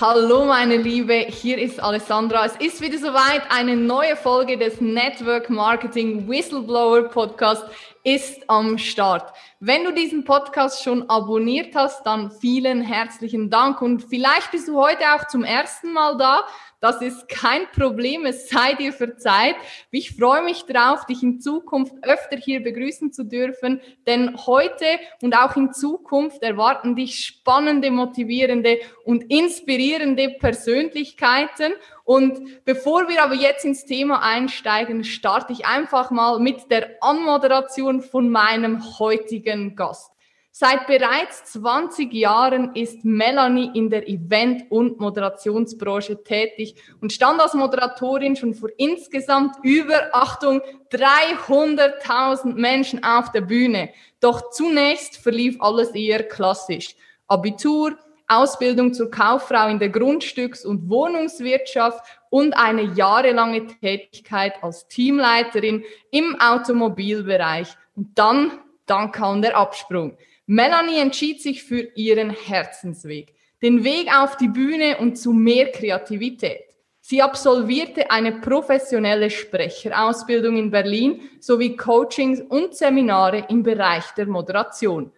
Hallo 0.00 0.44
meine 0.44 0.76
Liebe, 0.76 1.14
hier 1.14 1.56
ist 1.56 1.80
Alessandra. 1.80 2.44
Es 2.44 2.56
ist 2.56 2.80
wieder 2.80 2.98
soweit, 2.98 3.42
eine 3.48 3.76
neue 3.76 4.16
Folge 4.16 4.58
des 4.58 4.80
Network 4.80 5.48
Marketing 5.50 6.28
Whistleblower 6.28 7.04
Podcast 7.04 7.62
ist 8.04 8.48
am 8.48 8.76
Start. 8.76 9.32
Wenn 9.60 9.82
du 9.82 9.92
diesen 9.92 10.24
Podcast 10.24 10.84
schon 10.84 11.08
abonniert 11.08 11.74
hast, 11.74 12.04
dann 12.04 12.30
vielen 12.30 12.82
herzlichen 12.82 13.48
Dank 13.48 13.80
und 13.80 14.04
vielleicht 14.04 14.50
bist 14.52 14.68
du 14.68 14.78
heute 14.78 15.04
auch 15.14 15.26
zum 15.26 15.42
ersten 15.42 15.92
Mal 15.92 16.16
da, 16.18 16.44
das 16.84 17.00
ist 17.00 17.30
kein 17.30 17.62
Problem, 17.74 18.26
es 18.26 18.50
sei 18.50 18.74
dir 18.74 18.92
verzeiht. 18.92 19.56
Ich 19.90 20.14
freue 20.14 20.42
mich 20.42 20.66
darauf, 20.66 21.06
dich 21.06 21.22
in 21.22 21.40
Zukunft 21.40 21.94
öfter 22.02 22.36
hier 22.36 22.62
begrüßen 22.62 23.10
zu 23.10 23.24
dürfen, 23.24 23.80
denn 24.06 24.36
heute 24.46 24.84
und 25.22 25.34
auch 25.34 25.56
in 25.56 25.72
Zukunft 25.72 26.42
erwarten 26.42 26.94
dich 26.94 27.24
spannende, 27.24 27.90
motivierende 27.90 28.80
und 29.06 29.22
inspirierende 29.30 30.36
Persönlichkeiten. 30.38 31.72
Und 32.04 32.64
bevor 32.64 33.08
wir 33.08 33.22
aber 33.22 33.34
jetzt 33.34 33.64
ins 33.64 33.86
Thema 33.86 34.22
einsteigen, 34.22 35.04
starte 35.04 35.52
ich 35.54 35.66
einfach 35.66 36.10
mal 36.10 36.38
mit 36.38 36.70
der 36.70 36.90
Anmoderation 37.00 38.02
von 38.02 38.28
meinem 38.28 38.98
heutigen 38.98 39.74
Gast. 39.74 40.10
Seit 40.56 40.86
bereits 40.86 41.46
20 41.46 42.12
Jahren 42.12 42.76
ist 42.76 43.04
Melanie 43.04 43.72
in 43.74 43.90
der 43.90 44.08
Event- 44.08 44.70
und 44.70 45.00
Moderationsbranche 45.00 46.22
tätig 46.22 46.76
und 47.00 47.12
stand 47.12 47.40
als 47.40 47.54
Moderatorin 47.54 48.36
schon 48.36 48.54
vor 48.54 48.68
insgesamt 48.76 49.56
über, 49.64 50.10
Achtung, 50.12 50.60
300.000 50.92 52.54
Menschen 52.54 53.02
auf 53.02 53.32
der 53.32 53.40
Bühne. 53.40 53.90
Doch 54.20 54.50
zunächst 54.50 55.16
verlief 55.16 55.60
alles 55.60 55.90
eher 55.90 56.22
klassisch. 56.22 56.94
Abitur, 57.26 57.98
Ausbildung 58.26 58.94
zur 58.94 59.10
Kauffrau 59.10 59.68
in 59.68 59.78
der 59.78 59.90
Grundstücks- 59.90 60.64
und 60.64 60.88
Wohnungswirtschaft 60.88 62.04
und 62.30 62.54
eine 62.54 62.82
jahrelange 62.82 63.66
Tätigkeit 63.66 64.54
als 64.62 64.88
Teamleiterin 64.88 65.84
im 66.10 66.40
Automobilbereich. 66.40 67.68
Und 67.94 68.18
dann, 68.18 68.52
dann 68.86 69.12
kam 69.12 69.42
der 69.42 69.56
Absprung. 69.56 70.16
Melanie 70.46 70.98
entschied 70.98 71.42
sich 71.42 71.62
für 71.64 71.80
ihren 71.94 72.30
Herzensweg, 72.30 73.34
den 73.62 73.84
Weg 73.84 74.14
auf 74.14 74.36
die 74.36 74.48
Bühne 74.48 74.98
und 74.98 75.16
zu 75.16 75.32
mehr 75.32 75.70
Kreativität. 75.70 76.64
Sie 77.00 77.20
absolvierte 77.20 78.10
eine 78.10 78.32
professionelle 78.40 79.28
Sprecherausbildung 79.28 80.56
in 80.56 80.70
Berlin 80.70 81.20
sowie 81.38 81.76
Coachings 81.76 82.40
und 82.40 82.74
Seminare 82.74 83.44
im 83.50 83.62
Bereich 83.62 84.04
der 84.16 84.26
Moderation. 84.26 85.12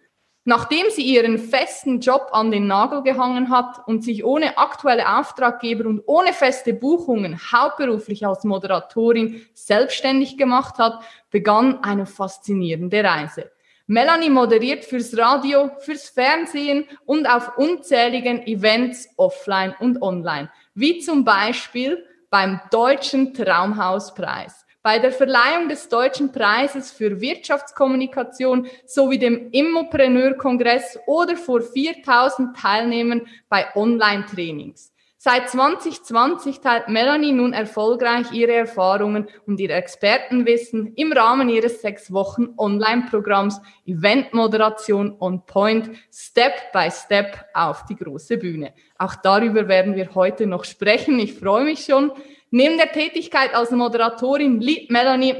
Nachdem 0.49 0.85
sie 0.91 1.01
ihren 1.01 1.39
festen 1.39 1.99
Job 1.99 2.29
an 2.31 2.51
den 2.51 2.67
Nagel 2.67 3.03
gehangen 3.03 3.49
hat 3.49 3.85
und 3.85 4.01
sich 4.01 4.23
ohne 4.23 4.57
aktuelle 4.57 5.19
Auftraggeber 5.19 5.85
und 5.85 6.03
ohne 6.05 6.31
feste 6.31 6.73
Buchungen 6.73 7.37
hauptberuflich 7.51 8.25
als 8.25 8.45
Moderatorin 8.45 9.45
selbstständig 9.53 10.37
gemacht 10.37 10.77
hat, 10.77 11.03
begann 11.31 11.83
eine 11.83 12.05
faszinierende 12.05 13.03
Reise. 13.03 13.51
Melanie 13.87 14.29
moderiert 14.29 14.85
fürs 14.85 15.17
Radio, 15.17 15.69
fürs 15.79 16.07
Fernsehen 16.07 16.85
und 17.05 17.27
auf 17.29 17.57
unzähligen 17.57 18.47
Events 18.47 19.09
offline 19.17 19.75
und 19.81 20.01
online, 20.01 20.49
wie 20.73 20.99
zum 20.99 21.25
Beispiel 21.25 22.05
beim 22.29 22.61
Deutschen 22.71 23.33
Traumhauspreis, 23.33 24.65
bei 24.87 24.99
der 24.99 25.11
Verleihung 25.11 25.67
des 25.67 25.89
Deutschen 25.89 26.31
Preises 26.31 26.93
für 26.93 27.19
Wirtschaftskommunikation 27.19 28.67
sowie 28.85 29.19
dem 29.19 29.51
Immopreneur-Kongress 29.51 30.97
oder 31.07 31.35
vor 31.35 31.59
4000 31.59 32.55
Teilnehmern 32.55 33.27
bei 33.49 33.65
Online-Trainings. 33.75 34.93
Seit 35.17 35.49
2020 35.49 36.61
teilt 36.61 36.87
Melanie 36.87 37.33
nun 37.33 37.51
erfolgreich 37.51 38.31
ihre 38.31 38.53
Erfahrungen 38.53 39.27
und 39.45 39.59
ihr 39.59 39.71
Expertenwissen 39.71 40.93
im 40.95 41.11
Rahmen 41.11 41.49
ihres 41.49 41.81
sechs 41.81 42.13
Wochen 42.13 42.53
Online-Programms 42.55 43.59
Eventmoderation 43.85 45.17
on 45.19 45.45
Point 45.45 45.89
Step 46.13 46.71
by 46.71 46.89
Step 46.91 47.45
auf 47.53 47.83
die 47.87 47.97
große 47.97 48.37
Bühne. 48.37 48.73
Auch 48.97 49.15
darüber 49.15 49.67
werden 49.67 49.95
wir 49.95 50.15
heute 50.15 50.47
noch 50.47 50.63
sprechen. 50.63 51.19
Ich 51.19 51.33
freue 51.33 51.65
mich 51.65 51.83
schon. 51.83 52.13
Neben 52.49 52.77
der 52.77 52.91
Tätigkeit 52.91 53.53
als 53.53 53.71
Moderatorin 53.71 54.61
liebt 54.61 54.89
Melanie 54.89 55.35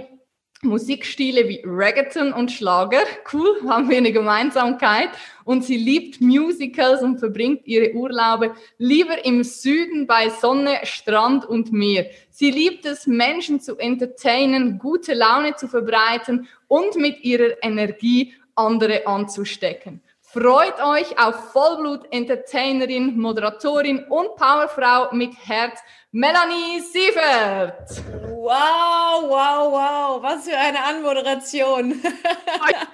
Musikstile 0.64 1.48
wie 1.48 1.62
Reggaeton 1.64 2.34
und 2.34 2.52
Schlager. 2.52 3.02
Cool, 3.32 3.62
haben 3.68 3.90
wir 3.90 3.98
eine 3.98 4.12
Gemeinsamkeit. 4.12 5.10
Und 5.46 5.64
sie 5.64 5.78
liebt 5.78 6.20
Musicals 6.20 7.02
und 7.02 7.20
verbringt 7.20 7.66
ihre 7.66 7.94
Urlaube 7.94 8.56
lieber 8.78 9.24
im 9.24 9.44
Süden 9.44 10.08
bei 10.08 10.30
Sonne, 10.30 10.80
Strand 10.84 11.46
und 11.46 11.72
Meer. 11.72 12.08
Sie 12.30 12.52
liebt 12.52 12.86
es, 12.86 13.08
Menschen 13.08 13.62
zu 13.62 13.78
entertainen, 13.78 14.80
gute 14.80 15.14
Laune 15.14 15.56
zu 15.56 15.68
verbreiten 15.68 16.48
und 16.68 16.96
mit 16.96 17.24
ihrer 17.24 17.64
Energie 17.64 18.34
andere 18.56 19.06
anzustecken. 19.06 20.02
Freut 20.30 20.84
euch 20.84 21.18
auf 21.18 21.54
Vollblut-Entertainerin, 21.54 23.18
Moderatorin 23.18 24.04
und 24.10 24.36
Powerfrau 24.36 25.16
mit 25.16 25.32
Herz, 25.48 25.80
Melanie 26.12 26.82
Sievert. 26.82 28.04
Wow, 28.36 29.24
wow, 29.24 29.72
wow, 29.72 30.22
was 30.22 30.44
für 30.44 30.58
eine 30.58 30.84
Anmoderation. 30.84 32.02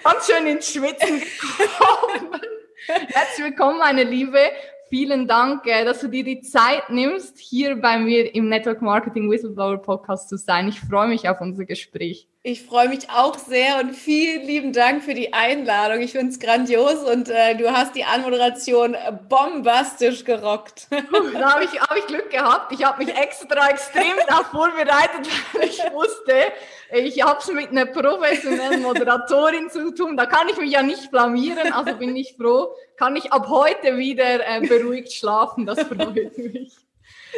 Ganz 0.03 0.27
schön 0.27 0.45
ins 0.45 0.71
Schwitzen 0.71 1.21
gekommen. 1.57 2.39
Herzlich 2.85 3.47
willkommen, 3.47 3.79
meine 3.79 4.03
Liebe. 4.03 4.51
Vielen 4.89 5.27
Dank, 5.27 5.65
äh, 5.65 5.85
dass 5.85 6.01
du 6.01 6.09
dir 6.09 6.23
die 6.23 6.41
Zeit 6.41 6.91
nimmst, 6.91 7.39
hier 7.39 7.77
bei 7.77 7.97
mir 7.97 8.35
im 8.35 8.47
Network 8.47 8.83
Marketing 8.83 9.27
Whistleblower 9.31 9.81
Podcast 9.81 10.29
zu 10.29 10.37
sein. 10.37 10.67
Ich 10.67 10.79
freue 10.79 11.07
mich 11.07 11.27
auf 11.27 11.41
unser 11.41 11.65
Gespräch. 11.65 12.27
Ich 12.45 12.63
freue 12.63 12.89
mich 12.89 13.09
auch 13.09 13.37
sehr 13.37 13.79
und 13.79 13.95
vielen 13.95 14.45
lieben 14.45 14.73
Dank 14.73 15.01
für 15.01 15.13
die 15.13 15.31
Einladung. 15.31 16.01
Ich 16.01 16.11
finde 16.11 16.33
es 16.33 16.39
grandios 16.39 16.95
und 16.95 17.29
äh, 17.29 17.55
du 17.55 17.71
hast 17.71 17.95
die 17.95 18.03
Anmoderation 18.03 18.97
bombastisch 19.29 20.25
gerockt. 20.25 20.87
da 21.33 21.53
habe 21.53 21.63
ich, 21.63 21.79
hab 21.79 21.95
ich 21.95 22.05
Glück 22.05 22.29
gehabt. 22.31 22.73
Ich 22.73 22.83
habe 22.83 23.05
mich 23.05 23.15
extra 23.15 23.69
extrem 23.69 24.17
darauf 24.27 24.47
vorbereitet, 24.47 25.29
weil 25.53 25.69
ich 25.69 25.79
wusste, 25.93 26.33
ich 26.91 27.23
habe 27.23 27.39
es 27.39 27.49
mit 27.49 27.69
einer 27.69 27.85
professionellen 27.85 28.81
Moderatorin 28.81 29.69
zu 29.69 29.95
tun. 29.95 30.17
Da 30.17 30.25
kann 30.25 30.49
ich 30.49 30.57
mich 30.57 30.71
ja 30.71 30.83
nicht 30.83 31.11
blamieren. 31.11 31.71
Also 31.71 31.95
bin 31.95 32.13
ich 32.13 32.35
froh, 32.35 32.75
kann 32.97 33.15
ich 33.15 33.31
ab 33.31 33.47
heute 33.47 33.95
wieder 33.95 34.45
äh, 34.45 34.67
beruhigt 34.67 35.13
schlafen. 35.13 35.65
Das 35.65 35.79
freut 35.79 36.37
mich. 36.37 36.73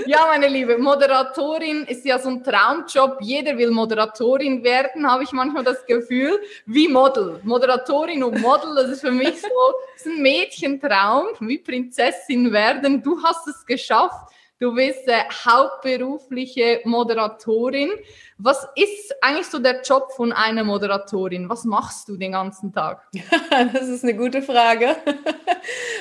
Ja, 0.05 0.25
meine 0.27 0.47
Liebe, 0.47 0.77
Moderatorin 0.77 1.85
ist 1.85 2.05
ja 2.05 2.19
so 2.19 2.29
ein 2.29 2.43
Traumjob. 2.43 3.17
Jeder 3.21 3.57
will 3.57 3.71
Moderatorin 3.71 4.63
werden, 4.63 5.09
habe 5.09 5.23
ich 5.23 5.31
manchmal 5.31 5.63
das 5.63 5.85
Gefühl. 5.85 6.39
Wie 6.65 6.87
Model. 6.87 7.39
Moderatorin 7.43 8.23
und 8.23 8.41
Model, 8.41 8.75
das 8.75 8.89
ist 8.89 9.01
für 9.01 9.11
mich 9.11 9.41
so 9.41 10.09
ein 10.09 10.21
Mädchentraum, 10.21 11.27
wie 11.39 11.57
Prinzessin 11.57 12.51
werden. 12.51 13.01
Du 13.01 13.21
hast 13.23 13.47
es 13.47 13.65
geschafft. 13.65 14.33
Du 14.57 14.73
bist 14.73 15.05
äh, 15.07 15.23
hauptberufliche 15.45 16.79
Moderatorin. 16.85 17.89
Was 18.37 18.65
ist 18.75 19.13
eigentlich 19.21 19.47
so 19.47 19.59
der 19.59 19.81
Job 19.81 20.13
von 20.13 20.31
einer 20.31 20.63
Moderatorin? 20.63 21.49
Was 21.49 21.65
machst 21.65 22.07
du 22.07 22.15
den 22.15 22.31
ganzen 22.31 22.71
Tag? 22.71 23.05
das 23.73 23.89
ist 23.89 24.03
eine 24.03 24.15
gute 24.15 24.41
Frage. 24.41 24.95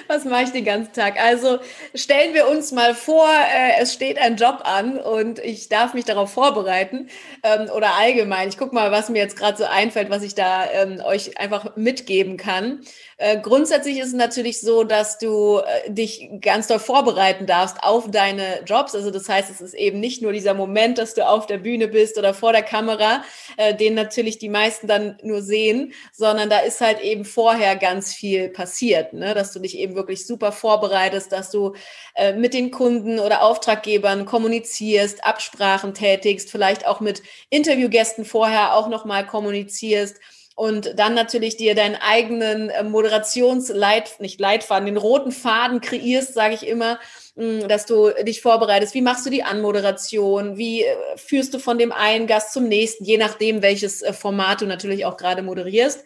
Was 0.08 0.24
mache 0.24 0.44
ich 0.44 0.50
den 0.50 0.64
ganzen 0.64 0.92
Tag? 0.92 1.20
Also 1.20 1.58
stellen 1.94 2.34
wir 2.34 2.48
uns 2.48 2.72
mal 2.72 2.94
vor, 2.94 3.28
äh, 3.28 3.80
es 3.80 3.94
steht 3.94 4.18
ein 4.18 4.36
Job 4.36 4.60
an 4.64 4.98
und 4.98 5.38
ich 5.38 5.68
darf 5.68 5.94
mich 5.94 6.04
darauf 6.04 6.32
vorbereiten 6.32 7.08
ähm, 7.42 7.70
oder 7.74 7.94
allgemein. 7.94 8.48
Ich 8.48 8.58
gucke 8.58 8.74
mal, 8.74 8.90
was 8.90 9.08
mir 9.08 9.18
jetzt 9.18 9.36
gerade 9.36 9.56
so 9.56 9.64
einfällt, 9.64 10.10
was 10.10 10.22
ich 10.22 10.34
da 10.34 10.70
ähm, 10.70 11.00
euch 11.04 11.38
einfach 11.38 11.76
mitgeben 11.76 12.36
kann. 12.36 12.80
Äh, 13.16 13.38
grundsätzlich 13.40 13.98
ist 13.98 14.08
es 14.08 14.12
natürlich 14.12 14.60
so, 14.60 14.82
dass 14.82 15.18
du 15.18 15.58
äh, 15.58 15.90
dich 15.90 16.28
ganz 16.40 16.66
doll 16.66 16.80
vorbereiten 16.80 17.46
darfst 17.46 17.78
auf 17.82 18.10
deine 18.10 18.62
Jobs. 18.66 18.94
Also 18.94 19.10
das 19.10 19.28
heißt, 19.28 19.50
es 19.50 19.60
ist 19.60 19.74
eben 19.74 20.00
nicht 20.00 20.20
nur 20.20 20.32
dieser 20.32 20.54
Moment, 20.54 20.98
dass 20.98 21.14
du 21.14 21.26
auf 21.26 21.46
der 21.46 21.58
Bühne 21.58 21.88
bist 21.88 22.18
oder 22.18 22.34
vor 22.34 22.52
der 22.52 22.62
Kamera, 22.62 23.22
äh, 23.56 23.74
den 23.74 23.94
natürlich 23.94 24.38
die 24.38 24.48
meisten 24.48 24.88
dann 24.88 25.16
nur 25.22 25.42
sehen, 25.42 25.92
sondern 26.12 26.50
da 26.50 26.58
ist 26.58 26.80
halt 26.80 27.00
eben 27.00 27.24
vorher 27.24 27.76
ganz 27.76 28.12
viel 28.12 28.48
passiert, 28.48 29.12
ne? 29.12 29.34
dass 29.34 29.52
du 29.52 29.60
dich 29.60 29.78
eben 29.78 29.93
wirklich 29.94 30.26
super 30.26 30.52
vorbereitest, 30.52 31.32
dass 31.32 31.50
du 31.50 31.74
äh, 32.14 32.32
mit 32.32 32.54
den 32.54 32.70
Kunden 32.70 33.18
oder 33.18 33.42
Auftraggebern 33.42 34.24
kommunizierst, 34.24 35.24
Absprachen 35.24 35.94
tätigst, 35.94 36.50
vielleicht 36.50 36.86
auch 36.86 37.00
mit 37.00 37.22
Interviewgästen 37.50 38.24
vorher 38.24 38.74
auch 38.74 38.88
nochmal 38.88 39.26
kommunizierst 39.26 40.16
und 40.56 40.98
dann 40.98 41.14
natürlich 41.14 41.56
dir 41.56 41.74
deinen 41.74 41.96
eigenen 41.96 42.70
äh, 42.70 42.84
Moderationsleit, 42.84 44.20
nicht 44.20 44.38
Leitfaden, 44.40 44.86
den 44.86 44.96
roten 44.96 45.32
Faden 45.32 45.80
kreierst, 45.80 46.34
sage 46.34 46.54
ich 46.54 46.66
immer, 46.66 47.00
mm, 47.34 47.66
dass 47.66 47.86
du 47.86 48.10
dich 48.22 48.40
vorbereitest. 48.40 48.94
Wie 48.94 49.02
machst 49.02 49.26
du 49.26 49.30
die 49.30 49.42
Anmoderation? 49.42 50.56
Wie 50.56 50.84
äh, 50.84 50.94
führst 51.16 51.54
du 51.54 51.58
von 51.58 51.78
dem 51.78 51.90
einen 51.90 52.28
Gast 52.28 52.52
zum 52.52 52.68
nächsten, 52.68 53.04
je 53.04 53.18
nachdem, 53.18 53.62
welches 53.62 54.02
äh, 54.02 54.12
Format 54.12 54.60
du 54.60 54.66
natürlich 54.66 55.04
auch 55.06 55.16
gerade 55.16 55.42
moderierst. 55.42 56.04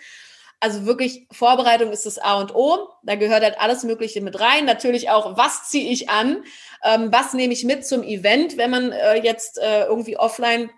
Also 0.61 0.87
wirklich, 0.87 1.27
Vorbereitung 1.31 1.93
ist 1.93 2.05
das 2.07 2.19
A 2.19 2.41
und 2.41 2.55
O. 2.55 2.89
Da 3.05 3.15
gehört 3.15 3.43
halt 3.43 3.61
alles 3.61 3.85
Mögliche 3.85 4.21
mit 4.21 4.41
rein. 4.41 4.65
Natürlich 4.65 5.09
auch, 5.11 5.37
was 5.37 5.69
ziehe 5.69 5.91
ich 5.91 6.09
an? 6.09 6.43
Ähm, 6.85 7.11
was 7.13 7.33
nehme 7.33 7.53
ich 7.53 7.65
mit 7.65 7.87
zum 7.87 8.03
Event, 8.03 8.57
wenn 8.57 8.71
man 8.71 8.93
äh, 8.93 9.23
jetzt 9.23 9.59
äh, 9.59 9.85
irgendwie 9.85 10.17
offline 10.17 10.71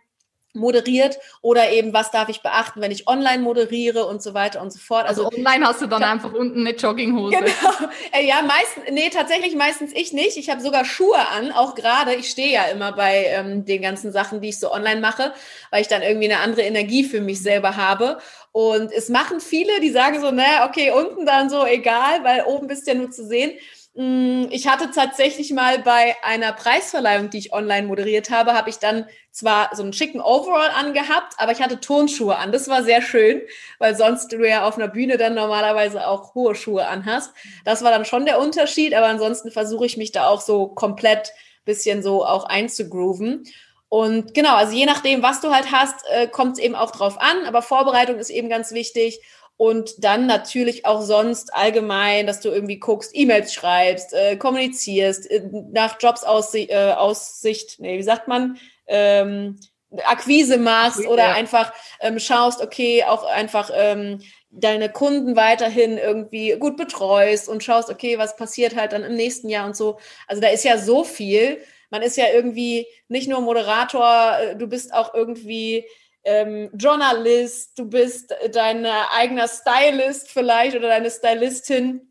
moderiert 0.52 1.18
oder 1.42 1.70
eben 1.70 1.92
was 1.92 2.10
darf 2.10 2.28
ich 2.28 2.42
beachten, 2.42 2.80
wenn 2.80 2.90
ich 2.90 3.06
online 3.06 3.42
moderiere 3.42 4.06
und 4.06 4.22
so 4.22 4.34
weiter 4.34 4.60
und 4.60 4.72
so 4.72 4.78
fort. 4.78 5.06
Also, 5.06 5.24
also 5.26 5.36
online 5.36 5.66
hast 5.66 5.80
du 5.80 5.86
dann 5.86 6.02
einfach 6.02 6.32
unten 6.32 6.60
eine 6.60 6.76
Jogginghose. 6.76 7.36
Genau. 7.36 7.50
Äh, 8.12 8.26
ja, 8.26 8.42
meistens, 8.42 8.84
nee, 8.90 9.08
tatsächlich 9.10 9.54
meistens 9.54 9.92
ich 9.92 10.12
nicht. 10.12 10.36
Ich 10.36 10.50
habe 10.50 10.60
sogar 10.60 10.84
Schuhe 10.84 11.18
an, 11.28 11.52
auch 11.52 11.74
gerade. 11.74 12.14
Ich 12.14 12.30
stehe 12.30 12.52
ja 12.52 12.64
immer 12.64 12.92
bei 12.92 13.26
ähm, 13.26 13.64
den 13.64 13.82
ganzen 13.82 14.10
Sachen, 14.10 14.40
die 14.40 14.48
ich 14.48 14.58
so 14.58 14.72
online 14.72 15.00
mache, 15.00 15.32
weil 15.70 15.82
ich 15.82 15.88
dann 15.88 16.02
irgendwie 16.02 16.30
eine 16.30 16.42
andere 16.42 16.62
Energie 16.62 17.04
für 17.04 17.20
mich 17.20 17.42
selber 17.42 17.76
habe. 17.76 18.18
Und 18.52 18.90
es 18.90 19.08
machen 19.08 19.40
viele, 19.40 19.80
die 19.80 19.90
sagen 19.90 20.20
so, 20.20 20.30
naja, 20.30 20.68
okay, 20.68 20.90
unten 20.90 21.24
dann 21.24 21.50
so 21.50 21.64
egal, 21.64 22.24
weil 22.24 22.44
oben 22.44 22.66
bist 22.66 22.86
du 22.86 22.92
ja 22.92 22.96
nur 22.96 23.10
zu 23.10 23.24
sehen. 23.26 23.52
Mm, 24.00 24.46
ich 24.48 24.66
hatte 24.66 24.90
tatsächlich 24.90 25.52
mal 25.52 25.80
bei 25.80 26.16
einer 26.22 26.52
Preisverleihung, 26.54 27.28
die 27.28 27.36
ich 27.36 27.52
online 27.52 27.86
moderiert 27.86 28.30
habe, 28.30 28.54
habe 28.54 28.70
ich 28.70 28.78
dann 28.78 29.04
zwar 29.30 29.76
so 29.76 29.82
einen 29.82 29.92
schicken 29.92 30.22
Overall 30.22 30.70
angehabt, 30.70 31.34
aber 31.36 31.52
ich 31.52 31.60
hatte 31.60 31.80
Turnschuhe 31.80 32.38
an. 32.38 32.50
Das 32.50 32.68
war 32.68 32.82
sehr 32.82 33.02
schön, 33.02 33.42
weil 33.78 33.94
sonst 33.94 34.32
du 34.32 34.42
ja 34.48 34.66
auf 34.66 34.78
einer 34.78 34.88
Bühne 34.88 35.18
dann 35.18 35.34
normalerweise 35.34 36.06
auch 36.06 36.34
hohe 36.34 36.54
Schuhe 36.54 36.86
anhast. 36.88 37.34
Das 37.66 37.84
war 37.84 37.90
dann 37.90 38.06
schon 38.06 38.24
der 38.24 38.40
Unterschied, 38.40 38.94
aber 38.94 39.06
ansonsten 39.06 39.50
versuche 39.50 39.84
ich 39.84 39.98
mich 39.98 40.12
da 40.12 40.28
auch 40.28 40.40
so 40.40 40.68
komplett 40.68 41.34
bisschen 41.66 42.02
so 42.02 42.24
auch 42.24 42.44
einzugrooven. 42.44 43.44
Und 43.90 44.32
genau, 44.32 44.54
also 44.54 44.72
je 44.72 44.86
nachdem, 44.86 45.22
was 45.22 45.42
du 45.42 45.52
halt 45.52 45.72
hast, 45.72 46.06
äh, 46.10 46.26
kommt 46.26 46.52
es 46.52 46.58
eben 46.58 46.74
auch 46.74 46.92
drauf 46.92 47.20
an, 47.20 47.44
aber 47.44 47.60
Vorbereitung 47.60 48.18
ist 48.18 48.30
eben 48.30 48.48
ganz 48.48 48.72
wichtig. 48.72 49.20
Und 49.60 50.02
dann 50.02 50.26
natürlich 50.26 50.86
auch 50.86 51.02
sonst 51.02 51.52
allgemein, 51.52 52.26
dass 52.26 52.40
du 52.40 52.48
irgendwie 52.48 52.78
guckst, 52.78 53.10
E-Mails 53.12 53.52
schreibst, 53.52 54.14
äh, 54.14 54.36
kommunizierst, 54.38 55.30
äh, 55.30 55.42
nach 55.70 55.98
Jobs 56.00 56.24
Aussicht, 56.24 56.70
äh, 56.70 56.92
Aussicht, 56.92 57.78
nee, 57.78 57.98
wie 57.98 58.02
sagt 58.02 58.26
man, 58.26 58.56
ähm, 58.86 59.60
Akquise 60.06 60.56
machst 60.56 61.06
oder 61.06 61.24
ja. 61.24 61.32
einfach 61.34 61.74
ähm, 62.00 62.18
schaust, 62.18 62.62
okay, 62.62 63.04
auch 63.04 63.24
einfach 63.24 63.70
ähm, 63.74 64.22
deine 64.48 64.90
Kunden 64.90 65.36
weiterhin 65.36 65.98
irgendwie 65.98 66.56
gut 66.58 66.78
betreust 66.78 67.46
und 67.46 67.62
schaust, 67.62 67.90
okay, 67.90 68.16
was 68.16 68.36
passiert 68.36 68.76
halt 68.76 68.92
dann 68.92 69.04
im 69.04 69.14
nächsten 69.14 69.50
Jahr 69.50 69.66
und 69.66 69.76
so. 69.76 69.98
Also 70.26 70.40
da 70.40 70.48
ist 70.48 70.64
ja 70.64 70.78
so 70.78 71.04
viel. 71.04 71.60
Man 71.90 72.00
ist 72.00 72.16
ja 72.16 72.24
irgendwie 72.32 72.86
nicht 73.08 73.28
nur 73.28 73.42
Moderator, 73.42 74.38
äh, 74.40 74.56
du 74.56 74.68
bist 74.68 74.94
auch 74.94 75.12
irgendwie 75.12 75.84
ähm, 76.24 76.70
Journalist, 76.74 77.78
du 77.78 77.86
bist 77.86 78.34
dein 78.52 78.86
eigener 78.86 79.48
Stylist 79.48 80.30
vielleicht 80.30 80.76
oder 80.76 80.88
deine 80.88 81.10
Stylistin. 81.10 82.06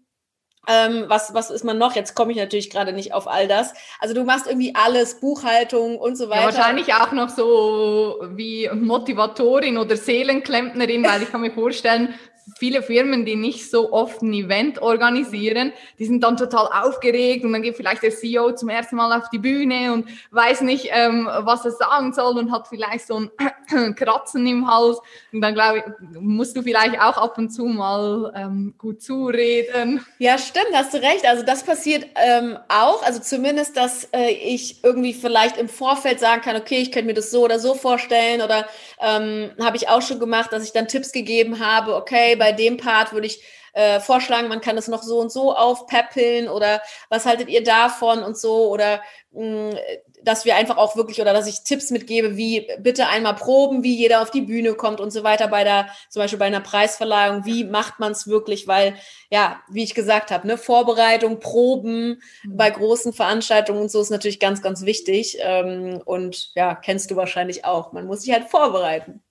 Ähm, 0.68 1.06
was, 1.08 1.34
was 1.34 1.50
ist 1.50 1.64
man 1.64 1.78
noch? 1.78 1.96
Jetzt 1.96 2.16
komme 2.16 2.32
ich 2.32 2.38
natürlich 2.38 2.70
gerade 2.70 2.92
nicht 2.92 3.14
auf 3.14 3.28
all 3.28 3.48
das. 3.48 3.74
Also 4.00 4.14
du 4.14 4.24
machst 4.24 4.46
irgendwie 4.46 4.76
alles, 4.76 5.20
Buchhaltung 5.20 5.98
und 5.98 6.16
so 6.16 6.30
weiter. 6.30 6.42
Ja, 6.42 6.46
wahrscheinlich 6.58 6.94
auch 6.94 7.12
noch 7.12 7.30
so 7.30 8.20
wie 8.36 8.70
Motivatorin 8.74 9.78
oder 9.78 9.96
Seelenklempnerin, 9.96 11.04
weil 11.04 11.24
ich 11.24 11.32
kann 11.32 11.42
mir 11.42 11.52
vorstellen, 11.52 12.14
viele 12.58 12.82
Firmen, 12.82 13.26
die 13.26 13.36
nicht 13.36 13.70
so 13.70 13.92
oft 13.92 14.22
ein 14.22 14.34
Event 14.34 14.82
organisieren, 14.82 15.74
die 15.98 16.06
sind 16.06 16.24
dann 16.24 16.38
total 16.38 16.68
aufgeregt 16.68 17.44
und 17.46 17.54
dann 17.54 17.62
geht 17.62 17.76
vielleicht 17.76 18.04
der 18.04 18.12
CEO 18.12 18.54
zum 18.54 18.70
ersten 18.70 18.96
Mal 18.96 19.18
auf 19.18 19.30
die 19.30 19.38
Bühne 19.38 19.94
und 19.94 20.08
weiß 20.32 20.62
nicht, 20.62 20.90
ähm, 20.92 21.28
was 21.42 21.66
er 21.66 21.72
sagen 21.72 22.14
soll 22.14 22.38
und 22.38 22.52
hat 22.52 22.68
vielleicht 22.68 23.08
so 23.08 23.20
ein 23.20 23.96
Kratzen 23.96 24.46
im 24.48 24.70
Hals. 24.70 25.00
Und 25.32 25.42
dann 25.42 25.54
glaube 25.54 25.80
ich, 25.80 26.20
musst 26.20 26.56
du 26.56 26.62
vielleicht 26.62 27.00
auch 27.00 27.18
ab 27.18 27.38
und 27.38 27.50
zu 27.50 27.66
mal 27.66 28.32
ähm, 28.36 28.74
gut 28.78 29.02
zureden. 29.02 30.06
Ja, 30.18 30.38
stimmt, 30.38 30.74
hast 30.74 30.94
du 30.94 30.98
recht. 30.98 31.26
Also 31.26 31.44
das 31.44 31.64
passiert 31.64 32.08
ähm, 32.16 32.58
auch. 32.68 33.04
Also 33.04 33.20
zumindest, 33.20 33.78
dass 33.78 34.06
äh, 34.14 34.32
ich 34.32 34.84
irgendwie 34.84 35.14
vielleicht 35.14 35.58
im 35.58 35.70
Vorfeld 35.70 36.20
sagen 36.20 36.42
kann, 36.42 36.56
okay, 36.56 36.78
ich 36.78 36.92
könnte 36.92 37.08
mir 37.08 37.14
das 37.14 37.32
so 37.32 37.44
oder 37.44 37.60
so 37.60 37.76
vorstellen 37.76 38.42
oder 38.42 38.66
ähm, 39.00 39.52
habe 39.62 39.78
ich 39.78 39.90
auch 39.90 40.02
schon 40.02 40.20
gemacht, 40.20 40.52
dass 40.52 40.64
ich 40.64 40.74
dann 40.74 40.88
Tipps 40.88 41.12
gegeben 41.12 41.60
habe, 41.60 41.96
okay, 41.96 42.36
bei 42.36 42.52
dem 42.52 42.78
Part 42.78 43.14
würde 43.14 43.28
ich 43.28 43.42
äh, 43.74 44.00
vorschlagen, 44.00 44.48
man 44.48 44.62
kann 44.62 44.78
es 44.78 44.88
noch 44.88 45.04
so 45.04 45.20
und 45.20 45.32
so 45.32 45.56
aufpäppeln 45.56 46.50
oder 46.50 46.82
was 47.10 47.26
haltet 47.26 47.50
ihr 47.50 47.64
davon 47.64 48.24
und 48.24 48.38
so 48.38 48.70
oder 48.70 49.02
mh, 49.32 49.72
mm, 49.72 49.78
dass 50.24 50.46
wir 50.46 50.56
einfach 50.56 50.78
auch 50.78 50.96
wirklich 50.96 51.22
oder 51.22 51.34
dass 51.34 51.48
ich 51.48 51.64
Tipps 51.64 51.92
mitgebe, 51.92 52.38
wie 52.38 52.68
bitte 52.80 53.08
einmal 53.08 53.36
proben, 53.36 53.84
wie 53.84 53.96
jeder 53.96 54.22
auf 54.22 54.32
die 54.32 54.42
Bühne 54.42 54.74
kommt 54.74 55.00
und 55.00 55.12
so 55.12 55.24
weiter 55.24 55.48
bei 55.48 55.64
der, 55.64 55.88
zum 56.10 56.22
Beispiel 56.22 56.40
bei 56.40 56.46
einer 56.46 56.60
Preisverleihung, 56.60 57.46
wie 57.46 57.64
macht 57.64 58.00
man 58.00 58.12
es 58.12 58.28
wirklich, 58.28 58.68
weil 58.68 58.96
ja, 59.30 59.62
wie 59.70 59.84
ich 59.84 59.96
gesagt 59.96 60.32
habe, 60.32 60.48
ne, 60.48 60.58
Vorbereitung, 60.58 61.40
Proben 61.40 62.22
mhm. 62.44 62.58
bei 62.58 62.70
großen 62.70 63.14
Veranstaltungen 63.14 63.82
und 63.82 63.92
so 63.92 64.02
ist 64.02 64.10
natürlich 64.10 64.40
ganz, 64.40 64.62
ganz 64.62 64.84
wichtig 64.84 65.38
ähm, 65.42 66.02
und 66.04 66.52
ja, 66.56 66.76
kennst 66.76 67.12
du 67.12 67.16
wahrscheinlich 67.16 67.66
auch. 67.66 67.92
Man 67.94 68.06
muss 68.06 68.22
sich 68.22 68.34
halt 68.34 68.46
vorbereiten. 68.46 69.22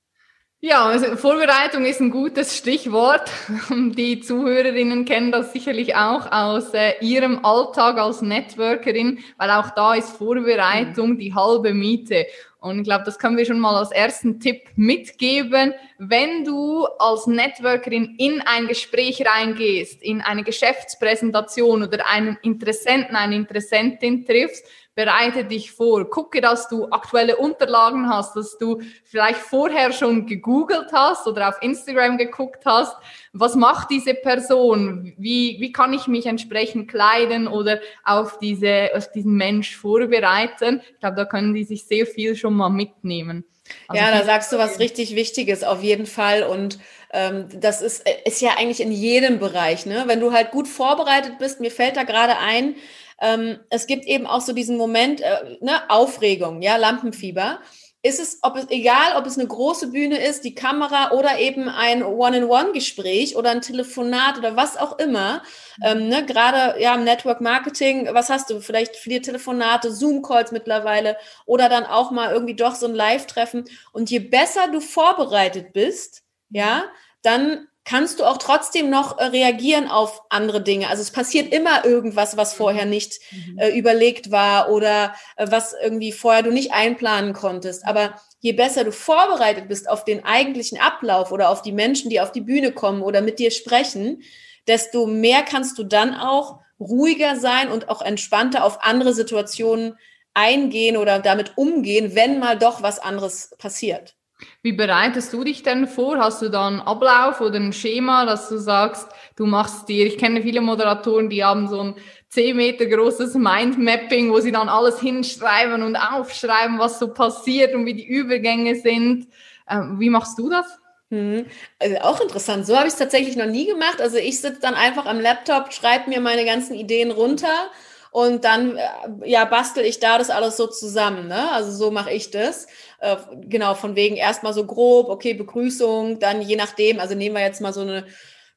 Ja, 0.61 0.87
also 0.87 1.15
Vorbereitung 1.17 1.85
ist 1.85 2.01
ein 2.01 2.11
gutes 2.11 2.57
Stichwort. 2.57 3.31
Die 3.71 4.21
Zuhörerinnen 4.21 5.05
kennen 5.05 5.31
das 5.31 5.53
sicherlich 5.53 5.95
auch 5.95 6.33
aus 6.33 6.75
äh, 6.75 6.95
ihrem 7.01 7.45
Alltag 7.45 7.97
als 7.99 8.23
Networkerin, 8.23 9.21
weil 9.37 9.51
auch 9.53 9.71
da 9.71 9.95
ist 9.95 10.11
Vorbereitung 10.11 11.17
die 11.17 11.33
halbe 11.33 11.75
Miete. 11.75 12.27
Und 12.61 12.79
ich 12.79 12.85
glaube, 12.85 13.05
das 13.05 13.19
können 13.21 13.37
wir 13.37 13.45
schon 13.45 13.61
mal 13.61 13.77
als 13.77 13.93
ersten 13.93 14.41
Tipp 14.41 14.63
mitgeben. 14.75 15.75
Wenn 15.99 16.45
du 16.45 16.87
als 16.99 17.29
Networkerin 17.29 18.17
in 18.19 18.41
ein 18.41 18.67
Gespräch 18.67 19.25
reingehst, 19.25 20.03
in 20.03 20.21
eine 20.21 20.43
Geschäftspräsentation 20.43 21.85
oder 21.85 22.09
einen 22.09 22.37
Interessenten, 22.43 23.15
eine 23.15 23.37
Interessentin 23.37 24.27
triffst, 24.27 24.65
bereite 24.99 25.45
dich 25.45 25.71
vor, 25.71 26.11
gucke, 26.11 26.41
dass 26.41 26.69
du 26.69 26.89
aktuelle 26.91 27.37
Unterlagen 27.37 28.09
hast, 28.09 28.35
dass 28.35 28.59
du 28.59 28.83
vielleicht 29.05 29.39
vorher 29.39 29.93
schon 29.93 30.27
gegoogelt 30.27 30.89
hast 30.93 31.29
oder 31.29 31.51
auf 31.51 31.63
Instagram 31.63 32.19
geguckt 32.19 32.65
hast, 32.67 32.97
was 33.33 33.55
macht 33.55 33.91
diese 33.93 34.15
Person, 34.15 35.15
wie, 35.17 35.59
wie 35.61 35.71
kann 35.71 35.93
ich 35.93 36.09
mich 36.09 36.27
entsprechend 36.27 36.91
kleiden 36.91 37.47
oder 37.47 37.79
auf, 38.05 38.41
diese, 38.41 38.91
auf 38.93 39.13
diesen 39.13 39.37
Mensch 39.37 39.77
vorbereiten. 39.77 40.83
Ich 40.95 40.99
glaube, 40.99 41.15
da 41.15 41.25
können 41.27 41.55
die 41.55 41.63
sich 41.63 41.85
sehr 41.85 42.05
viel 42.05 42.35
schon 42.35 42.57
mal 42.59 42.69
mitnehmen. 42.69 43.45
Also 43.87 44.03
ja, 44.03 44.11
da 44.11 44.25
sagst 44.25 44.53
du 44.53 44.59
was 44.59 44.79
richtig 44.79 45.15
Wichtiges 45.15 45.63
auf 45.63 45.83
jeden 45.83 46.07
Fall 46.07 46.43
und 46.43 46.79
ähm, 47.13 47.49
das 47.55 47.83
ist, 47.83 48.09
ist 48.25 48.41
ja 48.41 48.57
eigentlich 48.57 48.81
in 48.81 48.93
jedem 48.93 49.39
Bereich, 49.39 49.87
ne? 49.87 50.05
Wenn 50.07 50.21
du 50.21 50.33
halt 50.33 50.51
gut 50.51 50.69
vorbereitet 50.69 51.39
bist, 51.39 51.61
mir 51.61 51.71
fällt 51.71 51.97
da 51.97 52.03
gerade 52.03 52.39
ein, 52.39 52.77
ähm, 53.21 53.59
es 53.71 53.87
gibt 53.87 54.05
eben 54.05 54.27
auch 54.27 54.41
so 54.41 54.53
diesen 54.53 54.77
Moment, 54.77 55.21
äh, 55.21 55.57
ne, 55.61 55.89
Aufregung, 55.89 56.63
ja, 56.63 56.77
Lampenfieber. 56.77 57.61
Ist 58.09 58.21
es, 58.21 58.39
ob 58.41 58.57
es, 58.57 58.71
egal, 58.71 59.17
ob 59.17 59.27
es 59.27 59.37
eine 59.37 59.47
große 59.47 59.89
Bühne 59.89 60.19
ist, 60.19 60.43
die 60.43 60.55
Kamera 60.55 61.11
oder 61.11 61.39
eben 61.39 61.69
ein 61.69 62.03
One-in-One-Gespräch 62.03 63.37
oder 63.37 63.51
ein 63.51 63.61
Telefonat 63.61 64.39
oder 64.39 64.57
was 64.57 64.79
auch 64.79 64.99
immer, 64.99 65.43
ähm, 65.85 66.09
ne, 66.09 66.25
gerade 66.25 66.81
ja 66.81 66.95
im 66.95 67.05
Network 67.05 67.43
Marketing, 67.43 68.09
was 68.13 68.31
hast 68.31 68.49
du? 68.49 68.61
Vielleicht 68.61 68.97
viele 68.97 69.21
Telefonate, 69.21 69.93
Zoom-Calls 69.93 70.53
mittlerweile 70.53 71.19
oder 71.45 71.69
dann 71.69 71.85
auch 71.85 72.11
mal 72.11 72.33
irgendwie 72.33 72.57
doch 72.57 72.77
so 72.77 72.87
ein 72.87 72.95
Live-Treffen. 72.95 73.65
Und 73.93 74.11
je 74.11 74.21
besser 74.21 74.69
du 74.73 74.81
vorbereitet 74.81 75.75
bist, 75.75 76.23
ja, 76.49 76.85
dann 77.21 77.69
kannst 77.89 78.21
du 78.21 78.25
auch 78.27 78.37
trotzdem 78.37 78.91
noch 78.91 79.17
äh, 79.17 79.25
reagieren 79.25 79.89
auf 79.89 80.21
andere 80.29 80.63
Dinge. 80.63 80.89
Also 80.89 81.01
es 81.01 81.11
passiert 81.11 81.55
immer 81.55 81.87
irgendwas, 81.87 82.37
was 82.37 82.53
vorher 82.53 82.85
mhm. 82.85 82.91
nicht 82.91 83.19
mhm. 83.31 83.59
äh, 83.59 83.71
überlegt 83.71 84.31
war 84.31 84.71
oder 84.71 85.15
äh, 85.37 85.47
was 85.51 85.75
irgendwie 85.83 86.13
vorher 86.13 86.43
du 86.43 86.51
nicht 86.51 86.75
einplanen 86.75 87.33
konntest. 87.33 87.87
Aber 87.87 88.21
je 88.41 88.53
besser 88.53 88.85
du 88.85 88.93
vorbereitet 88.93 89.69
bist 89.69 89.89
auf 89.89 90.05
den 90.05 90.23
eigentlichen 90.23 90.79
Ablauf 90.79 91.33
oder 91.33 91.49
auf 91.49 91.63
die 91.63 91.73
Menschen, 91.73 92.11
die 92.11 92.21
auf 92.21 92.31
die 92.31 92.43
Bühne 92.43 92.73
kommen 92.73 93.01
oder 93.01 93.23
mit 93.23 93.39
dir 93.39 93.51
sprechen, 93.51 94.23
desto 94.67 95.07
mehr 95.07 95.43
kannst 95.43 95.79
du 95.79 95.85
dann 95.85 96.15
auch 96.15 96.61
ruhiger 96.79 97.37
sein 97.37 97.71
und 97.71 97.89
auch 97.89 98.03
entspannter 98.03 98.65
auf 98.65 98.85
andere 98.85 99.15
Situationen 99.15 99.97
eingehen 100.35 100.99
oder 100.99 101.21
damit 101.21 101.57
umgehen, 101.57 102.15
wenn 102.15 102.39
mal 102.39 102.59
doch 102.59 102.83
was 102.83 102.99
anderes 102.99 103.55
passiert. 103.57 104.18
Wie 104.63 104.73
bereitest 104.73 105.33
du 105.33 105.45
dich 105.45 105.63
denn 105.63 105.87
vor? 105.87 106.19
Hast 106.19 106.43
du 106.43 106.49
da 106.49 106.67
einen 106.67 106.81
Ablauf 106.81 107.41
oder 107.41 107.57
ein 107.57 107.73
Schema, 107.73 108.25
dass 108.25 108.49
du 108.49 108.59
sagst, 108.59 109.09
du 109.37 109.47
machst 109.47 109.89
dir, 109.89 110.07
ich 110.07 110.19
kenne 110.19 110.43
viele 110.43 110.61
Moderatoren, 110.61 111.29
die 111.29 111.45
haben 111.45 111.69
so 111.69 111.81
ein 111.81 111.95
10 112.29 112.57
Meter 112.57 112.87
großes 112.87 113.35
Mindmapping, 113.35 114.31
wo 114.31 114.41
sie 114.41 114.53
dann 114.53 114.69
alles 114.69 115.01
hinschreiben 115.01 115.83
und 115.83 115.97
aufschreiben, 115.97 116.79
was 116.79 116.99
so 116.99 117.09
passiert 117.09 117.75
und 117.75 117.87
wie 117.87 117.95
die 117.95 118.07
Übergänge 118.07 118.77
sind. 118.77 119.29
Ähm, 119.69 119.99
wie 119.99 120.11
machst 120.11 120.39
du 120.39 120.49
das? 120.49 120.79
Hm. 121.11 121.47
Also 121.79 121.97
auch 121.99 122.21
interessant. 122.21 122.67
So 122.67 122.77
habe 122.77 122.87
ich 122.87 122.93
es 122.93 122.99
tatsächlich 122.99 123.37
noch 123.37 123.47
nie 123.47 123.67
gemacht. 123.67 124.01
Also 124.01 124.19
ich 124.19 124.41
sitze 124.41 124.61
dann 124.61 124.75
einfach 124.75 125.07
am 125.07 125.21
Laptop, 125.21 125.73
schreibe 125.73 126.11
mir 126.11 126.21
meine 126.21 126.45
ganzen 126.45 126.75
Ideen 126.75 127.11
runter 127.11 127.71
und 128.11 128.45
dann 128.45 128.77
äh, 128.77 128.89
ja 129.25 129.45
bastel 129.45 129.85
ich 129.85 130.01
da 130.01 130.19
das 130.19 130.31
alles 130.31 130.57
so 130.57 130.67
zusammen. 130.67 131.29
Ne? 131.29 131.51
Also 131.53 131.73
so 131.73 131.91
mache 131.91 132.13
ich 132.13 132.31
das. 132.31 132.67
Äh, 133.01 133.17
genau, 133.43 133.75
von 133.75 133.97
wegen 133.97 134.17
erstmal 134.17 134.55
so 134.55 134.65
grob, 134.65 135.09
okay, 135.09 135.35
Begrüßung, 135.35 136.19
dann 136.19 136.43
je 136.43 136.57
nachdem, 136.57 137.01
also 137.01 137.15
nehmen 137.15 137.37
wir 137.37 137.43
jetzt 137.43 137.61
mal 137.61 137.73
so 137.73 137.83
eine 137.83 138.05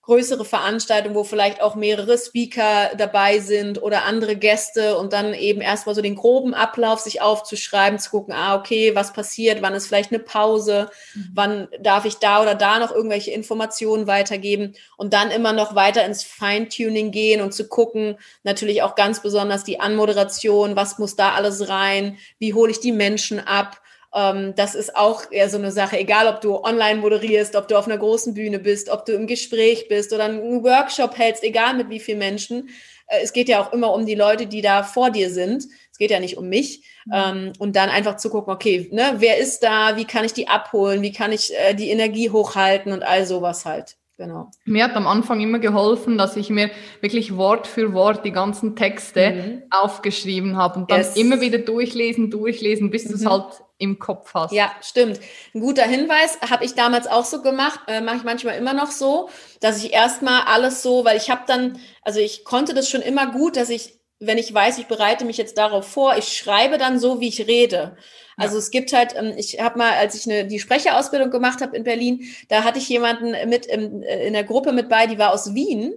größere 0.04 0.46
Veranstaltung, 0.46 1.14
wo 1.14 1.24
vielleicht 1.24 1.62
auch 1.62 1.76
mehrere 1.76 2.18
Speaker 2.18 2.92
dabei 2.98 3.38
sind 3.40 3.82
oder 3.82 4.06
andere 4.06 4.36
Gäste 4.36 4.98
und 4.98 5.14
dann 5.14 5.36
eben 5.36 5.62
erstmal 5.62 5.94
so 5.94 6.02
den 6.02 6.16
groben 6.16 6.56
Ablauf 6.56 7.00
sich 7.00 7.22
aufzuschreiben, 7.22 8.00
zu 8.00 8.10
gucken, 8.10 8.34
ah, 8.34 8.56
okay, 8.56 8.96
was 8.96 9.14
passiert, 9.14 9.62
wann 9.62 9.76
ist 9.76 9.86
vielleicht 9.86 10.12
eine 10.12 10.20
Pause, 10.20 10.90
mhm. 11.14 11.30
wann 11.36 11.68
darf 11.80 12.06
ich 12.06 12.18
da 12.18 12.42
oder 12.42 12.56
da 12.56 12.80
noch 12.80 12.92
irgendwelche 12.92 13.30
Informationen 13.30 14.08
weitergeben 14.08 14.74
und 14.98 15.14
dann 15.14 15.30
immer 15.30 15.54
noch 15.54 15.76
weiter 15.76 16.04
ins 16.04 16.24
Feintuning 16.24 17.12
gehen 17.12 17.42
und 17.42 17.54
zu 17.54 17.68
gucken, 17.68 18.18
natürlich 18.44 18.82
auch 18.82 18.96
ganz 18.96 19.22
besonders 19.22 19.64
die 19.64 19.80
Anmoderation, 19.80 20.76
was 20.76 20.98
muss 20.98 21.16
da 21.16 21.34
alles 21.34 21.70
rein, 21.70 22.18
wie 22.40 22.56
hole 22.56 22.72
ich 22.72 22.80
die 22.80 22.92
Menschen 22.92 23.40
ab, 23.40 23.81
das 24.14 24.76
ist 24.76 24.96
auch 24.96 25.32
eher 25.32 25.50
so 25.50 25.58
eine 25.58 25.72
Sache, 25.72 25.98
egal 25.98 26.28
ob 26.28 26.42
du 26.42 26.58
online 26.58 27.00
moderierst, 27.00 27.56
ob 27.56 27.70
du 27.70 27.78
auf 27.78 27.86
einer 27.86 27.98
großen 27.98 28.34
Bühne 28.34 28.60
bist, 28.60 28.90
ob 28.90 29.06
du 29.06 29.14
im 29.14 29.26
Gespräch 29.26 29.88
bist 29.88 30.12
oder 30.12 30.26
einen 30.26 30.64
Workshop 30.64 31.18
hältst, 31.18 31.44
egal 31.44 31.76
mit 31.76 31.90
wie 31.90 32.00
vielen 32.00 32.20
Menschen. 32.20 32.70
Äh, 33.08 33.22
es 33.24 33.32
geht 33.32 33.48
ja 33.48 33.62
auch 33.62 33.72
immer 33.72 33.94
um 33.94 34.06
die 34.06 34.16
Leute, 34.16 34.48
die 34.48 34.62
da 34.62 34.84
vor 34.84 35.12
dir 35.12 35.30
sind. 35.30 35.66
Es 35.92 35.98
geht 35.98 36.12
ja 36.12 36.20
nicht 36.20 36.38
um 36.38 36.50
mich. 36.50 36.84
Mhm. 37.06 37.14
Ähm, 37.14 37.54
und 37.60 37.76
dann 37.76 37.90
einfach 37.90 38.18
zu 38.18 38.30
gucken, 38.30 38.54
okay, 38.54 38.90
ne, 38.92 39.16
wer 39.18 39.38
ist 39.38 39.64
da? 39.64 39.96
Wie 39.96 40.06
kann 40.06 40.26
ich 40.26 40.34
die 40.34 40.48
abholen? 40.48 41.02
Wie 41.02 41.14
kann 41.14 41.32
ich 41.32 41.54
äh, 41.58 41.74
die 41.74 41.90
Energie 41.90 42.30
hochhalten 42.30 42.92
und 42.92 43.04
all 43.04 43.26
sowas 43.26 43.66
halt. 43.66 43.96
Genau. 44.22 44.52
Mir 44.66 44.84
hat 44.84 44.96
am 44.96 45.08
Anfang 45.08 45.42
immer 45.42 45.58
geholfen, 45.58 46.16
dass 46.16 46.36
ich 46.36 46.52
mir 46.52 46.70
wirklich 47.02 47.38
Wort 47.38 47.66
für 47.66 47.92
Wort 47.94 48.24
die 48.24 48.32
ganzen 48.32 48.76
Texte 48.76 49.32
mhm. 49.32 49.64
aufgeschrieben 49.72 50.58
habe 50.58 50.80
und 50.80 50.92
dann 50.92 51.00
yes. 51.00 51.16
immer 51.16 51.42
wieder 51.42 51.58
durchlesen, 51.58 52.30
durchlesen, 52.30 52.92
bis 52.92 53.06
mhm. 53.06 53.10
du 53.10 53.16
es 53.16 53.26
halt 53.26 53.64
im 53.80 53.98
Kopf 53.98 54.36
hast. 54.36 54.54
Ja, 54.54 54.72
stimmt. 54.84 55.20
Ein 55.56 55.62
guter 55.62 55.86
Hinweis, 55.86 56.38
habe 56.48 56.64
ich 56.64 56.76
damals 56.76 57.08
auch 57.08 57.26
so 57.26 57.42
gemacht, 57.42 57.80
äh, 57.88 58.00
mache 58.00 58.18
ich 58.18 58.24
manchmal 58.24 58.60
immer 58.60 58.76
noch 58.76 58.92
so, 58.92 59.28
dass 59.60 59.84
ich 59.84 59.92
erstmal 59.92 60.42
alles 60.42 60.84
so, 60.84 61.04
weil 61.04 61.18
ich 61.18 61.32
habe 61.32 61.42
dann, 61.48 61.80
also 62.04 62.20
ich 62.20 62.46
konnte 62.46 62.76
das 62.76 62.92
schon 62.92 63.02
immer 63.02 63.32
gut, 63.32 63.58
dass 63.58 63.72
ich, 63.72 63.98
wenn 64.22 64.38
ich 64.38 64.54
weiß, 64.54 64.78
ich 64.78 64.88
bereite 64.88 65.26
mich 65.26 65.38
jetzt 65.38 65.58
darauf 65.58 65.88
vor, 65.88 66.16
ich 66.18 66.38
schreibe 66.38 66.78
dann 66.78 67.00
so, 67.00 67.20
wie 67.20 67.28
ich 67.28 67.48
rede. 67.48 67.98
Also 68.38 68.56
ja. 68.56 68.60
es 68.60 68.72
gibt 68.72 68.94
halt, 68.94 69.16
ähm, 69.16 69.34
ich 69.36 69.60
habe 69.60 69.78
mal, 69.78 69.94
als 69.94 70.16
ich 70.16 70.32
eine, 70.32 70.46
die 70.46 70.60
Sprecherausbildung 70.60 71.32
gemacht 71.32 71.62
habe 71.62 71.76
in 71.76 71.84
Berlin, 71.84 72.22
da 72.48 72.64
hatte 72.64 72.80
ich 72.80 72.88
jemanden 72.88 73.36
mit 73.50 73.66
im, 73.66 74.04
äh, 74.04 74.28
in 74.28 74.34
der 74.34 74.44
Gruppe 74.44 74.72
mit 74.72 74.90
bei, 74.90 75.08
die 75.08 75.18
war 75.18 75.34
aus 75.34 75.54
Wien. 75.54 75.94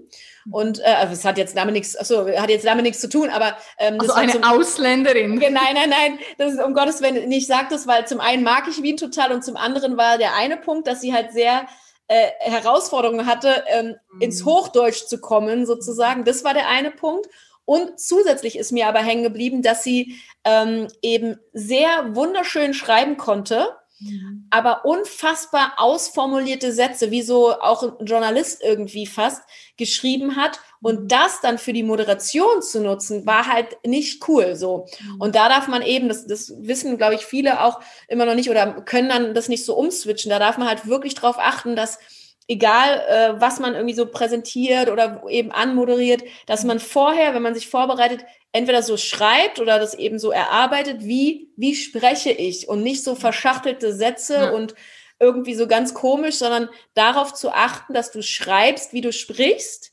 Und 0.51 0.81
äh, 0.81 0.85
also 0.85 1.13
es 1.13 1.25
hat 1.25 1.39
jetzt 1.39 1.57
damit 1.57 1.75
nichts, 1.75 1.97
achso, 1.97 2.27
hat 2.27 2.51
jetzt 2.51 2.67
damit 2.67 2.85
nichts 2.85 3.01
zu 3.01 3.09
tun, 3.09 3.31
aber 3.31 3.57
ähm, 3.79 3.99
das 3.99 4.11
also 4.11 4.21
eine 4.21 4.33
so, 4.33 4.41
Ausländerin. 4.41 5.37
Nein, 5.37 5.53
nein, 5.53 5.91
nein, 5.91 6.19
das 6.39 6.55
ist 6.55 6.63
um 6.63 6.75
Gottes 6.75 7.01
Willen, 7.01 7.31
ich 7.31 7.47
sage 7.47 7.69
das, 7.71 7.87
weil 7.87 8.07
zum 8.07 8.21
einen 8.21 8.43
mag 8.43 8.65
ich 8.69 8.83
Wien 8.83 8.97
total 8.97 9.33
und 9.33 9.43
zum 9.43 9.57
anderen 9.57 9.97
war 9.97 10.19
der 10.19 10.35
eine 10.35 10.57
Punkt, 10.57 10.87
dass 10.87 11.01
sie 11.01 11.15
halt 11.15 11.33
sehr 11.33 11.67
äh, 12.09 12.29
Herausforderungen 12.41 13.27
hatte, 13.27 13.65
ähm, 13.69 13.97
mhm. 14.13 14.21
ins 14.21 14.45
Hochdeutsch 14.45 15.07
zu 15.07 15.19
kommen, 15.19 15.65
sozusagen. 15.65 16.25
Das 16.25 16.45
war 16.45 16.53
der 16.53 16.69
eine 16.69 16.91
Punkt. 16.91 17.27
Und 17.65 17.99
zusätzlich 17.99 18.59
ist 18.59 18.73
mir 18.73 18.87
aber 18.87 19.01
hängen 19.01 19.23
geblieben, 19.23 19.63
dass 19.63 19.83
sie 19.83 20.17
ähm, 20.45 20.89
eben 21.03 21.39
sehr 21.53 22.15
wunderschön 22.15 22.75
schreiben 22.75 23.17
konnte, 23.17 23.69
mhm. 24.01 24.47
aber 24.51 24.85
unfassbar 24.85 25.75
ausformulierte 25.79 26.73
Sätze, 26.73 27.11
wie 27.11 27.23
so 27.23 27.59
auch 27.59 27.83
ein 27.83 28.07
Journalist 28.07 28.63
irgendwie 28.63 29.07
fast 29.07 29.43
geschrieben 29.79 30.37
hat. 30.37 30.61
Und 30.83 31.05
mhm. 31.05 31.09
das 31.09 31.41
dann 31.41 31.57
für 31.57 31.73
die 31.73 31.83
Moderation 31.83 32.61
zu 32.61 32.83
nutzen, 32.83 33.25
war 33.25 33.47
halt 33.47 33.79
nicht 33.87 34.29
cool 34.29 34.55
so. 34.57 34.87
Mhm. 35.01 35.21
Und 35.21 35.35
da 35.35 35.49
darf 35.49 35.67
man 35.67 35.81
eben, 35.81 36.09
das, 36.09 36.27
das 36.27 36.53
wissen, 36.59 36.99
glaube 36.99 37.15
ich, 37.15 37.25
viele 37.25 37.63
auch 37.63 37.81
immer 38.09 38.27
noch 38.27 38.35
nicht 38.35 38.51
oder 38.51 38.83
können 38.83 39.09
dann 39.09 39.35
das 39.35 39.49
nicht 39.49 39.65
so 39.65 39.75
umswitchen. 39.75 40.29
Da 40.29 40.39
darf 40.39 40.59
man 40.59 40.69
halt 40.69 40.87
wirklich 40.87 41.15
drauf 41.15 41.37
achten, 41.39 41.77
dass 41.77 41.99
egal 42.47 43.01
äh, 43.09 43.41
was 43.41 43.59
man 43.59 43.75
irgendwie 43.75 43.95
so 43.95 44.07
präsentiert 44.07 44.91
oder 44.91 45.23
eben 45.29 45.51
anmoderiert, 45.51 46.23
dass 46.47 46.65
man 46.65 46.79
vorher, 46.79 47.35
wenn 47.35 47.43
man 47.43 47.55
sich 47.55 47.69
vorbereitet, 47.69 48.25
entweder 48.53 48.83
so 48.83 48.97
schreibt 48.97 49.61
oder 49.61 49.79
das 49.79 49.95
eben 49.95 50.19
so 50.19 50.31
erarbeitet, 50.31 51.03
wie, 51.03 51.51
wie 51.57 51.75
spreche 51.75 52.31
ich 52.31 52.69
und 52.69 52.83
nicht 52.83 53.03
so 53.03 53.15
verschachtelte 53.15 53.95
Sätze 53.95 54.35
ja. 54.35 54.51
und 54.51 54.75
irgendwie 55.19 55.55
so 55.55 55.67
ganz 55.67 55.95
komisch, 55.95 56.37
sondern 56.37 56.69
darauf 56.95 57.33
zu 57.35 57.51
achten, 57.51 57.95
dass 57.95 58.11
du 58.11 58.23
schreibst, 58.23 58.93
wie 58.93 59.01
du 59.01 59.13
sprichst 59.13 59.93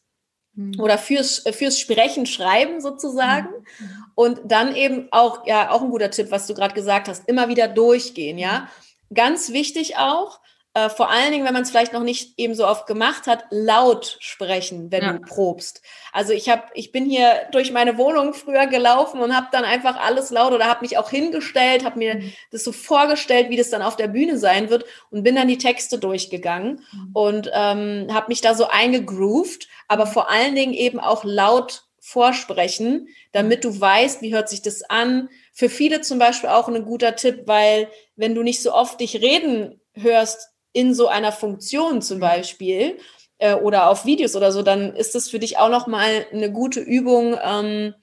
mhm. 0.54 0.80
oder 0.80 0.98
fürs, 0.98 1.44
fürs 1.52 1.80
Sprechen 1.80 2.26
schreiben 2.26 2.82
sozusagen. 2.82 3.50
Mhm. 3.80 4.06
Und 4.16 4.42
dann 4.46 4.76
eben 4.76 5.08
auch, 5.12 5.48
ja, 5.48 5.72
auch 5.72 5.82
ein 5.82 5.90
guter 5.90 6.12
Tipp, 6.12 6.32
was 6.32 6.48
du 6.48 6.54
gerade 6.54 6.76
gesagt 6.76 7.08
hast, 7.08 7.28
immer 7.30 7.48
wieder 7.48 7.68
durchgehen, 7.68 8.38
ja. 8.38 8.62
Mhm. 8.62 9.16
Ganz 9.16 9.52
wichtig 9.52 9.98
auch, 9.98 10.41
äh, 10.74 10.90
vor 10.90 11.10
allen 11.10 11.32
Dingen, 11.32 11.46
wenn 11.46 11.54
man 11.54 11.64
es 11.64 11.70
vielleicht 11.70 11.92
noch 11.92 12.04
nicht 12.04 12.40
eben 12.40 12.56
so 12.56 12.66
oft 12.66 12.88
gemacht 12.88 13.28
hat, 13.28 13.44
laut 13.50 14.18
sprechen, 14.22 14.90
wenn 14.90 15.04
ja. 15.04 15.14
du 15.14 15.20
probst. 15.20 15.82
Also 16.14 16.32
ich 16.32 16.48
habe, 16.50 16.64
ich 16.74 16.94
bin 16.94 17.06
hier 17.06 17.48
durch 17.52 17.74
meine 17.74 17.98
Wohnung 17.98 18.34
früher 18.34 18.68
gelaufen 18.68 19.20
und 19.20 19.36
habe 19.36 19.48
dann 19.52 19.66
einfach 19.66 20.00
alles 20.00 20.30
laut 20.30 20.54
oder 20.54 20.68
habe 20.68 20.82
mich 20.82 20.98
auch 20.98 21.10
hingestellt, 21.10 21.84
habe 21.84 22.00
mir 22.00 22.16
mhm. 22.16 22.34
das 22.52 22.64
so 22.64 22.72
vorgestellt, 22.72 23.50
wie 23.50 23.58
das 23.58 23.70
dann 23.70 23.82
auf 23.82 23.98
der 23.98 24.08
Bühne 24.08 24.38
sein 24.38 24.70
wird 24.70 24.86
und 25.10 25.24
bin 25.24 25.36
dann 25.36 25.50
die 25.50 25.58
Texte 25.58 26.00
durchgegangen 26.00 26.86
mhm. 26.94 27.10
und 27.14 27.52
ähm, 27.54 28.08
habe 28.10 28.28
mich 28.30 28.40
da 28.40 28.56
so 28.56 28.70
eingegroovt, 28.70 29.68
aber 29.90 30.08
vor 30.08 30.30
allen 30.30 30.56
Dingen 30.56 30.74
eben 30.74 31.02
auch 31.02 31.26
laut 31.26 31.84
vorsprechen, 32.00 33.10
damit 33.34 33.66
du 33.66 33.80
weißt, 33.80 34.22
wie 34.22 34.34
hört 34.34 34.50
sich 34.50 34.62
das 34.62 34.84
an. 34.84 35.30
Für 35.54 35.70
viele 35.70 36.00
zum 36.00 36.18
Beispiel 36.18 36.50
auch 36.50 36.70
ein 36.70 36.86
guter 36.86 37.16
Tipp, 37.16 37.44
weil 37.46 37.90
wenn 38.16 38.36
du 38.36 38.42
nicht 38.42 38.62
so 38.62 38.74
oft 38.74 39.00
dich 39.02 39.22
reden 39.22 39.82
hörst, 39.94 40.51
in 40.74 40.94
so 40.94 41.08
einer 41.08 41.32
Funktion 41.32 42.02
zum 42.02 42.18
mhm. 42.18 42.22
Beispiel 42.22 42.98
äh, 43.38 43.56
oder 43.56 43.90
auf 43.90 44.06
Videos 44.06 44.36
oder 44.36 44.52
so, 44.52 44.62
dann 44.62 44.96
ist 44.96 45.16
das 45.16 45.30
für 45.30 45.40
dich 45.40 45.58
auch 45.58 45.70
nochmal 45.70 46.26
eine 46.32 46.52
gute 46.52 46.80
Übung, 46.80 47.38
ähm, 47.44 47.94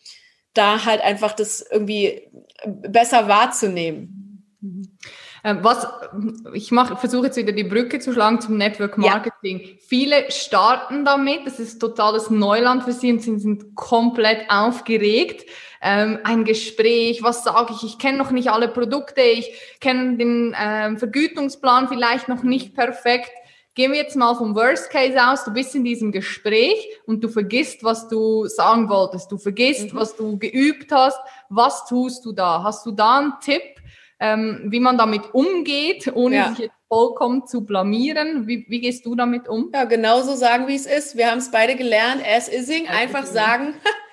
da 0.54 0.84
halt 0.84 1.00
einfach 1.00 1.32
das 1.32 1.60
irgendwie 1.60 2.28
besser 2.66 3.28
wahrzunehmen. 3.28 4.44
Mhm. 4.60 4.98
Ähm, 5.44 5.58
was 5.62 5.86
ich 6.52 6.70
mache, 6.70 6.96
versuche 6.96 7.26
jetzt 7.26 7.36
wieder 7.36 7.52
die 7.52 7.64
Brücke 7.64 7.98
zu 7.98 8.12
schlagen 8.12 8.40
zum 8.40 8.56
Network 8.56 8.98
Marketing. 8.98 9.60
Ja. 9.60 9.68
Viele 9.80 10.30
starten 10.30 11.04
damit, 11.04 11.46
das 11.46 11.58
ist 11.58 11.78
totales 11.78 12.30
Neuland 12.30 12.84
für 12.84 12.92
sie 12.92 13.12
und 13.12 13.22
sie 13.22 13.38
sind 13.38 13.74
komplett 13.74 14.50
aufgeregt 14.50 15.44
ähm, 15.80 16.18
ein 16.24 16.44
Gespräch, 16.44 17.22
was 17.22 17.44
sage 17.44 17.72
ich, 17.74 17.84
ich 17.84 17.98
kenne 17.98 18.18
noch 18.18 18.30
nicht 18.30 18.50
alle 18.50 18.68
Produkte, 18.68 19.20
ich 19.20 19.52
kenne 19.80 20.16
den 20.16 20.56
ähm, 20.60 20.98
Vergütungsplan 20.98 21.88
vielleicht 21.88 22.28
noch 22.28 22.42
nicht 22.42 22.74
perfekt. 22.74 23.30
Gehen 23.74 23.92
wir 23.92 23.98
jetzt 23.98 24.16
mal 24.16 24.34
vom 24.34 24.56
Worst 24.56 24.90
Case 24.90 25.16
aus, 25.24 25.44
du 25.44 25.52
bist 25.52 25.74
in 25.76 25.84
diesem 25.84 26.10
Gespräch 26.10 26.88
und 27.06 27.22
du 27.22 27.28
vergisst, 27.28 27.84
was 27.84 28.08
du 28.08 28.46
sagen 28.46 28.88
wolltest, 28.88 29.30
du 29.30 29.38
vergisst, 29.38 29.92
mhm. 29.92 29.98
was 29.98 30.16
du 30.16 30.36
geübt 30.36 30.90
hast, 30.90 31.20
was 31.48 31.86
tust 31.86 32.24
du 32.24 32.32
da? 32.32 32.64
Hast 32.64 32.84
du 32.84 32.90
da 32.90 33.18
einen 33.18 33.34
Tipp, 33.40 33.62
ähm, 34.20 34.66
wie 34.66 34.80
man 34.80 34.98
damit 34.98 35.34
umgeht, 35.34 36.10
ohne 36.14 36.36
ja. 36.36 36.48
sich 36.50 36.58
jetzt 36.58 36.74
vollkommen 36.88 37.46
zu 37.46 37.64
blamieren? 37.64 38.46
Wie, 38.46 38.66
wie 38.68 38.80
gehst 38.80 39.06
du 39.06 39.14
damit 39.14 39.48
um? 39.48 39.70
Ja, 39.72 39.84
genauso 39.84 40.34
sagen, 40.34 40.68
wie 40.68 40.74
es 40.74 40.86
ist. 40.86 41.16
Wir 41.16 41.30
haben 41.30 41.38
es 41.38 41.50
beide 41.50 41.76
gelernt, 41.76 42.22
as 42.26 42.48
ising, 42.48 42.88
einfach 42.88 43.26
sagen, 43.26 43.74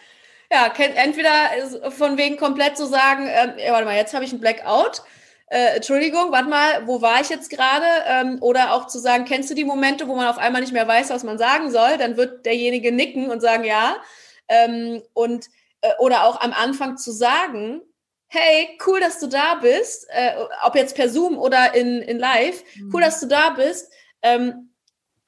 Ja, 0.51 0.71
entweder 0.77 1.91
von 1.91 2.17
wegen 2.17 2.37
komplett 2.37 2.77
zu 2.77 2.85
sagen, 2.85 3.27
ähm, 3.27 3.53
ja, 3.57 3.73
warte 3.73 3.85
mal, 3.85 3.95
jetzt 3.95 4.13
habe 4.13 4.25
ich 4.25 4.31
einen 4.31 4.41
Blackout. 4.41 5.01
Äh, 5.47 5.75
Entschuldigung, 5.75 6.31
warte 6.31 6.49
mal, 6.49 6.87
wo 6.87 7.01
war 7.01 7.19
ich 7.21 7.29
jetzt 7.29 7.49
gerade? 7.49 7.85
Ähm, 8.07 8.37
oder 8.41 8.73
auch 8.73 8.87
zu 8.87 8.99
sagen, 8.99 9.25
kennst 9.25 9.49
du 9.49 9.55
die 9.55 9.65
Momente, 9.65 10.07
wo 10.07 10.15
man 10.15 10.27
auf 10.27 10.37
einmal 10.37 10.61
nicht 10.61 10.73
mehr 10.73 10.87
weiß, 10.87 11.09
was 11.09 11.23
man 11.23 11.37
sagen 11.37 11.71
soll? 11.71 11.97
Dann 11.97 12.17
wird 12.17 12.45
derjenige 12.45 12.91
nicken 12.91 13.29
und 13.29 13.41
sagen, 13.41 13.63
ja. 13.63 13.97
Ähm, 14.47 15.01
und 15.13 15.47
äh, 15.81 15.91
oder 15.99 16.25
auch 16.25 16.39
am 16.41 16.53
Anfang 16.53 16.97
zu 16.97 17.11
sagen, 17.11 17.81
hey, 18.27 18.77
cool, 18.85 18.99
dass 18.99 19.19
du 19.19 19.27
da 19.27 19.55
bist, 19.55 20.07
äh, 20.09 20.33
ob 20.63 20.75
jetzt 20.75 20.95
per 20.95 21.09
Zoom 21.09 21.37
oder 21.37 21.73
in, 21.75 22.01
in 22.01 22.19
Live, 22.19 22.63
cool, 22.93 23.01
mhm. 23.01 23.05
dass 23.05 23.19
du 23.19 23.27
da 23.27 23.51
bist. 23.51 23.91
Ähm, 24.21 24.71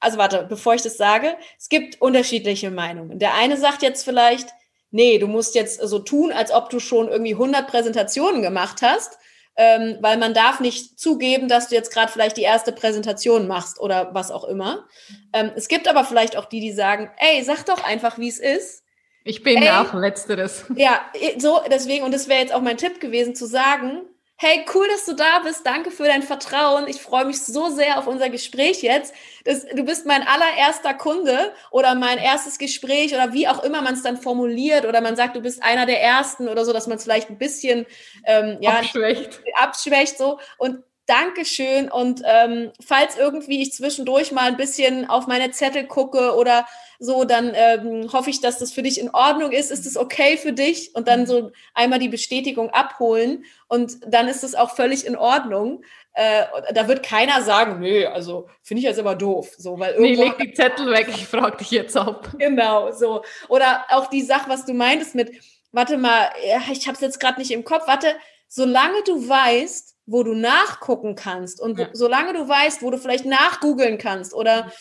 also 0.00 0.18
warte, 0.18 0.46
bevor 0.48 0.74
ich 0.74 0.82
das 0.82 0.96
sage, 0.96 1.36
es 1.58 1.68
gibt 1.68 2.00
unterschiedliche 2.00 2.70
Meinungen. 2.70 3.18
Der 3.18 3.34
eine 3.34 3.56
sagt 3.56 3.82
jetzt 3.82 4.04
vielleicht, 4.04 4.48
nee, 4.90 5.18
du 5.18 5.26
musst 5.26 5.54
jetzt 5.54 5.80
so 5.80 5.98
tun, 5.98 6.32
als 6.32 6.52
ob 6.52 6.70
du 6.70 6.80
schon 6.80 7.08
irgendwie 7.08 7.34
100 7.34 7.66
Präsentationen 7.66 8.42
gemacht 8.42 8.82
hast, 8.82 9.18
ähm, 9.56 9.98
weil 10.00 10.18
man 10.18 10.34
darf 10.34 10.60
nicht 10.60 11.00
zugeben, 11.00 11.48
dass 11.48 11.68
du 11.68 11.74
jetzt 11.74 11.92
gerade 11.92 12.12
vielleicht 12.12 12.36
die 12.36 12.42
erste 12.42 12.70
Präsentation 12.72 13.48
machst 13.48 13.80
oder 13.80 14.14
was 14.14 14.30
auch 14.30 14.44
immer. 14.44 14.86
Ähm, 15.32 15.50
es 15.56 15.66
gibt 15.66 15.88
aber 15.88 16.04
vielleicht 16.04 16.36
auch 16.36 16.44
die, 16.44 16.60
die 16.60 16.72
sagen, 16.72 17.10
ey, 17.18 17.42
sag 17.42 17.64
doch 17.64 17.82
einfach, 17.82 18.18
wie 18.18 18.28
es 18.28 18.38
ist. 18.38 18.84
Ich 19.24 19.42
bin 19.42 19.62
ey, 19.62 19.70
auch 19.70 19.92
letzteres. 19.94 20.64
Ja, 20.76 21.00
so 21.38 21.60
deswegen, 21.70 22.04
und 22.04 22.12
das 22.12 22.28
wäre 22.28 22.40
jetzt 22.40 22.54
auch 22.54 22.62
mein 22.62 22.76
Tipp 22.76 23.00
gewesen, 23.00 23.34
zu 23.34 23.46
sagen, 23.46 24.02
Hey, 24.40 24.64
cool, 24.72 24.86
dass 24.88 25.04
du 25.04 25.14
da 25.14 25.40
bist. 25.40 25.66
Danke 25.66 25.90
für 25.90 26.04
dein 26.04 26.22
Vertrauen. 26.22 26.86
Ich 26.86 27.02
freue 27.02 27.24
mich 27.24 27.42
so 27.42 27.70
sehr 27.70 27.98
auf 27.98 28.06
unser 28.06 28.30
Gespräch 28.30 28.82
jetzt. 28.82 29.12
Das, 29.44 29.66
du 29.66 29.82
bist 29.82 30.06
mein 30.06 30.22
allererster 30.22 30.94
Kunde 30.94 31.52
oder 31.72 31.96
mein 31.96 32.18
erstes 32.18 32.56
Gespräch 32.58 33.12
oder 33.12 33.32
wie 33.32 33.48
auch 33.48 33.64
immer 33.64 33.82
man 33.82 33.94
es 33.94 34.04
dann 34.04 34.16
formuliert 34.16 34.86
oder 34.86 35.00
man 35.00 35.16
sagt, 35.16 35.34
du 35.34 35.40
bist 35.40 35.60
einer 35.64 35.86
der 35.86 36.00
ersten 36.00 36.46
oder 36.46 36.64
so, 36.64 36.72
dass 36.72 36.86
man 36.86 36.98
es 36.98 37.02
vielleicht 37.02 37.30
ein 37.30 37.38
bisschen 37.38 37.84
ähm, 38.26 38.58
ja, 38.60 38.78
abschwächt. 38.78 39.42
abschwächt 39.56 40.16
so. 40.16 40.38
Und 40.56 40.84
Dankeschön. 41.08 41.90
Und 41.90 42.22
ähm, 42.26 42.70
falls 42.84 43.16
irgendwie 43.16 43.62
ich 43.62 43.72
zwischendurch 43.72 44.30
mal 44.30 44.44
ein 44.44 44.58
bisschen 44.58 45.08
auf 45.08 45.26
meine 45.26 45.50
Zettel 45.50 45.86
gucke 45.86 46.34
oder 46.34 46.66
so, 46.98 47.24
dann 47.24 47.52
ähm, 47.54 48.12
hoffe 48.12 48.28
ich, 48.28 48.42
dass 48.42 48.58
das 48.58 48.72
für 48.72 48.82
dich 48.82 49.00
in 49.00 49.10
Ordnung 49.10 49.50
ist. 49.50 49.70
Ist 49.70 49.86
es 49.86 49.96
okay 49.96 50.36
für 50.36 50.52
dich? 50.52 50.94
Und 50.94 51.08
dann 51.08 51.26
so 51.26 51.50
einmal 51.72 51.98
die 51.98 52.10
Bestätigung 52.10 52.70
abholen 52.70 53.44
und 53.68 53.98
dann 54.06 54.28
ist 54.28 54.44
es 54.44 54.54
auch 54.54 54.76
völlig 54.76 55.06
in 55.06 55.16
Ordnung. 55.16 55.82
Äh, 56.12 56.44
da 56.74 56.88
wird 56.88 57.02
keiner 57.02 57.40
sagen, 57.42 57.80
nö, 57.80 58.06
also 58.06 58.48
finde 58.62 58.80
ich 58.80 58.84
jetzt 58.84 58.98
aber 58.98 59.14
doof. 59.14 59.54
So, 59.56 59.78
weil 59.78 59.98
nee, 59.98 60.14
leg 60.14 60.36
die 60.38 60.52
Zettel 60.52 60.90
weg, 60.90 61.06
ich 61.08 61.26
frage 61.26 61.56
dich 61.56 61.70
jetzt 61.70 61.96
ab. 61.96 62.28
Genau, 62.38 62.92
so. 62.92 63.22
Oder 63.48 63.86
auch 63.88 64.08
die 64.08 64.22
Sache, 64.22 64.50
was 64.50 64.66
du 64.66 64.74
meintest 64.74 65.14
mit, 65.14 65.30
warte 65.72 65.96
mal, 65.96 66.30
ich 66.70 66.86
habe 66.86 66.96
es 66.96 67.00
jetzt 67.00 67.20
gerade 67.20 67.38
nicht 67.38 67.50
im 67.50 67.64
Kopf, 67.64 67.86
warte, 67.86 68.14
solange 68.48 69.02
du 69.04 69.28
weißt, 69.28 69.97
wo 70.08 70.22
du 70.22 70.34
nachgucken 70.34 71.14
kannst 71.14 71.60
und 71.60 71.78
ja. 71.78 71.88
solange 71.92 72.32
du 72.32 72.48
weißt, 72.48 72.82
wo 72.82 72.90
du 72.90 72.96
vielleicht 72.96 73.26
nachgoogeln 73.26 73.98
kannst 73.98 74.32
oder 74.32 74.72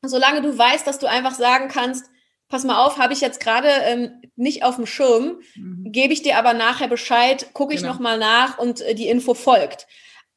solange 0.00 0.42
du 0.42 0.56
weißt, 0.56 0.86
dass 0.86 1.00
du 1.00 1.08
einfach 1.08 1.34
sagen 1.34 1.68
kannst, 1.68 2.06
pass 2.48 2.62
mal 2.62 2.84
auf, 2.84 2.98
habe 2.98 3.12
ich 3.12 3.20
jetzt 3.20 3.40
gerade 3.40 3.68
ähm, 3.68 4.22
nicht 4.36 4.62
auf 4.62 4.76
dem 4.76 4.86
Schirm, 4.86 5.40
mhm. 5.56 5.90
gebe 5.90 6.12
ich 6.12 6.22
dir 6.22 6.38
aber 6.38 6.54
nachher 6.54 6.86
Bescheid, 6.86 7.48
gucke 7.52 7.74
ich 7.74 7.80
genau. 7.80 7.94
nochmal 7.94 8.16
nach 8.16 8.58
und 8.58 8.80
äh, 8.80 8.94
die 8.94 9.08
Info 9.08 9.34
folgt. 9.34 9.88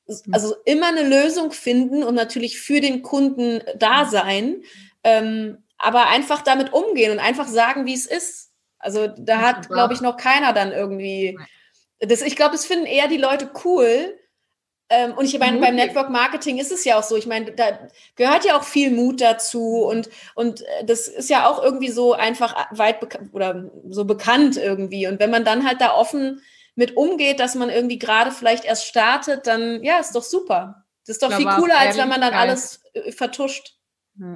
Mhm. 0.08 0.34
Also 0.34 0.56
immer 0.66 0.88
eine 0.88 1.08
Lösung 1.08 1.52
finden 1.52 2.02
und 2.02 2.16
natürlich 2.16 2.60
für 2.60 2.82
den 2.82 3.04
Kunden 3.04 3.62
da 3.78 4.06
mhm. 4.06 4.10
sein, 4.10 4.56
ähm, 5.04 5.58
aber 5.78 6.08
einfach 6.08 6.42
damit 6.42 6.74
umgehen 6.74 7.12
und 7.12 7.20
einfach 7.20 7.48
sagen, 7.48 7.86
wie 7.86 7.94
es 7.94 8.08
ist. 8.08 8.52
Also 8.80 9.08
da 9.08 9.42
hat, 9.42 9.70
glaube 9.70 9.94
ich, 9.94 10.02
noch 10.02 10.18
keiner 10.18 10.54
dann 10.54 10.72
irgendwie 10.72 11.38
das, 12.00 12.22
ich 12.22 12.36
glaube, 12.36 12.52
das 12.52 12.66
finden 12.66 12.86
eher 12.86 13.08
die 13.08 13.18
Leute 13.18 13.50
cool. 13.66 14.18
Ähm, 14.90 15.14
und 15.14 15.26
ich 15.26 15.38
meine, 15.38 15.60
beim 15.60 15.76
Network 15.76 16.10
Marketing 16.10 16.60
ist 16.60 16.72
es 16.72 16.86
ja 16.86 16.98
auch 16.98 17.04
so. 17.04 17.18
Ich 17.18 17.28
meine, 17.28 17.52
da 17.52 17.78
gehört 18.16 18.46
ja 18.46 18.58
auch 18.58 18.64
viel 18.64 18.90
Mut 18.92 19.20
dazu 19.20 19.84
und, 19.84 20.10
und 20.34 20.62
äh, 20.62 20.86
das 20.86 21.10
ist 21.10 21.30
ja 21.30 21.50
auch 21.50 21.62
irgendwie 21.62 21.90
so 21.90 22.14
einfach 22.14 22.56
weit 22.72 23.06
oder 23.34 23.70
so 23.90 24.06
bekannt 24.06 24.56
irgendwie. 24.56 25.08
Und 25.08 25.20
wenn 25.20 25.30
man 25.30 25.44
dann 25.44 25.68
halt 25.68 25.82
da 25.82 25.94
offen 25.94 26.42
mit 26.76 26.96
umgeht, 26.96 27.42
dass 27.42 27.56
man 27.56 27.70
irgendwie 27.70 28.00
gerade 28.00 28.32
vielleicht 28.32 28.64
erst 28.64 28.86
startet, 28.86 29.46
dann 29.46 29.84
ja, 29.84 29.98
ist 29.98 30.16
doch 30.16 30.24
super. 30.24 30.86
Das 31.06 31.18
ist 31.18 31.24
doch 31.24 31.34
viel 31.34 31.48
cooler, 31.48 31.78
als 31.78 31.98
wenn 31.98 32.08
man 32.08 32.22
dann 32.22 32.34
alles 32.34 32.82
äh, 32.94 33.12
vertuscht. 33.12 33.74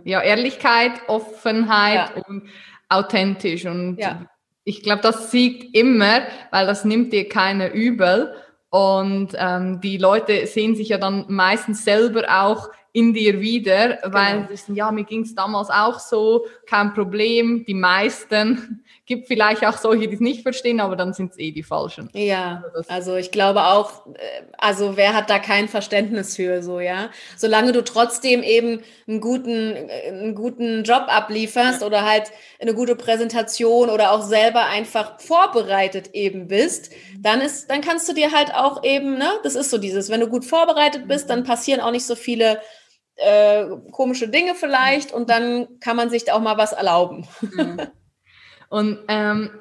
Ja, 0.04 0.22
Ehrlichkeit, 0.22 0.92
Offenheit 1.08 2.12
ja. 2.16 2.24
und 2.28 2.50
authentisch 2.90 3.66
und 3.66 3.98
ja 3.98 4.26
ich 4.64 4.84
glaube, 4.84 5.02
das 5.02 5.32
siegt 5.32 5.76
immer, 5.76 6.22
weil 6.52 6.66
das 6.66 6.86
nimmt 6.86 7.14
dir 7.14 7.28
keiner 7.28 7.72
übel. 7.72 8.34
Und 8.70 9.36
ähm, 9.38 9.82
die 9.82 9.98
Leute 9.98 10.48
sehen 10.48 10.76
sich 10.76 10.90
ja 10.90 10.98
dann 10.98 11.26
meistens 11.28 11.84
selber 11.84 12.24
auch 12.30 12.70
in 12.94 13.14
dir 13.14 13.40
wieder, 13.40 14.00
weil 14.04 14.44
genau. 14.44 14.50
sie 14.54 14.74
ja, 14.74 14.92
mir 14.92 15.06
ging 15.06 15.22
es 15.22 15.34
damals 15.34 15.70
auch 15.70 16.00
so, 16.00 16.46
kein 16.66 16.94
Problem. 16.94 17.64
Die 17.66 17.74
meisten 17.74 18.84
gibt 19.06 19.28
vielleicht 19.28 19.66
auch 19.66 19.78
solche, 19.78 20.10
die 20.10 20.16
es 20.16 20.20
nicht 20.20 20.42
verstehen, 20.42 20.82
aber 20.82 20.98
dann 20.98 21.14
sind 21.14 21.32
es 21.32 21.40
eh 21.40 21.52
die 21.52 21.64
Falschen. 21.64 22.10
Ja, 22.14 22.64
also, 22.74 22.90
also 22.90 23.16
ich 23.16 23.32
glaube 23.32 23.64
auch, 23.64 24.06
äh, 24.08 24.44
also 24.58 24.98
wer 24.98 25.14
hat 25.14 25.30
da 25.30 25.40
kein 25.40 25.70
Verständnis 25.70 26.36
für 26.36 26.62
so, 26.62 26.82
ja? 26.82 27.10
Solange 27.38 27.72
du 27.72 27.82
trotzdem 27.82 28.44
eben 28.44 28.82
einen 29.08 29.22
guten, 29.22 29.76
äh, 29.76 30.10
einen 30.10 30.36
guten 30.36 30.84
Job 30.84 31.06
ablieferst 31.08 31.82
ja. 31.82 31.88
oder 31.88 32.06
halt 32.06 32.32
eine 32.60 32.74
gute 32.74 32.98
Präsentation 32.98 33.90
oder 33.90 34.12
auch 34.12 34.22
selber 34.22 34.66
einfach 34.66 35.20
vorbereitet 35.22 36.10
eben 36.14 36.48
bist, 36.48 36.92
dann 37.20 37.40
ist, 37.40 37.72
dann 37.72 37.80
kannst 37.80 38.10
du 38.10 38.14
dir 38.14 38.34
halt 38.34 38.54
auch 38.54 38.84
eben, 38.84 39.18
ne, 39.18 39.30
das 39.44 39.56
ist 39.56 39.72
so 39.72 39.78
dieses, 39.78 40.10
wenn 40.10 40.20
du 40.20 40.28
gut 40.28 40.44
vorbereitet 40.44 41.08
bist, 41.08 41.30
dann 41.30 41.46
passieren 41.46 41.80
auch 41.80 41.92
nicht 41.92 42.06
so 42.06 42.16
viele 42.16 42.60
äh, 43.22 43.66
komische 43.92 44.28
Dinge 44.28 44.56
vielleicht 44.56 45.12
und 45.12 45.30
dann 45.30 45.80
kann 45.80 45.96
man 45.96 46.10
sich 46.10 46.26
da 46.26 46.34
auch 46.34 46.42
mal 46.42 46.58
was 46.58 46.74
erlauben. 46.74 47.28
Mhm. 47.42 47.80
Und 48.70 49.00
ähm, 49.10 49.52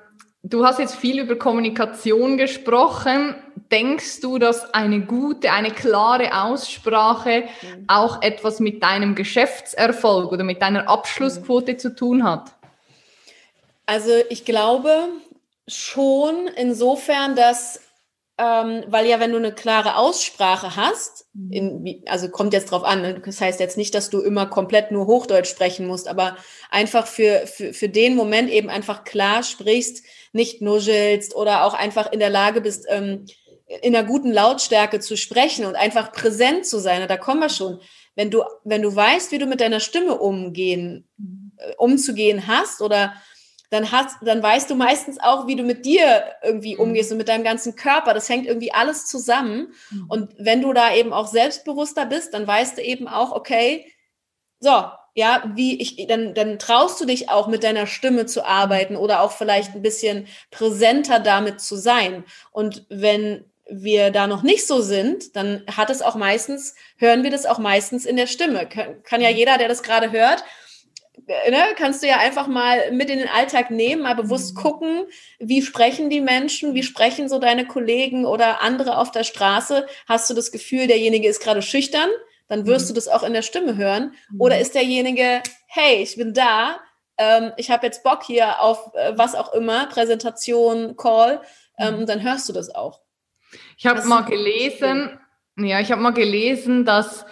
du 0.45 0.65
hast 0.65 0.79
jetzt 0.79 0.95
viel 0.95 1.19
über 1.19 1.37
Kommunikation 1.37 2.37
gesprochen. 2.37 3.35
Denkst 3.73 4.21
du, 4.21 4.39
dass 4.39 4.73
eine 4.73 5.01
gute, 5.01 5.51
eine 5.51 5.73
klare 5.73 6.45
Aussprache 6.45 7.43
mhm. 7.61 7.85
auch 7.89 8.23
etwas 8.23 8.61
mit 8.61 8.83
deinem 8.85 9.17
Geschäftserfolg 9.17 10.31
oder 10.31 10.45
mit 10.45 10.63
deiner 10.63 10.89
Abschlussquote 10.89 11.73
mhm. 11.73 11.79
zu 11.79 11.95
tun 11.95 12.23
hat? 12.23 12.53
Also 13.85 14.13
ich 14.29 14.45
glaube 14.45 15.09
schon 15.67 16.47
insofern, 16.57 17.35
dass 17.35 17.81
ähm, 18.41 18.85
weil 18.87 19.07
ja, 19.07 19.21
wenn 19.21 19.33
du 19.33 19.37
eine 19.37 19.53
klare 19.53 19.97
Aussprache 19.97 20.75
hast, 20.75 21.27
mhm. 21.35 21.53
in, 21.53 22.03
also 22.07 22.31
kommt 22.31 22.55
jetzt 22.55 22.71
drauf 22.71 22.85
an, 22.85 23.03
ne? 23.03 23.21
das 23.23 23.41
heißt 23.41 23.61
jetzt 23.61 23.77
nicht, 23.77 23.95
dass 23.95 24.09
du 24.09 24.21
immer 24.21 24.47
komplett 24.47 24.91
nur 24.91 25.07
Hochdeutsch 25.07 25.51
sprechen 25.51 25.87
musst, 25.87 26.09
aber 26.09 26.39
einfach 26.71 27.07
für, 27.07 27.47
für, 27.47 27.75
für 27.75 27.91
den 27.91 28.17
Moment 28.17 28.49
eben 28.51 28.71
einfach 28.71 29.05
klar 29.05 29.43
sprichst, 29.43 30.05
nicht 30.33 30.63
nuschelst 30.63 31.37
oder 31.37 31.65
auch 31.65 31.75
einfach 31.75 32.13
in 32.13 32.19
der 32.19 32.31
Lage 32.31 32.63
bist, 32.63 32.87
ähm, 32.89 33.27
in 33.83 33.95
einer 33.95 34.09
guten 34.09 34.33
Lautstärke 34.33 35.01
zu 35.01 35.17
sprechen 35.17 35.67
und 35.67 35.77
einfach 35.77 36.11
präsent 36.11 36.65
zu 36.65 36.79
sein. 36.79 37.07
Da 37.07 37.17
kommen 37.19 37.41
wir 37.41 37.51
schon. 37.51 37.81
Wenn 38.17 38.31
du, 38.31 38.43
wenn 38.65 38.83
du 38.83 38.95
weißt, 38.95 39.33
wie 39.33 39.39
du 39.39 39.47
mit 39.47 39.61
deiner 39.61 39.81
Stimme 39.81 40.17
umgehen, 40.19 41.07
mhm. 41.19 41.53
äh, 41.59 41.75
umzugehen 41.77 42.47
hast 42.47 42.81
oder 42.81 43.13
dann 43.71 43.93
hast, 43.93 44.17
dann 44.23 44.43
weißt 44.43 44.69
du 44.69 44.75
meistens 44.75 45.19
auch, 45.21 45.47
wie 45.47 45.57
du 45.57 45.63
mit 45.63 45.87
dir 45.87 46.25
irgendwie 46.43 46.75
mhm. 46.75 46.81
umgehst 46.81 47.13
und 47.13 47.19
mit 47.19 47.29
deinem 47.29 47.45
ganzen 47.45 47.77
Körper. 47.77 48.15
Das 48.15 48.29
hängt 48.29 48.47
irgendwie 48.47 48.73
alles 48.73 49.07
zusammen. 49.07 49.73
Mhm. 49.91 50.07
Und 50.09 50.35
wenn 50.39 50.61
du 50.61 50.73
da 50.73 50.93
eben 50.95 51.13
auch 51.13 51.29
selbstbewusster 51.29 52.07
bist, 52.07 52.35
dann 52.35 52.47
weißt 52.47 52.79
du 52.79 52.83
eben 52.83 53.07
auch, 53.07 53.33
okay, 53.33 53.87
so, 54.59 54.85
ja, 55.15 55.43
wie 55.55 55.81
ich, 55.81 56.07
dann, 56.09 56.35
dann 56.35 56.59
traust 56.59 57.01
du 57.01 57.05
dich 57.05 57.31
auch 57.31 57.47
mit 57.47 57.65
deiner 57.65 57.87
Stimme 57.87 58.27
zu 58.27 58.45
arbeiten 58.45 58.97
oder 58.97 59.23
auch 59.23 59.33
vielleicht 59.33 59.75
ein 59.75 59.83
bisschen 59.83 60.27
präsenter 60.51 61.21
damit 61.21 61.61
zu 61.61 61.77
sein. 61.77 62.25
Und 62.51 62.87
wenn 62.89 63.45
wir 63.69 64.11
da 64.11 64.27
noch 64.27 64.43
nicht 64.43 64.67
so 64.67 64.81
sind, 64.81 65.37
dann 65.37 65.65
hat 65.69 65.91
es 65.91 66.03
auch 66.03 66.17
meistens, 66.17 66.75
hören 66.97 67.23
wir 67.23 67.31
das 67.31 67.47
auch 67.47 67.59
meistens 67.59 68.05
in 68.05 68.17
der 68.17 68.27
Stimme. 68.27 68.69
Kann, 68.69 69.03
kann 69.05 69.21
ja 69.21 69.31
mhm. 69.31 69.37
jeder, 69.37 69.59
der 69.59 69.69
das 69.69 69.83
gerade 69.83 70.11
hört, 70.11 70.45
ne, 71.51 71.75
kannst 71.77 72.03
du 72.03 72.09
ja 72.09 72.19
einfach 72.19 72.47
mal 72.47 72.93
mit 72.93 73.11
in 73.11 73.19
den 73.19 73.29
Alltag 73.29 73.71
nehmen, 73.71 74.03
mal 74.03 74.15
bewusst 74.15 74.55
mhm. 74.55 74.61
gucken, 74.61 75.05
wie 75.39 75.63
sprechen 75.63 76.11
die 76.11 76.21
Menschen, 76.21 76.75
wie 76.75 76.83
sprechen 76.83 77.29
so 77.29 77.39
deine 77.39 77.67
Kollegen 77.67 78.27
oder 78.27 78.63
andere 78.63 78.99
auf 78.99 79.11
der 79.11 79.25
Straße. 79.25 79.87
Hast 80.09 80.29
du 80.31 80.35
das 80.35 80.53
Gefühl, 80.53 80.87
derjenige 80.87 81.29
ist 81.29 81.43
gerade 81.43 81.63
schüchtern? 81.63 82.09
Dann 82.49 82.67
wirst 82.67 82.87
mhm. 82.87 82.89
du 82.89 82.95
das 82.95 83.09
auch 83.09 83.23
in 83.23 83.33
der 83.33 83.43
Stimme 83.43 83.77
hören. 83.77 84.15
Mhm. 84.31 84.41
Oder 84.41 84.59
ist 84.59 84.75
derjenige, 84.75 85.43
hey, 85.67 86.03
ich 86.03 86.17
bin 86.17 86.35
da, 86.35 86.81
ähm, 87.17 87.53
ich 87.57 87.71
habe 87.71 87.87
jetzt 87.87 88.03
Bock 88.03 88.25
hier 88.25 88.61
auf 88.61 88.93
äh, 88.95 89.13
was 89.17 89.35
auch 89.35 89.53
immer, 89.53 89.87
Präsentation, 89.87 90.97
Call, 90.97 91.41
ähm, 91.79 92.01
mhm. 92.01 92.07
dann 92.07 92.23
hörst 92.23 92.49
du 92.49 92.53
das 92.53 92.75
auch. 92.75 93.01
Ich 93.77 93.87
habe 93.87 94.03
mal 94.05 94.23
gelesen, 94.23 95.19
ja, 95.57 95.81
ich 95.81 95.91
habe 95.93 96.01
mal 96.01 96.13
gelesen, 96.13 96.85
dass 96.85 97.27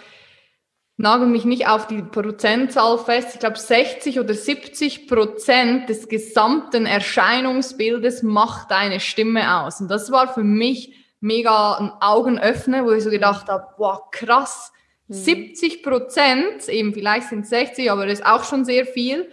nagel 0.99 1.27
mich 1.27 1.45
nicht 1.45 1.67
auf 1.67 1.87
die 1.87 2.01
Prozentzahl 2.01 2.97
fest, 2.97 3.29
ich 3.33 3.39
glaube 3.39 3.57
60 3.57 4.19
oder 4.19 4.33
70 4.33 5.07
Prozent 5.07 5.87
des 5.87 6.09
gesamten 6.09 6.85
Erscheinungsbildes 6.85 8.21
macht 8.21 8.69
deine 8.69 8.99
Stimme 8.99 9.61
aus. 9.61 9.79
Und 9.79 9.89
das 9.89 10.11
war 10.11 10.33
für 10.33 10.43
mich 10.43 10.93
mega 11.21 11.75
ein 11.75 11.91
Augenöffner, 12.01 12.85
wo 12.85 12.91
ich 12.91 13.03
so 13.03 13.09
gedacht 13.09 13.47
habe, 13.47 13.65
boah, 13.77 14.11
krass, 14.11 14.73
mhm. 15.07 15.13
70 15.13 15.83
Prozent, 15.83 16.67
eben 16.67 16.93
vielleicht 16.93 17.29
sind 17.29 17.43
es 17.43 17.49
60, 17.49 17.89
aber 17.89 18.05
das 18.05 18.19
ist 18.19 18.25
auch 18.25 18.43
schon 18.43 18.65
sehr 18.65 18.85
viel, 18.85 19.29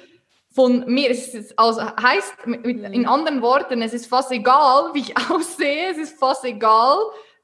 von 0.56 0.84
mir. 0.86 1.10
Es 1.10 1.34
ist, 1.34 1.58
also 1.58 1.82
heißt 1.82 2.46
mit, 2.46 2.64
in 2.64 3.02
mhm. 3.02 3.08
anderen 3.08 3.42
Worten, 3.42 3.82
es 3.82 3.92
ist 3.92 4.06
fast 4.06 4.32
egal, 4.32 4.90
wie 4.94 5.00
ich 5.00 5.14
aussehe, 5.30 5.90
es 5.90 5.98
ist 5.98 6.18
fast 6.18 6.44
egal, 6.44 6.96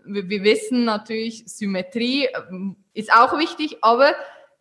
wir, 0.05 0.29
wir 0.29 0.43
wissen 0.45 0.85
natürlich, 0.85 1.45
Symmetrie 1.47 2.29
ähm, 2.51 2.77
ist 2.95 3.13
auch 3.13 3.39
wichtig, 3.39 3.79
aber 3.83 4.15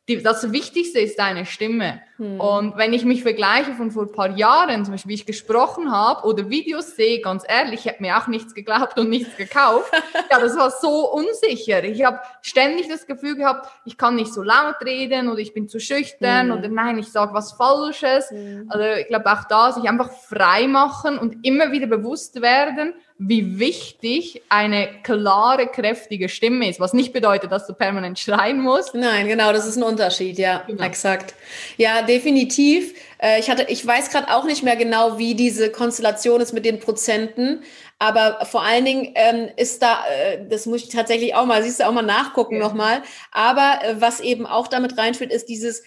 die, 0.08 0.24
das 0.24 0.52
Wichtigste 0.52 1.00
ist 1.00 1.20
deine 1.20 1.46
Stimme. 1.46 2.02
Hm. 2.18 2.40
Und 2.40 2.78
wenn 2.78 2.92
ich 2.92 3.06
mich 3.06 3.22
vergleiche 3.22 3.74
von 3.74 3.92
vor 3.92 4.04
ein 4.04 4.12
paar 4.12 4.36
Jahren, 4.36 4.84
zum 4.84 4.96
Beispiel, 4.96 5.12
wie 5.12 5.16
ich 5.16 5.26
gesprochen 5.28 5.92
habe 5.92 6.28
oder 6.28 6.50
Videos 6.50 6.96
sehe, 6.96 7.22
ganz 7.22 7.44
ehrlich, 7.48 7.82
ich 7.86 7.88
habe 7.88 8.02
mir 8.02 8.18
auch 8.18 8.28
nichts 8.28 8.56
geglaubt 8.56 8.98
und 8.98 9.10
nichts 9.10 9.38
gekauft. 9.38 9.92
ja, 10.32 10.40
das 10.40 10.58
war 10.58 10.72
so 10.72 11.12
unsicher. 11.12 11.84
Ich 11.84 12.04
habe 12.04 12.20
ständig 12.42 12.88
das 12.90 13.06
Gefühl 13.06 13.36
gehabt, 13.36 13.70
ich 13.86 13.98
kann 13.98 14.16
nicht 14.16 14.34
so 14.34 14.42
laut 14.42 14.84
reden 14.84 15.30
oder 15.30 15.40
ich 15.40 15.54
bin 15.54 15.70
zu 15.70 15.80
schüchtern 15.80 16.52
hm. 16.52 16.58
oder 16.58 16.68
nein, 16.68 16.98
ich 16.98 17.12
sage 17.12 17.34
was 17.34 17.54
Falsches. 17.54 18.32
Hm. 18.32 18.66
Also 18.70 18.84
ich 19.00 19.08
glaube 19.08 19.32
auch 19.32 19.44
da, 19.48 19.72
sich 19.72 19.88
einfach 19.88 20.12
frei 20.12 20.68
machen 20.68 21.20
und 21.20 21.46
immer 21.46 21.72
wieder 21.72 21.88
bewusst 21.88 22.42
werden, 22.42 22.96
wie 23.24 23.60
wichtig 23.60 24.42
eine 24.50 24.90
klare, 25.04 25.68
kräftige 25.68 26.28
Stimme 26.28 26.68
ist, 26.68 26.80
was 26.80 26.94
nicht 26.94 27.14
bedeutet, 27.14 27.52
dass 27.52 27.68
du 27.68 27.74
permanent 27.74 28.18
schreien 28.18 28.60
musst. 28.60 28.96
Nein, 28.96 29.28
genau, 29.28 29.54
das 29.54 29.68
ist 29.68 29.78
ein 29.78 29.84
Unterschied, 29.84 30.40
ja, 30.40 30.64
genau. 30.66 30.84
exakt. 30.84 31.36
Ja, 31.78 32.02
definitiv. 32.02 32.96
Äh, 33.22 33.40
ich 33.40 33.52
hatte, 33.52 33.68
ich 33.70 33.86
weiß 33.86 34.10
gerade 34.10 34.34
auch 34.34 34.46
nicht 34.46 34.64
mehr 34.64 34.76
genau, 34.76 35.20
wie 35.20 35.36
diese 35.36 35.72
Konstellation 35.72 36.42
ist 36.42 36.52
mit 36.52 36.66
den 36.66 36.80
Prozenten, 36.80 37.62
aber 38.00 38.44
vor 38.46 38.64
allen 38.64 38.86
Dingen 38.86 39.12
ähm, 39.14 39.50
ist 39.56 39.84
da, 39.84 40.04
äh, 40.08 40.40
das 40.50 40.66
muss 40.66 40.86
ich 40.86 40.90
tatsächlich 40.90 41.36
auch 41.36 41.46
mal, 41.46 41.62
siehst 41.62 41.80
du 41.80 41.88
auch 41.88 41.94
mal 41.94 42.02
nachgucken 42.02 42.56
ja. 42.56 42.62
nochmal. 42.62 43.04
Aber 43.32 43.82
äh, 43.84 44.02
was 44.02 44.20
eben 44.20 44.48
auch 44.48 44.68
damit 44.68 44.98
reinspielt, 44.98 45.32
ist 45.32 45.46
dieses, 45.46 45.84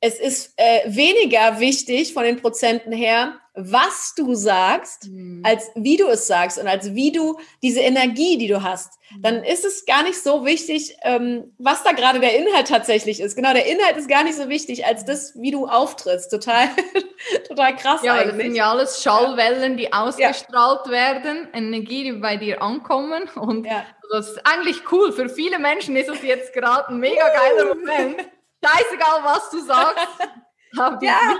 es 0.00 0.20
ist 0.20 0.52
äh, 0.56 0.82
weniger 0.86 1.58
wichtig 1.58 2.12
von 2.12 2.22
den 2.22 2.40
Prozenten 2.40 2.92
her, 2.92 3.40
was 3.56 4.14
du 4.14 4.34
sagst, 4.34 5.08
mhm. 5.08 5.42
als 5.44 5.70
wie 5.74 5.96
du 5.96 6.06
es 6.08 6.26
sagst 6.26 6.58
und 6.58 6.68
als 6.68 6.94
wie 6.94 7.10
du 7.10 7.38
diese 7.62 7.80
Energie, 7.80 8.36
die 8.36 8.48
du 8.48 8.62
hast. 8.62 8.98
Mhm. 9.10 9.22
Dann 9.22 9.44
ist 9.44 9.64
es 9.64 9.86
gar 9.86 10.02
nicht 10.02 10.22
so 10.22 10.44
wichtig, 10.44 10.96
ähm, 11.02 11.54
was 11.58 11.82
da 11.82 11.92
gerade 11.92 12.20
der 12.20 12.38
Inhalt 12.38 12.68
tatsächlich 12.68 13.18
ist. 13.18 13.34
Genau, 13.34 13.52
der 13.52 13.66
Inhalt 13.66 13.96
ist 13.96 14.08
gar 14.08 14.24
nicht 14.24 14.36
so 14.36 14.48
wichtig, 14.48 14.84
als 14.84 15.04
das, 15.04 15.34
wie 15.40 15.50
du 15.50 15.66
auftrittst. 15.66 16.30
Total, 16.30 16.68
total 17.48 17.74
krass 17.76 18.02
ja, 18.02 18.14
eigentlich. 18.14 18.36
das 18.36 18.42
sind 18.42 18.54
ja 18.54 18.70
alles 18.70 19.02
Schallwellen, 19.02 19.76
die 19.76 19.92
ausgestrahlt 19.92 20.86
ja. 20.86 20.92
werden, 20.92 21.48
Energie, 21.54 22.04
die 22.04 22.12
bei 22.12 22.36
dir 22.36 22.60
ankommen. 22.60 23.24
Und 23.36 23.66
ja. 23.66 23.84
das 24.12 24.30
ist 24.30 24.40
eigentlich 24.46 24.92
cool. 24.92 25.12
Für 25.12 25.28
viele 25.30 25.58
Menschen 25.58 25.96
ist 25.96 26.10
es 26.10 26.22
jetzt 26.22 26.52
gerade 26.52 26.88
ein 26.88 26.98
mega 26.98 27.26
geiler 27.28 27.74
Moment 27.74 28.20
scheißegal, 28.66 29.24
was 29.24 29.50
du 29.50 29.60
sagst. 29.60 30.06
Aber 30.78 31.04
ja, 31.04 31.36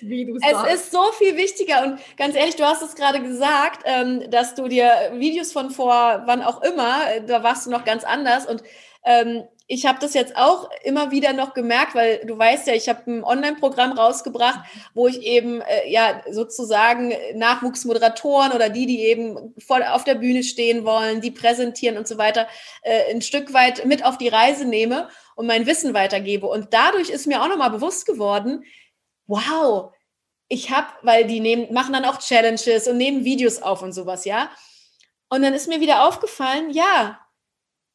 wie 0.00 0.26
du 0.26 0.36
es 0.36 0.42
sagst. 0.42 0.74
ist 0.74 0.92
so 0.92 1.12
viel 1.12 1.36
wichtiger 1.36 1.84
und 1.84 1.98
ganz 2.16 2.34
ehrlich, 2.34 2.56
du 2.56 2.64
hast 2.64 2.82
es 2.82 2.94
gerade 2.94 3.20
gesagt, 3.20 3.82
ähm, 3.84 4.30
dass 4.30 4.54
du 4.54 4.68
dir 4.68 4.92
Videos 5.14 5.52
von 5.52 5.70
vor 5.70 6.22
wann 6.26 6.42
auch 6.42 6.62
immer, 6.62 7.10
äh, 7.10 7.24
da 7.24 7.42
warst 7.42 7.66
du 7.66 7.70
noch 7.70 7.84
ganz 7.84 8.04
anders 8.04 8.46
und 8.46 8.62
ähm, 9.04 9.44
ich 9.72 9.86
habe 9.86 10.00
das 10.00 10.14
jetzt 10.14 10.36
auch 10.36 10.68
immer 10.82 11.12
wieder 11.12 11.32
noch 11.32 11.54
gemerkt, 11.54 11.94
weil 11.94 12.24
du 12.26 12.36
weißt 12.36 12.66
ja, 12.66 12.74
ich 12.74 12.88
habe 12.88 13.08
ein 13.08 13.22
Online-Programm 13.22 13.92
rausgebracht, 13.92 14.58
wo 14.94 15.06
ich 15.06 15.22
eben 15.22 15.60
äh, 15.60 15.88
ja 15.88 16.22
sozusagen 16.28 17.14
Nachwuchsmoderatoren 17.34 18.50
oder 18.50 18.68
die, 18.68 18.86
die 18.86 19.02
eben 19.02 19.54
voll 19.58 19.84
auf 19.84 20.02
der 20.02 20.16
Bühne 20.16 20.42
stehen 20.42 20.84
wollen, 20.84 21.20
die 21.20 21.30
präsentieren 21.30 21.98
und 21.98 22.08
so 22.08 22.18
weiter, 22.18 22.48
äh, 22.82 23.14
ein 23.14 23.22
Stück 23.22 23.54
weit 23.54 23.84
mit 23.84 24.04
auf 24.04 24.18
die 24.18 24.26
Reise 24.26 24.64
nehme 24.64 25.08
und 25.36 25.46
mein 25.46 25.66
Wissen 25.66 25.94
weitergebe. 25.94 26.48
Und 26.48 26.74
dadurch 26.74 27.08
ist 27.08 27.28
mir 27.28 27.40
auch 27.40 27.48
nochmal 27.48 27.70
bewusst 27.70 28.06
geworden, 28.06 28.64
wow, 29.30 29.92
ich 30.48 30.70
habe, 30.70 30.88
weil 31.02 31.26
die 31.26 31.40
nehmen, 31.40 31.72
machen 31.72 31.92
dann 31.92 32.04
auch 32.04 32.18
Challenges 32.18 32.88
und 32.88 32.96
nehmen 32.96 33.24
Videos 33.24 33.62
auf 33.62 33.82
und 33.82 33.92
sowas, 33.92 34.24
ja. 34.24 34.50
Und 35.28 35.42
dann 35.42 35.54
ist 35.54 35.68
mir 35.68 35.80
wieder 35.80 36.06
aufgefallen, 36.06 36.70
ja, 36.70 37.20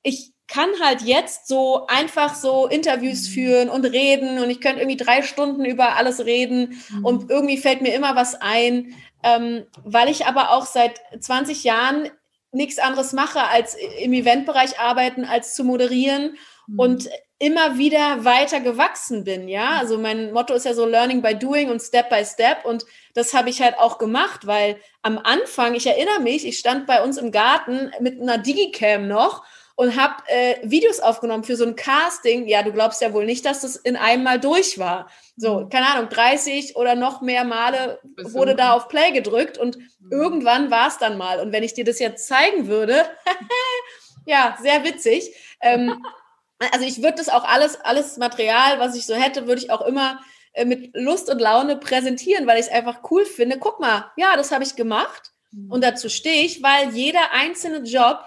ich 0.01 0.31
kann 0.47 0.69
halt 0.81 1.01
jetzt 1.01 1.47
so 1.47 1.85
einfach 1.87 2.35
so 2.35 2.67
Interviews 2.67 3.27
mhm. 3.27 3.33
führen 3.33 3.69
und 3.69 3.83
reden 3.85 4.39
und 4.39 4.49
ich 4.49 4.61
könnte 4.61 4.79
irgendwie 4.79 5.03
drei 5.03 5.21
Stunden 5.21 5.65
über 5.65 5.97
alles 5.97 6.23
reden 6.25 6.81
mhm. 6.89 7.05
und 7.05 7.29
irgendwie 7.29 7.57
fällt 7.57 7.81
mir 7.81 7.93
immer 7.93 8.15
was 8.15 8.35
ein, 8.35 8.95
ähm, 9.23 9.65
weil 9.83 10.07
ich 10.07 10.27
aber 10.27 10.51
auch 10.51 10.65
seit 10.65 11.01
20 11.19 11.63
Jahren 11.63 12.09
nichts 12.51 12.79
anderes 12.79 13.11
mache, 13.11 13.43
als 13.43 13.75
im 13.99 14.13
Eventbereich 14.13 14.79
arbeiten, 14.79 15.25
als 15.25 15.55
zu 15.55 15.65
moderieren 15.65 16.37
mhm. 16.67 16.79
und 16.79 17.09
immer 17.37 17.77
wieder 17.77 18.23
weiter 18.23 18.61
gewachsen 18.61 19.23
bin, 19.23 19.47
ja. 19.47 19.71
Mhm. 19.71 19.79
Also 19.79 19.97
mein 19.97 20.31
Motto 20.31 20.53
ist 20.53 20.65
ja 20.65 20.73
so 20.73 20.85
Learning 20.85 21.21
by 21.21 21.35
Doing 21.35 21.69
und 21.69 21.81
Step 21.81 22.09
by 22.09 22.23
Step 22.25 22.63
und 22.63 22.85
das 23.13 23.33
habe 23.33 23.49
ich 23.49 23.61
halt 23.61 23.77
auch 23.77 23.97
gemacht, 23.97 24.47
weil 24.47 24.77
am 25.01 25.17
Anfang, 25.17 25.75
ich 25.75 25.87
erinnere 25.87 26.21
mich, 26.21 26.47
ich 26.47 26.57
stand 26.57 26.87
bei 26.87 27.03
uns 27.03 27.17
im 27.17 27.31
Garten 27.31 27.91
mit 27.99 28.21
einer 28.21 28.37
Digicam 28.37 29.07
noch 29.07 29.43
und 29.75 30.01
habe 30.01 30.15
äh, 30.27 30.55
Videos 30.63 31.01
aufgenommen 31.01 31.43
für 31.43 31.57
so 31.57 31.65
ein 31.65 31.75
Casting. 31.75 32.47
Ja, 32.47 32.63
du 32.63 32.71
glaubst 32.71 33.01
ja 33.01 33.13
wohl 33.13 33.25
nicht, 33.25 33.45
dass 33.45 33.61
das 33.61 33.75
in 33.75 33.97
einem 33.97 34.23
Mal 34.23 34.39
durch 34.39 34.79
war. 34.79 35.09
So, 35.35 35.61
mhm. 35.61 35.69
keine 35.69 35.87
Ahnung, 35.87 36.09
30 36.09 36.77
oder 36.77 36.95
noch 36.95 37.21
mehr 37.21 37.43
Male 37.43 37.99
wurde 38.17 38.55
da 38.55 38.71
auf 38.71 38.87
Play 38.87 39.11
gedrückt 39.11 39.57
und 39.57 39.77
mhm. 39.77 40.11
irgendwann 40.11 40.71
war 40.71 40.87
es 40.87 40.97
dann 40.97 41.17
mal. 41.17 41.41
Und 41.41 41.51
wenn 41.51 41.63
ich 41.63 41.73
dir 41.73 41.83
das 41.83 41.99
jetzt 41.99 42.27
zeigen 42.27 42.67
würde, 42.67 43.05
ja, 44.25 44.57
sehr 44.61 44.85
witzig. 44.85 45.35
Ähm, 45.59 46.01
also 46.71 46.85
ich 46.85 47.01
würde 47.01 47.17
das 47.17 47.29
auch 47.29 47.43
alles, 47.43 47.79
alles 47.81 48.17
Material, 48.17 48.79
was 48.79 48.95
ich 48.95 49.05
so 49.05 49.13
hätte, 49.13 49.47
würde 49.47 49.61
ich 49.61 49.71
auch 49.71 49.81
immer 49.81 50.19
äh, 50.53 50.65
mit 50.65 50.91
Lust 50.93 51.29
und 51.29 51.39
Laune 51.39 51.77
präsentieren, 51.77 52.47
weil 52.47 52.59
ich 52.59 52.67
es 52.67 52.71
einfach 52.71 52.99
cool 53.11 53.25
finde. 53.25 53.57
Guck 53.59 53.79
mal, 53.79 54.11
ja, 54.17 54.35
das 54.37 54.51
habe 54.51 54.63
ich 54.63 54.75
gemacht. 54.75 55.31
Mhm. 55.51 55.71
Und 55.71 55.83
dazu 55.83 56.09
stehe 56.09 56.43
ich, 56.43 56.63
weil 56.63 56.89
jeder 56.95 57.31
einzelne 57.31 57.79
Job 57.79 58.19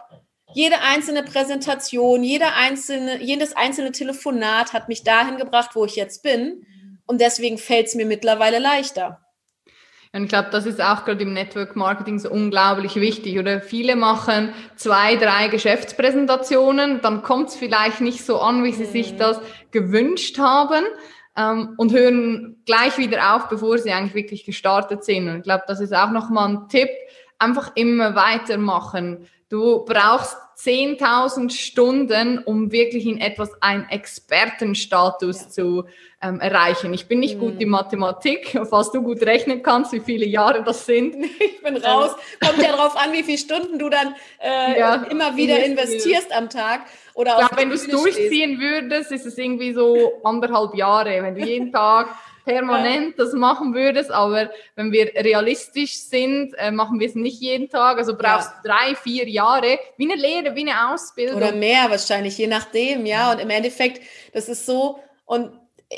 jede 0.55 0.81
einzelne 0.81 1.23
Präsentation, 1.23 2.25
jede 2.25 2.53
einzelne, 2.55 3.23
jedes 3.23 3.55
einzelne 3.55 3.93
Telefonat 3.93 4.73
hat 4.73 4.89
mich 4.89 5.05
dahin 5.05 5.37
gebracht, 5.37 5.71
wo 5.75 5.85
ich 5.85 5.97
jetzt 5.97 6.23
bin. 6.23 6.65
Und 7.07 7.21
deswegen 7.21 7.59
fällt 7.59 7.89
es 7.89 7.95
mir 7.95 8.07
mittlerweile 8.07 8.59
leichter. 8.59 9.21
Und 10.19 10.25
ich 10.25 10.31
glaube, 10.31 10.49
das 10.51 10.67
ist 10.67 10.83
auch 10.83 11.05
gerade 11.05 11.23
im 11.23 11.33
Network 11.33 11.77
Marketing 11.77 12.19
so 12.19 12.29
unglaublich 12.29 12.97
wichtig. 12.97 13.39
Oder 13.39 13.61
viele 13.61 13.95
machen 13.95 14.53
zwei, 14.75 15.15
drei 15.15 15.47
Geschäftspräsentationen, 15.47 17.01
dann 17.01 17.23
kommt 17.23 17.51
es 17.51 17.57
vielleicht 17.57 18.01
nicht 18.01 18.25
so 18.25 18.41
an, 18.41 18.65
wie 18.65 18.73
sie 18.73 18.85
mhm. 18.85 18.91
sich 18.91 19.17
das 19.17 19.41
gewünscht 19.71 20.39
haben 20.39 20.85
ähm, 21.37 21.75
und 21.77 21.93
hören 21.93 22.57
gleich 22.67 22.99
wieder 22.99 23.37
auf, 23.37 23.49
bevor 23.49 23.79
sie 23.79 23.93
eigentlich 23.93 24.15
wirklich 24.15 24.45
gestartet 24.45 25.05
sind. 25.05 25.29
Und 25.29 25.37
ich 25.37 25.43
glaube, 25.45 25.63
das 25.69 25.79
ist 25.79 25.95
auch 25.95 26.11
nochmal 26.11 26.49
ein 26.49 26.69
Tipp, 26.69 26.91
einfach 27.39 27.71
immer 27.77 28.17
weitermachen 28.17 29.29
Du 29.49 29.85
brauchst 29.87 30.37
10.000 30.59 31.51
Stunden, 31.51 32.39
um 32.39 32.73
wirklich 32.73 33.07
in 33.07 33.21
etwas 33.21 33.51
einen 33.63 33.89
Expertenstatus 33.89 35.43
ja. 35.43 35.49
zu 35.51 35.85
ähm, 36.21 36.41
erreichen. 36.41 36.93
Ich 36.95 37.07
bin 37.07 37.21
nicht 37.21 37.37
mhm. 37.37 37.41
gut 37.41 37.61
in 37.61 37.69
Mathematik, 37.69 38.61
falls 38.69 38.91
du 38.91 39.03
gut 39.03 39.23
rechnen 39.23 39.63
kannst, 39.63 39.93
wie 39.93 40.01
viele 40.01 40.27
Jahre 40.27 40.65
das 40.65 40.85
sind. 40.85 41.17
Ich 41.39 41.63
bin 41.63 41.77
raus. 41.77 42.13
Kommt 42.45 42.63
ja 42.63 42.73
darauf 42.73 42.97
an, 42.97 43.13
wie 43.13 43.23
viele 43.23 43.37
Stunden 43.37 43.79
du 43.79 43.91
dann 43.91 44.15
äh, 44.41 44.79
ja, 44.79 44.95
immer 45.11 45.37
wieder 45.37 45.63
investierst 45.63 46.33
am 46.33 46.49
Tag. 46.49 46.83
Oder 47.15 47.39
ja, 47.39 47.51
wenn 47.57 47.69
du 47.69 47.75
es 47.75 47.87
durchziehen 47.87 48.57
stehst. 48.57 48.61
würdest, 48.61 49.13
ist 49.13 49.27
es 49.27 49.37
irgendwie 49.37 49.73
so 49.73 50.21
anderthalb 50.25 50.75
Jahre. 50.75 51.23
Wenn 51.23 51.35
du 51.35 51.45
jeden 51.45 51.73
Tag 51.73 52.09
permanent 52.49 53.19
das 53.19 53.35
machen 53.35 53.75
würdest, 53.75 54.11
aber 54.11 54.51
wenn 54.75 54.91
wir 54.91 55.13
realistisch 55.15 55.95
sind, 55.95 56.55
äh, 56.55 56.71
machen 56.71 56.99
wir 56.99 57.07
es 57.07 57.15
nicht 57.15 57.41
jeden 57.41 57.69
Tag. 57.69 57.99
Also 57.99 58.17
brauchst 58.17 58.51
ja. 58.65 58.71
drei, 58.71 58.95
vier 58.95 59.29
Jahre, 59.29 59.79
wie 59.99 60.11
eine 60.11 60.21
Lehre, 60.21 60.55
wie 60.55 60.69
eine 60.69 60.93
Ausbildung. 60.93 61.37
Oder 61.37 61.53
mehr 61.53 61.91
wahrscheinlich, 61.91 62.39
je 62.39 62.47
nachdem, 62.47 63.05
ja. 63.05 63.33
Und 63.33 63.41
im 63.41 63.51
Endeffekt, 63.51 64.03
das 64.33 64.49
ist 64.49 64.65
so, 64.65 64.99
und 65.27 65.51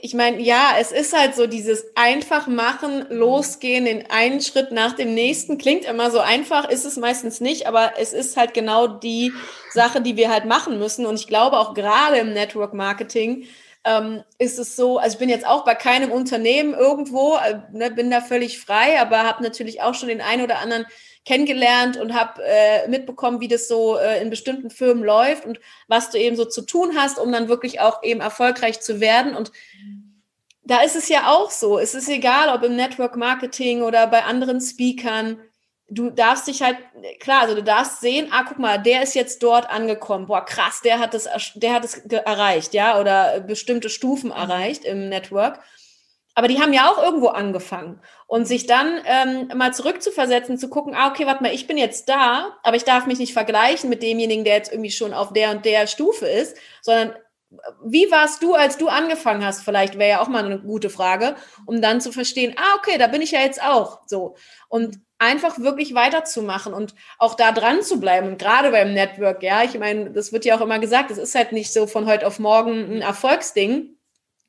ich 0.03 0.15
meine, 0.15 0.41
ja, 0.41 0.75
es 0.81 0.93
ist 0.93 1.17
halt 1.17 1.35
so 1.35 1.47
dieses 1.47 1.85
einfach 1.97 2.47
machen, 2.47 3.07
losgehen, 3.11 3.85
den 3.85 4.11
einen 4.11 4.41
Schritt 4.41 4.71
nach 4.71 4.93
dem 4.93 5.15
nächsten. 5.15 5.59
Klingt 5.59 5.85
immer 5.85 6.11
so 6.11 6.21
einfach, 6.21 6.69
ist 6.69 6.85
es 6.85 6.97
meistens 6.97 7.41
nicht, 7.41 7.67
aber 7.67 7.93
es 7.99 8.13
ist 8.13 8.37
halt 8.37 8.55
genau 8.55 8.87
die 8.87 9.33
Sache, 9.73 10.01
die 10.01 10.17
wir 10.17 10.31
halt 10.31 10.45
machen 10.45 10.79
müssen. 10.79 11.07
Und 11.07 11.17
ich 11.19 11.27
glaube 11.27 11.59
auch 11.59 11.75
gerade 11.75 12.19
im 12.19 12.33
Network 12.33 12.73
Marketing, 12.73 13.47
ähm, 13.85 14.23
ist 14.39 14.59
es 14.59 14.77
so, 14.77 14.99
also 14.99 15.15
ich 15.15 15.19
bin 15.19 15.29
jetzt 15.29 15.47
auch 15.47 15.65
bei 15.65 15.75
keinem 15.75 16.13
Unternehmen 16.13 16.75
irgendwo, 16.75 17.37
äh, 17.37 17.61
ne, 17.73 17.91
bin 17.91 18.11
da 18.11 18.21
völlig 18.21 18.61
frei, 18.61 19.01
aber 19.01 19.25
habe 19.25 19.43
natürlich 19.43 19.83
auch 19.83 19.95
schon 19.95 20.09
den 20.09 20.21
einen 20.21 20.43
oder 20.43 20.59
anderen 20.59 20.87
kennengelernt 21.25 21.97
und 21.97 22.15
habe 22.15 22.43
äh, 22.45 22.89
mitbekommen, 22.89 23.41
wie 23.41 23.49
das 23.49 23.69
so 23.69 23.97
äh, 23.97 24.21
in 24.23 24.31
bestimmten 24.31 24.71
Firmen 24.71 25.05
läuft 25.05 25.45
und 25.47 25.61
was 25.87 26.11
du 26.11 26.19
eben 26.19 26.37
so 26.37 26.45
zu 26.45 26.63
tun 26.63 26.93
hast, 26.97 27.19
um 27.19 27.31
dann 27.33 27.49
wirklich 27.49 27.81
auch 27.81 28.03
eben 28.03 28.21
erfolgreich 28.21 28.81
zu 28.81 29.01
werden. 29.01 29.35
Und 29.35 29.53
da 30.63 30.83
ist 30.83 30.97
es 30.97 31.09
ja 31.09 31.31
auch 31.31 31.51
so. 31.51 31.79
Es 31.79 31.95
ist 31.95 32.09
egal, 32.09 32.55
ob 32.55 32.63
im 32.63 32.77
Network 32.77 33.17
Marketing 33.17 33.83
oder 33.83 34.07
bei 34.07 34.25
anderen 34.25 34.61
Speakern 34.61 35.39
du 35.91 36.11
darfst 36.11 36.47
dich 36.47 36.63
halt, 36.63 36.79
klar, 37.19 37.43
also 37.43 37.55
du 37.55 37.63
darfst 37.63 38.01
sehen, 38.01 38.29
ah, 38.31 38.45
guck 38.47 38.59
mal, 38.59 38.79
der 38.79 39.03
ist 39.03 39.15
jetzt 39.15 39.43
dort 39.43 39.69
angekommen, 39.69 40.27
boah, 40.27 40.45
krass, 40.45 40.81
der 40.83 41.01
hat 41.01 41.15
es, 41.15 41.29
der 41.57 41.75
hat 41.75 41.85
es 41.85 41.99
erreicht, 42.07 42.73
ja, 42.75 42.99
oder 42.99 43.41
bestimmte 43.41 43.91
Stufen 43.91 44.31
mhm. 44.31 44.37
erreicht 44.37 44.85
im 44.85 45.09
Network. 45.09 45.61
Aber 46.37 46.47
die 46.47 46.61
haben 46.61 46.73
ja 46.73 46.89
auch 46.89 47.03
irgendwo 47.03 47.27
angefangen. 47.27 48.01
Und 48.29 48.47
sich 48.47 48.67
dann 48.67 49.01
ähm, 49.05 49.51
mal 49.59 49.75
zurückzuversetzen, 49.75 50.59
zu 50.59 50.71
gucken, 50.71 50.95
ah, 50.95 51.09
okay, 51.09 51.27
warte 51.27 51.43
mal, 51.43 51.53
ich 51.53 51.67
bin 51.67 51.77
jetzt 51.77 52.09
da, 52.09 52.57
aber 52.63 52.77
ich 52.77 52.85
darf 52.85 53.07
mich 53.07 53.19
nicht 53.19 53.33
vergleichen 53.33 53.91
mit 53.91 54.03
demjenigen, 54.03 54.45
der 54.45 54.55
jetzt 54.55 54.73
irgendwie 54.73 54.93
schon 54.93 55.13
auf 55.13 55.33
der 55.33 55.51
und 55.51 55.65
der 55.65 55.89
Stufe 55.89 56.27
ist, 56.27 56.57
sondern 56.83 57.15
wie 57.85 58.11
warst 58.11 58.43
du, 58.43 58.55
als 58.55 58.79
du 58.79 58.89
angefangen 58.89 59.45
hast? 59.45 59.63
Vielleicht 59.63 59.99
wäre 59.99 60.11
ja 60.11 60.21
auch 60.21 60.29
mal 60.29 60.45
eine 60.45 60.61
gute 60.61 60.91
Frage, 60.91 61.35
um 61.67 61.83
dann 61.83 62.01
zu 62.01 62.13
verstehen, 62.13 62.55
ah, 62.57 62.77
okay, 62.79 62.97
da 62.99 63.09
bin 63.09 63.23
ich 63.23 63.33
ja 63.33 63.41
jetzt 63.41 63.63
auch 63.63 64.03
so. 64.07 64.37
Und 64.69 65.01
einfach 65.19 65.59
wirklich 65.59 65.95
weiterzumachen 65.95 66.73
und 66.73 66.95
auch 67.19 67.35
da 67.35 67.53
dran 67.53 67.83
zu 67.83 68.01
bleiben. 68.01 68.39
Gerade 68.39 68.71
beim 68.71 68.95
Network, 68.95 69.43
ja, 69.43 69.63
ich 69.65 69.79
meine, 69.79 70.11
das 70.13 70.33
wird 70.33 70.45
ja 70.45 70.57
auch 70.57 70.63
immer 70.63 70.79
gesagt, 70.79 71.11
es 71.11 71.19
ist 71.19 71.35
halt 71.35 71.53
nicht 71.53 71.73
so 71.73 71.87
von 71.87 72.07
heute 72.07 72.27
auf 72.27 72.39
morgen 72.39 72.97
ein 72.97 73.03
Erfolgsding, 73.03 73.97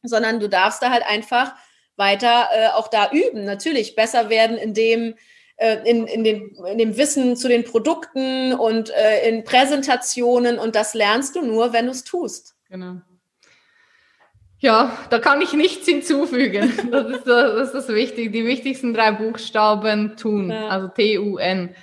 sondern 0.03 0.39
du 0.39 0.47
darfst 0.47 0.81
da 0.81 0.91
halt 0.91 1.03
einfach 1.05 1.53
weiter 1.97 2.47
äh, 2.53 2.67
auch 2.69 2.87
da 2.87 3.11
üben. 3.11 3.43
Natürlich 3.43 3.95
besser 3.95 4.29
werden 4.29 4.57
in 4.57 4.73
dem, 4.73 5.15
äh, 5.57 5.77
in, 5.89 6.07
in, 6.07 6.23
den, 6.23 6.55
in 6.65 6.77
dem 6.77 6.97
Wissen 6.97 7.35
zu 7.35 7.47
den 7.47 7.65
Produkten 7.65 8.53
und 8.53 8.91
äh, 8.91 9.27
in 9.27 9.43
Präsentationen 9.43 10.57
und 10.57 10.75
das 10.75 10.93
lernst 10.93 11.35
du 11.35 11.41
nur, 11.41 11.73
wenn 11.73 11.85
du 11.85 11.91
es 11.91 12.03
tust. 12.03 12.55
Genau. 12.71 13.01
Ja, 14.59 14.97
da 15.09 15.19
kann 15.19 15.41
ich 15.41 15.51
nichts 15.53 15.85
hinzufügen. 15.85 16.71
Das 16.89 17.09
ist 17.09 17.27
das, 17.27 17.55
das, 17.55 17.67
ist 17.67 17.73
das 17.73 17.87
Wichtige. 17.89 18.31
Die 18.31 18.45
wichtigsten 18.45 18.93
drei 18.93 19.11
Buchstaben 19.11 20.15
tun, 20.15 20.51
ja. 20.51 20.69
also 20.69 20.87
T-U-N. 20.87 21.75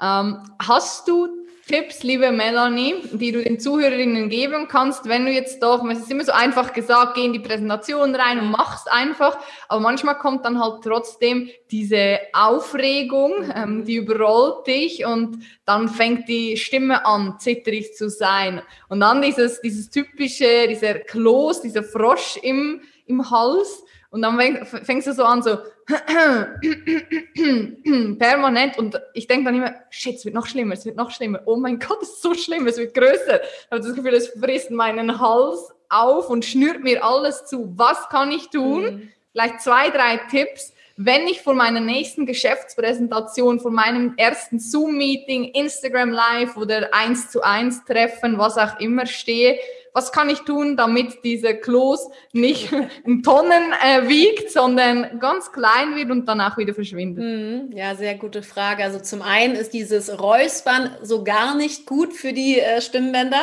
Ähm, 0.00 0.42
hast 0.62 1.08
du 1.08 1.45
Tipps, 1.66 2.04
liebe 2.04 2.30
Melanie, 2.30 2.94
die 3.10 3.32
du 3.32 3.42
den 3.42 3.58
Zuhörerinnen 3.58 4.28
geben 4.28 4.68
kannst, 4.68 5.08
wenn 5.08 5.26
du 5.26 5.32
jetzt 5.32 5.60
doch, 5.64 5.84
es 5.90 5.98
ist 5.98 6.10
immer 6.12 6.22
so 6.22 6.30
einfach 6.30 6.72
gesagt, 6.72 7.16
geh 7.16 7.24
in 7.24 7.32
die 7.32 7.40
Präsentation 7.40 8.14
rein 8.14 8.38
und 8.38 8.52
mach's 8.52 8.86
einfach, 8.86 9.36
aber 9.66 9.80
manchmal 9.80 10.16
kommt 10.16 10.44
dann 10.44 10.62
halt 10.62 10.84
trotzdem 10.84 11.50
diese 11.72 12.20
Aufregung, 12.32 13.32
ähm, 13.52 13.84
die 13.84 13.96
überrollt 13.96 14.68
dich 14.68 15.04
und 15.04 15.40
dann 15.64 15.88
fängt 15.88 16.28
die 16.28 16.56
Stimme 16.56 17.04
an, 17.04 17.40
zitterig 17.40 17.96
zu 17.96 18.10
sein. 18.10 18.62
Und 18.88 19.00
dann 19.00 19.20
dieses, 19.20 19.60
dieses 19.60 19.90
typische, 19.90 20.68
dieser 20.68 20.94
Kloß, 21.00 21.62
dieser 21.62 21.82
Frosch 21.82 22.36
im, 22.44 22.80
im 23.06 23.28
Hals 23.28 23.82
und 24.16 24.22
dann 24.22 24.64
fängst 24.64 25.06
du 25.06 25.12
so 25.12 25.24
an, 25.24 25.42
so 25.42 25.58
permanent. 28.18 28.78
Und 28.78 28.98
ich 29.12 29.26
denke 29.26 29.44
dann 29.44 29.56
immer, 29.56 29.74
shit, 29.90 30.16
es 30.16 30.24
wird 30.24 30.34
noch 30.34 30.46
schlimmer, 30.46 30.72
es 30.72 30.86
wird 30.86 30.96
noch 30.96 31.10
schlimmer. 31.10 31.42
Oh 31.44 31.56
mein 31.56 31.78
Gott, 31.78 31.98
es 32.00 32.08
ist 32.08 32.22
so 32.22 32.32
schlimm, 32.32 32.66
es 32.66 32.78
wird 32.78 32.94
größer. 32.94 33.42
Ich 33.42 33.70
habe 33.70 33.82
das 33.82 33.94
Gefühl, 33.94 34.14
es 34.14 34.28
frisst 34.28 34.70
meinen 34.70 35.20
Hals 35.20 35.70
auf 35.90 36.30
und 36.30 36.46
schnürt 36.46 36.82
mir 36.82 37.04
alles 37.04 37.44
zu. 37.44 37.74
Was 37.76 38.08
kann 38.08 38.32
ich 38.32 38.48
tun? 38.48 38.84
Mhm. 38.84 39.12
Vielleicht 39.32 39.60
zwei, 39.60 39.90
drei 39.90 40.16
Tipps. 40.30 40.72
Wenn 40.96 41.26
ich 41.26 41.42
vor 41.42 41.52
meiner 41.52 41.80
nächsten 41.80 42.24
Geschäftspräsentation, 42.24 43.60
vor 43.60 43.70
meinem 43.70 44.14
ersten 44.16 44.58
Zoom-Meeting, 44.58 45.52
Instagram 45.52 46.10
Live 46.10 46.56
oder 46.56 46.94
eins 46.94 47.30
zu 47.30 47.42
eins 47.42 47.84
Treffen, 47.84 48.38
was 48.38 48.56
auch 48.56 48.80
immer 48.80 49.04
stehe, 49.04 49.58
was 49.96 50.12
kann 50.12 50.28
ich 50.28 50.40
tun, 50.40 50.76
damit 50.76 51.24
dieser 51.24 51.54
Kloß 51.54 52.10
nicht 52.34 52.70
in 53.06 53.22
Tonnen 53.22 53.72
äh, 53.82 54.06
wiegt, 54.06 54.52
sondern 54.52 55.18
ganz 55.20 55.52
klein 55.52 55.96
wird 55.96 56.10
und 56.10 56.26
dann 56.26 56.42
auch 56.42 56.58
wieder 56.58 56.74
verschwindet? 56.74 57.24
Mhm, 57.24 57.74
ja, 57.74 57.94
sehr 57.94 58.14
gute 58.16 58.42
Frage. 58.42 58.84
Also 58.84 58.98
zum 58.98 59.22
einen 59.22 59.54
ist 59.54 59.72
dieses 59.72 60.20
Räuspern 60.20 60.90
so 61.00 61.24
gar 61.24 61.54
nicht 61.56 61.86
gut 61.86 62.12
für 62.12 62.34
die 62.34 62.60
äh, 62.60 62.82
Stimmbänder. 62.82 63.40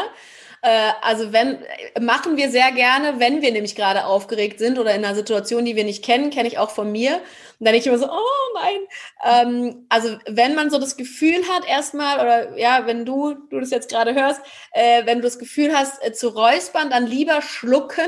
Äh, 0.64 0.94
also 1.02 1.34
wenn, 1.34 1.60
machen 2.00 2.38
wir 2.38 2.50
sehr 2.50 2.72
gerne, 2.72 3.20
wenn 3.20 3.42
wir 3.42 3.52
nämlich 3.52 3.76
gerade 3.76 4.06
aufgeregt 4.06 4.60
sind 4.60 4.80
oder 4.80 4.96
in 4.96 5.04
einer 5.04 5.14
Situation, 5.14 5.66
die 5.66 5.76
wir 5.76 5.84
nicht 5.84 6.06
kennen, 6.06 6.30
kenne 6.30 6.48
ich 6.48 6.58
auch 6.58 6.72
von 6.72 6.90
mir. 6.90 7.16
Und 7.16 7.68
dann 7.68 7.74
denke 7.74 7.80
ich 7.80 7.88
immer 7.88 7.98
so, 7.98 8.10
oh 8.10 8.60
nein. 8.62 8.80
Ähm, 9.26 9.86
also 9.90 10.18
wenn 10.26 10.56
man 10.56 10.70
so 10.70 10.80
das 10.80 10.96
Gefühl 10.96 11.44
hat 11.50 11.68
erstmal, 11.68 12.22
oder 12.22 12.58
ja, 12.58 12.88
wenn 12.88 13.04
du, 13.04 13.34
du 13.50 13.60
das 13.60 13.72
jetzt 13.72 13.90
gerade 13.90 14.16
hörst, 14.16 14.42
äh, 14.72 15.06
wenn 15.06 15.18
du 15.18 15.24
das 15.24 15.38
Gefühl 15.38 15.76
hast 15.76 16.02
äh, 16.02 16.14
zu 16.14 16.30
räuspern, 16.30 16.90
dann 16.90 17.08
lieber 17.08 17.42
schlucken. 17.42 18.08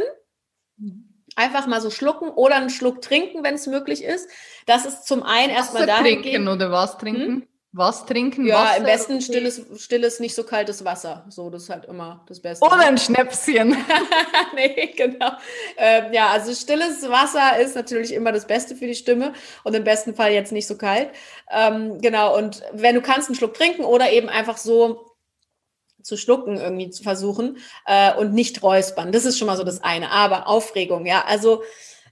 Einfach 1.36 1.68
mal 1.68 1.82
so 1.82 1.90
schlucken 1.90 2.30
oder 2.30 2.56
einen 2.56 2.70
Schluck 2.70 3.02
trinken, 3.02 3.44
wenn 3.44 3.56
es 3.56 3.68
möglich 3.68 4.02
ist. 4.02 4.30
Das 4.66 4.86
ist 4.86 5.06
zum 5.06 5.24
einen 5.24 5.52
erstmal 5.52 5.86
da. 5.86 6.00
Trinken 6.00 6.48
oder 6.48 6.72
was 6.72 6.98
trinken? 6.98 7.22
Hm? 7.22 7.48
Was 7.78 8.06
trinken? 8.06 8.46
Ja, 8.46 8.64
Wasser, 8.64 8.78
im 8.78 8.84
besten 8.86 9.22
stilles, 9.22 9.62
stilles, 9.76 10.22
nicht 10.22 10.34
so 10.34 10.46
kaltes 10.46 10.86
Wasser. 10.86 11.26
So, 11.28 11.50
das 11.50 11.64
ist 11.64 11.70
halt 11.70 11.84
immer 11.84 12.24
das 12.26 12.40
Beste. 12.40 12.66
Oder 12.66 12.80
ein 12.80 12.98
Schnäpschen. 12.98 13.76
nee, 14.56 14.94
genau. 14.96 15.32
Ähm, 15.76 16.14
ja, 16.14 16.30
also 16.30 16.54
stilles 16.54 17.10
Wasser 17.10 17.60
ist 17.60 17.76
natürlich 17.76 18.14
immer 18.14 18.32
das 18.32 18.48
Beste 18.48 18.78
für 18.78 18.88
die 18.88 18.96
Stimme 18.96 19.34
und 19.66 19.76
im 19.76 19.84
besten 19.84 20.16
Fall 20.16 20.32
jetzt 20.32 20.54
nicht 20.54 20.68
so 20.68 20.78
kalt. 20.78 21.10
Ähm, 21.52 22.00
genau, 22.00 22.38
und 22.38 22.64
wenn 22.72 22.96
du 22.96 23.02
kannst, 23.02 23.28
einen 23.28 23.36
Schluck 23.36 23.56
trinken 23.56 23.84
oder 23.84 24.10
eben 24.10 24.30
einfach 24.30 24.56
so 24.56 25.12
zu 26.02 26.16
schlucken 26.16 26.56
irgendwie 26.56 26.92
zu 26.92 27.04
versuchen 27.04 27.58
äh, 27.86 28.16
und 28.16 28.34
nicht 28.34 28.64
räuspern. 28.64 29.12
Das 29.12 29.26
ist 29.26 29.38
schon 29.38 29.48
mal 29.48 29.58
so 29.58 29.66
das 29.66 29.84
eine. 29.84 30.12
Aber 30.12 30.48
Aufregung, 30.48 31.06
ja, 31.06 31.26
also 31.26 31.62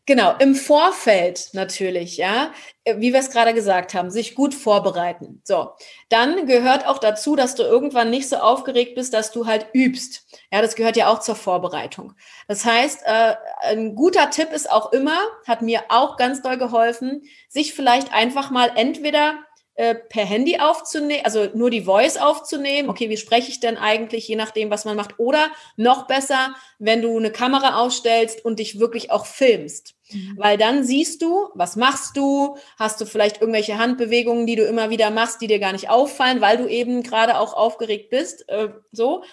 Genau, 0.05 0.35
im 0.39 0.53
Vorfeld 0.53 1.51
natürlich, 1.53 2.17
ja, 2.17 2.51
wie 2.85 3.13
wir 3.13 3.21
es 3.21 3.29
gerade 3.29 3.53
gesagt 3.53 3.93
haben, 3.93 4.11
sich 4.11 4.35
gut 4.35 4.53
vorbereiten. 4.53 5.39
So, 5.45 5.71
dann 6.09 6.45
gehört 6.45 6.85
auch 6.85 6.97
dazu, 6.97 7.37
dass 7.37 7.55
du 7.55 7.63
irgendwann 7.63 8.09
nicht 8.09 8.27
so 8.27 8.35
aufgeregt 8.35 8.95
bist, 8.95 9.13
dass 9.13 9.31
du 9.31 9.45
halt 9.45 9.67
übst. 9.71 10.27
Ja, 10.51 10.61
das 10.61 10.75
gehört 10.75 10.97
ja 10.97 11.07
auch 11.07 11.19
zur 11.19 11.37
Vorbereitung. 11.37 12.15
Das 12.49 12.65
heißt, 12.65 13.03
äh, 13.05 13.35
ein 13.61 13.95
guter 13.95 14.29
Tipp 14.29 14.51
ist 14.51 14.69
auch 14.69 14.91
immer, 14.91 15.17
hat 15.47 15.61
mir 15.61 15.83
auch 15.87 16.17
ganz 16.17 16.41
doll 16.41 16.57
geholfen, 16.57 17.23
sich 17.47 17.73
vielleicht 17.73 18.11
einfach 18.13 18.51
mal 18.51 18.73
entweder 18.75 19.35
äh, 19.75 19.95
per 19.95 20.23
Handy 20.23 20.59
aufzunehmen, 20.59 21.25
also 21.25 21.49
nur 21.55 21.71
die 21.71 21.81
Voice 21.81 22.17
aufzunehmen. 22.17 22.89
Okay, 22.89 23.09
wie 23.09 23.17
spreche 23.17 23.49
ich 23.49 23.59
denn 23.59 23.75
eigentlich, 23.75 24.27
je 24.27 24.35
nachdem, 24.35 24.69
was 24.69 24.85
man 24.85 24.95
macht? 24.95 25.17
Oder 25.17 25.47
noch 25.77 26.05
besser, 26.05 26.53
wenn 26.77 27.01
du 27.01 27.17
eine 27.17 27.31
Kamera 27.31 27.79
ausstellst 27.79 28.45
und 28.45 28.59
dich 28.59 28.79
wirklich 28.79 29.09
auch 29.09 29.25
filmst. 29.25 29.95
Mhm. 30.11 30.35
Weil 30.37 30.59
dann 30.59 30.83
siehst 30.83 31.23
du, 31.23 31.49
was 31.55 31.75
machst 31.75 32.15
du? 32.17 32.55
Hast 32.77 33.01
du 33.01 33.07
vielleicht 33.07 33.41
irgendwelche 33.41 33.79
Handbewegungen, 33.79 34.45
die 34.45 34.55
du 34.55 34.63
immer 34.63 34.91
wieder 34.91 35.09
machst, 35.09 35.41
die 35.41 35.47
dir 35.47 35.59
gar 35.59 35.71
nicht 35.71 35.89
auffallen, 35.89 36.39
weil 36.39 36.57
du 36.57 36.67
eben 36.67 37.01
gerade 37.01 37.39
auch 37.39 37.55
aufgeregt 37.55 38.11
bist, 38.11 38.47
äh, 38.49 38.69
so. 38.91 39.23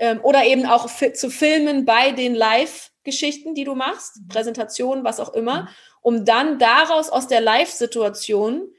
Ähm, 0.00 0.18
oder 0.24 0.44
eben 0.44 0.66
auch 0.66 0.88
zu 0.88 1.30
filmen 1.30 1.84
bei 1.84 2.10
den 2.10 2.34
Live-Geschichten, 2.34 3.54
die 3.54 3.62
du 3.62 3.76
machst, 3.76 4.16
mhm. 4.16 4.26
Präsentationen, 4.26 5.04
was 5.04 5.20
auch 5.20 5.32
immer, 5.34 5.62
mhm. 5.62 5.68
um 6.02 6.24
dann 6.24 6.58
daraus 6.58 7.10
aus 7.10 7.28
der 7.28 7.40
Live-Situation 7.40 8.72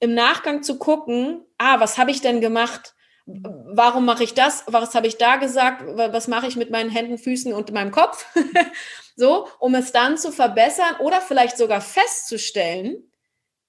im 0.00 0.14
Nachgang 0.14 0.62
zu 0.62 0.78
gucken, 0.78 1.44
ah, 1.58 1.78
was 1.78 1.98
habe 1.98 2.10
ich 2.10 2.20
denn 2.20 2.40
gemacht? 2.40 2.94
Warum 3.26 4.06
mache 4.06 4.24
ich 4.24 4.34
das? 4.34 4.64
Was 4.66 4.94
habe 4.94 5.06
ich 5.06 5.18
da 5.18 5.36
gesagt? 5.36 5.84
Was 5.86 6.26
mache 6.26 6.48
ich 6.48 6.56
mit 6.56 6.70
meinen 6.70 6.90
Händen, 6.90 7.18
Füßen 7.18 7.52
und 7.52 7.72
meinem 7.72 7.92
Kopf? 7.92 8.26
so, 9.16 9.46
um 9.58 9.74
es 9.74 9.92
dann 9.92 10.16
zu 10.16 10.32
verbessern 10.32 10.96
oder 10.98 11.20
vielleicht 11.20 11.58
sogar 11.58 11.80
festzustellen, 11.80 13.10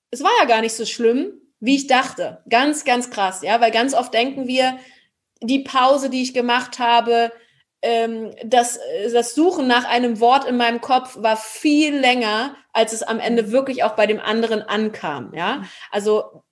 es 0.09 0.23
war 0.23 0.31
ja 0.39 0.45
gar 0.45 0.61
nicht 0.61 0.73
so 0.73 0.85
schlimm, 0.85 1.33
wie 1.59 1.75
ich 1.75 1.87
dachte. 1.87 2.41
Ganz, 2.49 2.85
ganz 2.85 3.11
krass, 3.11 3.41
ja, 3.43 3.61
weil 3.61 3.71
ganz 3.71 3.93
oft 3.93 4.13
denken 4.13 4.47
wir, 4.47 4.79
die 5.41 5.59
Pause, 5.59 6.09
die 6.09 6.21
ich 6.21 6.33
gemacht 6.33 6.79
habe, 6.79 7.31
ähm, 7.81 8.31
das, 8.43 8.79
das 9.11 9.35
Suchen 9.35 9.67
nach 9.67 9.85
einem 9.85 10.19
Wort 10.19 10.45
in 10.45 10.57
meinem 10.57 10.81
Kopf 10.81 11.17
war 11.19 11.37
viel 11.37 11.95
länger, 11.97 12.55
als 12.73 12.93
es 12.93 13.03
am 13.03 13.19
Ende 13.19 13.51
wirklich 13.51 13.83
auch 13.83 13.95
bei 13.95 14.07
dem 14.07 14.19
anderen 14.19 14.61
ankam. 14.61 15.33
Ja, 15.33 15.63
also 15.91 16.43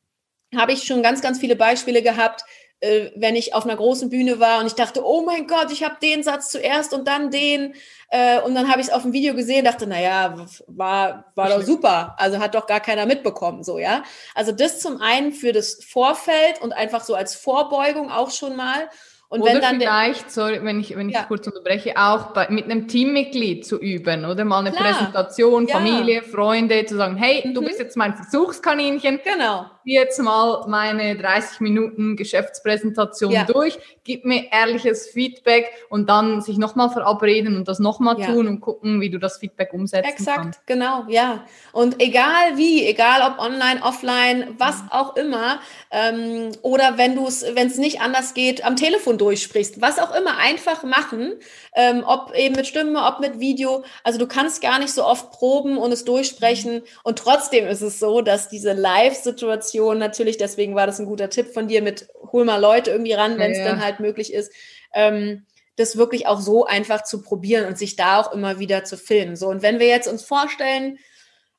habe 0.56 0.74
ich 0.74 0.84
schon 0.84 1.04
ganz, 1.04 1.22
ganz 1.22 1.40
viele 1.40 1.56
Beispiele 1.56 2.02
gehabt, 2.02 2.44
äh, 2.82 3.12
wenn 3.16 3.36
ich 3.36 3.54
auf 3.54 3.66
einer 3.66 3.76
großen 3.76 4.10
Bühne 4.10 4.40
war 4.40 4.60
und 4.60 4.68
ich 4.68 4.74
dachte, 4.74 5.06
oh 5.06 5.22
mein 5.22 5.48
Gott, 5.48 5.72
ich 5.72 5.84
habe 5.84 5.98
den 6.02 6.24
Satz 6.24 6.50
zuerst 6.50 6.94
und 6.94 7.08
dann 7.08 7.30
den. 7.30 7.76
Äh, 8.10 8.42
und 8.42 8.56
dann 8.56 8.70
habe 8.70 8.80
ich 8.82 8.88
es 8.88 8.94
auf 8.94 9.04
dem 9.04 9.14
Video 9.14 9.36
gesehen, 9.36 9.66
dachte, 9.66 9.86
naja, 9.86 10.48
war, 10.68 11.26
war 11.36 11.50
doch 11.50 11.62
super. 11.62 12.16
Also 12.18 12.40
hat 12.40 12.56
doch 12.56 12.68
gar 12.68 12.80
keiner 12.80 13.06
mitbekommen, 13.06 13.64
so, 13.64 13.78
ja. 13.78 14.04
Also 14.34 14.52
das 14.52 14.80
zum 14.80 15.02
einen 15.02 15.34
für 15.34 15.52
das 15.52 15.84
Vorfeld 15.84 16.62
und 16.62 16.72
einfach 16.72 17.04
so 17.04 17.16
als 17.16 17.36
Vorbeugung 17.36 18.10
auch 18.12 18.32
schon 18.32 18.56
mal. 18.56 18.90
Und 19.32 19.42
oder 19.42 19.54
wenn 19.54 19.62
dann 19.62 19.80
vielleicht, 19.80 20.32
sorry, 20.32 20.60
wenn 20.64 20.80
ich, 20.80 20.98
wenn 20.98 21.08
ich 21.08 21.16
ja. 21.16 21.24
kurz 21.24 21.46
unterbreche, 21.46 21.94
auch 21.98 22.34
bei, 22.34 22.48
mit 22.50 22.66
einem 22.66 22.88
Teammitglied 22.88 23.64
zu 23.64 23.80
üben 23.80 24.26
oder 24.26 24.44
mal 24.44 24.60
eine 24.60 24.72
Klar. 24.72 24.92
Präsentation, 24.92 25.68
Familie, 25.68 26.16
ja. 26.16 26.22
Freunde, 26.24 26.84
zu 26.86 26.98
sagen, 26.98 27.16
hey, 27.16 27.48
mhm. 27.48 27.54
du 27.54 27.62
bist 27.62 27.80
jetzt 27.80 27.96
mein 27.96 28.16
Versuchskaninchen. 28.16 29.20
Genau 29.24 29.68
jetzt 29.94 30.20
mal 30.20 30.66
meine 30.68 31.18
30 31.18 31.60
Minuten 31.60 32.16
Geschäftspräsentation 32.16 33.32
ja. 33.32 33.44
durch, 33.44 33.78
gib 34.04 34.26
mir 34.26 34.52
ehrliches 34.52 35.08
Feedback 35.08 35.70
und 35.90 36.10
dann 36.10 36.42
sich 36.42 36.58
nochmal 36.58 36.90
verabreden 36.90 37.56
und 37.56 37.68
das 37.68 37.80
nochmal 37.80 38.20
ja. 38.20 38.28
tun 38.28 38.48
und 38.48 38.60
gucken, 38.60 39.02
wie 39.02 39.10
du 39.10 39.20
das 39.20 39.38
Feedback 39.38 39.74
umsetzen 39.74 40.10
Exakt, 40.10 40.38
kannst. 40.38 40.68
genau, 40.68 41.06
ja. 41.08 41.46
Und 41.72 42.02
egal 42.02 42.58
wie, 42.58 42.86
egal 42.86 43.22
ob 43.22 43.40
online, 43.40 43.82
offline, 43.84 44.56
was 44.58 44.82
mhm. 44.84 44.92
auch 44.92 45.16
immer, 45.16 45.60
ähm, 45.92 46.52
oder 46.62 46.98
wenn 46.98 47.16
du 47.16 47.28
es, 47.28 47.44
wenn 47.54 47.68
es 47.68 47.78
nicht 47.78 48.02
anders 48.02 48.34
geht, 48.34 48.66
am 48.66 48.76
Telefon 48.76 49.18
durchsprichst, 49.18 49.82
was 49.82 50.00
auch 50.00 50.16
immer, 50.16 50.38
einfach 50.38 50.84
machen, 50.84 51.34
ähm, 51.76 52.04
ob 52.06 52.34
eben 52.36 52.56
mit 52.56 52.68
Stimme, 52.68 53.06
ob 53.06 53.20
mit 53.20 53.40
Video. 53.40 53.84
Also 54.04 54.20
du 54.20 54.28
kannst 54.28 54.62
gar 54.62 54.80
nicht 54.80 54.94
so 54.94 55.06
oft 55.06 55.32
proben 55.32 55.78
und 55.78 55.92
es 55.92 56.06
durchsprechen 56.06 56.76
mhm. 56.76 56.84
und 57.04 57.20
trotzdem 57.20 57.68
ist 57.68 57.82
es 57.82 58.00
so, 58.00 58.22
dass 58.22 58.50
diese 58.50 58.74
Live-Situation 58.74 59.79
Situation 59.80 59.98
natürlich, 59.98 60.38
deswegen 60.38 60.76
war 60.76 60.86
das 60.86 61.00
ein 61.00 61.06
guter 61.06 61.30
Tipp 61.30 61.54
von 61.54 61.68
dir 61.68 61.82
mit 61.82 62.08
hol 62.32 62.46
mal 62.46 62.60
Leute 62.60 62.92
irgendwie 62.92 63.14
ran, 63.14 63.40
wenn 63.40 63.52
es 63.52 63.58
ja, 63.58 63.66
ja. 63.66 63.72
dann 63.72 63.84
halt 63.84 64.00
möglich 64.00 64.34
ist. 64.34 64.52
Ähm, 64.94 65.46
das 65.78 65.96
wirklich 65.96 66.28
auch 66.28 66.42
so 66.42 66.66
einfach 66.66 67.04
zu 67.04 67.22
probieren 67.22 67.66
und 67.66 67.78
sich 67.78 67.96
da 67.96 68.20
auch 68.20 68.34
immer 68.34 68.60
wieder 68.60 68.84
zu 68.84 68.98
filmen. 68.98 69.38
So, 69.38 69.48
und 69.48 69.62
wenn 69.62 69.80
wir 69.80 69.88
jetzt 69.88 70.10
uns 70.10 70.24
vorstellen, 70.24 71.00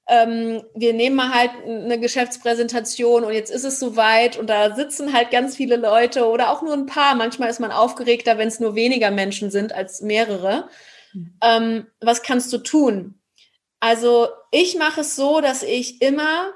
ähm, 0.09 0.62
wir 0.74 0.92
nehmen 0.92 1.16
mal 1.16 1.33
halt 1.33 1.52
eine 1.64 1.98
Geschäftspräsentation 1.98 3.24
und 3.24 3.33
jetzt 3.33 3.50
ist 3.50 3.64
es 3.64 3.80
soweit 3.80 4.37
und 4.37 4.50
da 4.50 4.74
sitzen 4.74 5.14
halt 5.14 5.30
ganz 5.30 5.56
viele 5.56 5.76
Leute 5.76 6.26
oder 6.26 6.50
auch 6.50 6.61
nur 6.61 6.74
ein 6.74 6.85
paar. 6.85 7.14
Manchmal 7.14 7.48
ist 7.48 7.61
man 7.61 7.72
aufgeregter, 7.72 8.37
wenn 8.37 8.48
es 8.48 8.61
nur 8.61 8.74
weniger 8.74 9.11
Menschen 9.11 9.50
sind 9.50 9.72
als 9.72 10.02
mehrere. 10.02 10.68
Mhm. 11.14 11.38
Ähm, 11.42 11.87
was 12.00 12.22
kannst 12.22 12.52
du 12.52 12.59
tun? 12.59 13.14
Also 13.78 14.28
ich 14.50 14.76
mache 14.76 15.00
es 15.00 15.16
so, 15.16 15.40
dass 15.40 15.62
ich 15.62 16.02
immer 16.02 16.52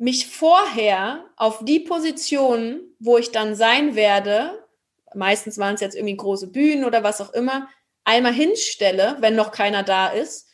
mich 0.00 0.28
vorher 0.28 1.26
auf 1.36 1.62
die 1.62 1.78
Position, 1.78 2.80
wo 2.98 3.18
ich 3.18 3.32
dann 3.32 3.54
sein 3.54 3.94
werde, 3.94 4.66
meistens 5.14 5.58
waren 5.58 5.74
es 5.74 5.82
jetzt 5.82 5.94
irgendwie 5.94 6.16
große 6.16 6.46
Bühnen 6.46 6.86
oder 6.86 7.02
was 7.02 7.20
auch 7.20 7.34
immer, 7.34 7.68
einmal 8.04 8.32
hinstelle, 8.32 9.18
wenn 9.20 9.36
noch 9.36 9.52
keiner 9.52 9.82
da 9.82 10.08
ist 10.08 10.48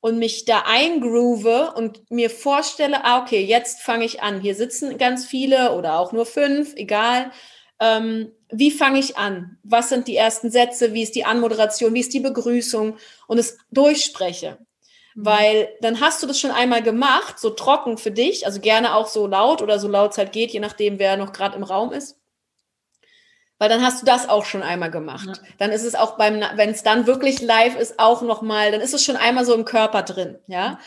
und 0.00 0.18
mich 0.18 0.46
da 0.46 0.62
eingroove 0.64 1.74
und 1.76 2.10
mir 2.10 2.30
vorstelle, 2.30 3.04
ah, 3.04 3.20
okay, 3.20 3.44
jetzt 3.44 3.82
fange 3.82 4.06
ich 4.06 4.22
an. 4.22 4.40
Hier 4.40 4.54
sitzen 4.54 4.96
ganz 4.96 5.26
viele 5.26 5.72
oder 5.72 5.98
auch 5.98 6.12
nur 6.12 6.24
fünf, 6.24 6.74
egal. 6.74 7.32
Ähm, 7.78 8.32
wie 8.50 8.70
fange 8.70 8.98
ich 8.98 9.18
an? 9.18 9.58
Was 9.62 9.90
sind 9.90 10.08
die 10.08 10.16
ersten 10.16 10.50
Sätze? 10.50 10.94
Wie 10.94 11.02
ist 11.02 11.14
die 11.14 11.26
Anmoderation? 11.26 11.92
Wie 11.92 12.00
ist 12.00 12.14
die 12.14 12.20
Begrüßung? 12.20 12.96
Und 13.26 13.38
es 13.38 13.58
durchspreche. 13.70 14.56
Mhm. 15.16 15.24
Weil 15.24 15.68
dann 15.80 16.00
hast 16.00 16.22
du 16.22 16.26
das 16.26 16.38
schon 16.38 16.52
einmal 16.52 16.82
gemacht, 16.82 17.38
so 17.38 17.50
trocken 17.50 17.98
für 17.98 18.10
dich, 18.10 18.46
also 18.46 18.60
gerne 18.60 18.94
auch 18.94 19.08
so 19.08 19.26
laut 19.26 19.62
oder 19.62 19.78
so 19.78 19.88
laut 19.88 20.12
es 20.12 20.18
halt 20.18 20.32
geht, 20.32 20.52
je 20.52 20.60
nachdem, 20.60 20.98
wer 20.98 21.16
noch 21.16 21.32
gerade 21.32 21.56
im 21.56 21.64
Raum 21.64 21.92
ist. 21.92 22.20
Weil 23.58 23.70
dann 23.70 23.82
hast 23.82 24.02
du 24.02 24.06
das 24.06 24.28
auch 24.28 24.44
schon 24.44 24.62
einmal 24.62 24.90
gemacht. 24.90 25.26
Ja. 25.26 25.48
Dann 25.58 25.72
ist 25.72 25.84
es 25.84 25.94
auch 25.94 26.18
beim, 26.18 26.42
wenn 26.56 26.70
es 26.70 26.82
dann 26.82 27.06
wirklich 27.06 27.40
live 27.40 27.76
ist, 27.76 27.98
auch 27.98 28.20
nochmal, 28.20 28.70
dann 28.70 28.82
ist 28.82 28.92
es 28.92 29.02
schon 29.02 29.16
einmal 29.16 29.46
so 29.46 29.54
im 29.54 29.64
Körper 29.64 30.02
drin, 30.02 30.38
ja. 30.46 30.78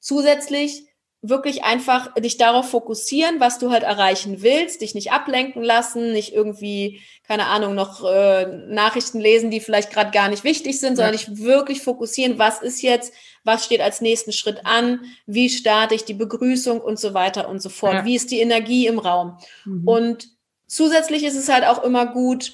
Zusätzlich 0.00 0.85
wirklich 1.28 1.64
einfach 1.64 2.14
dich 2.14 2.36
darauf 2.36 2.70
fokussieren, 2.70 3.40
was 3.40 3.58
du 3.58 3.70
halt 3.70 3.82
erreichen 3.82 4.42
willst, 4.42 4.80
dich 4.80 4.94
nicht 4.94 5.12
ablenken 5.12 5.62
lassen, 5.62 6.12
nicht 6.12 6.32
irgendwie, 6.32 7.00
keine 7.26 7.46
Ahnung, 7.46 7.74
noch 7.74 8.04
äh, 8.04 8.46
Nachrichten 8.68 9.20
lesen, 9.20 9.50
die 9.50 9.60
vielleicht 9.60 9.90
gerade 9.90 10.10
gar 10.10 10.28
nicht 10.28 10.44
wichtig 10.44 10.78
sind, 10.78 10.96
sondern 10.96 11.12
dich 11.12 11.38
wirklich 11.38 11.82
fokussieren, 11.82 12.38
was 12.38 12.62
ist 12.62 12.82
jetzt, 12.82 13.12
was 13.44 13.64
steht 13.64 13.80
als 13.80 14.00
nächsten 14.00 14.32
Schritt 14.32 14.64
an, 14.64 15.04
wie 15.26 15.48
starte 15.48 15.94
ich 15.94 16.04
die 16.04 16.14
Begrüßung 16.14 16.80
und 16.80 16.98
so 16.98 17.14
weiter 17.14 17.48
und 17.48 17.60
so 17.60 17.68
fort, 17.68 17.94
ja. 17.94 18.04
wie 18.04 18.16
ist 18.16 18.30
die 18.30 18.40
Energie 18.40 18.86
im 18.86 18.98
Raum. 18.98 19.38
Mhm. 19.64 19.88
Und 19.88 20.28
zusätzlich 20.66 21.24
ist 21.24 21.36
es 21.36 21.48
halt 21.48 21.64
auch 21.64 21.82
immer 21.82 22.06
gut, 22.06 22.52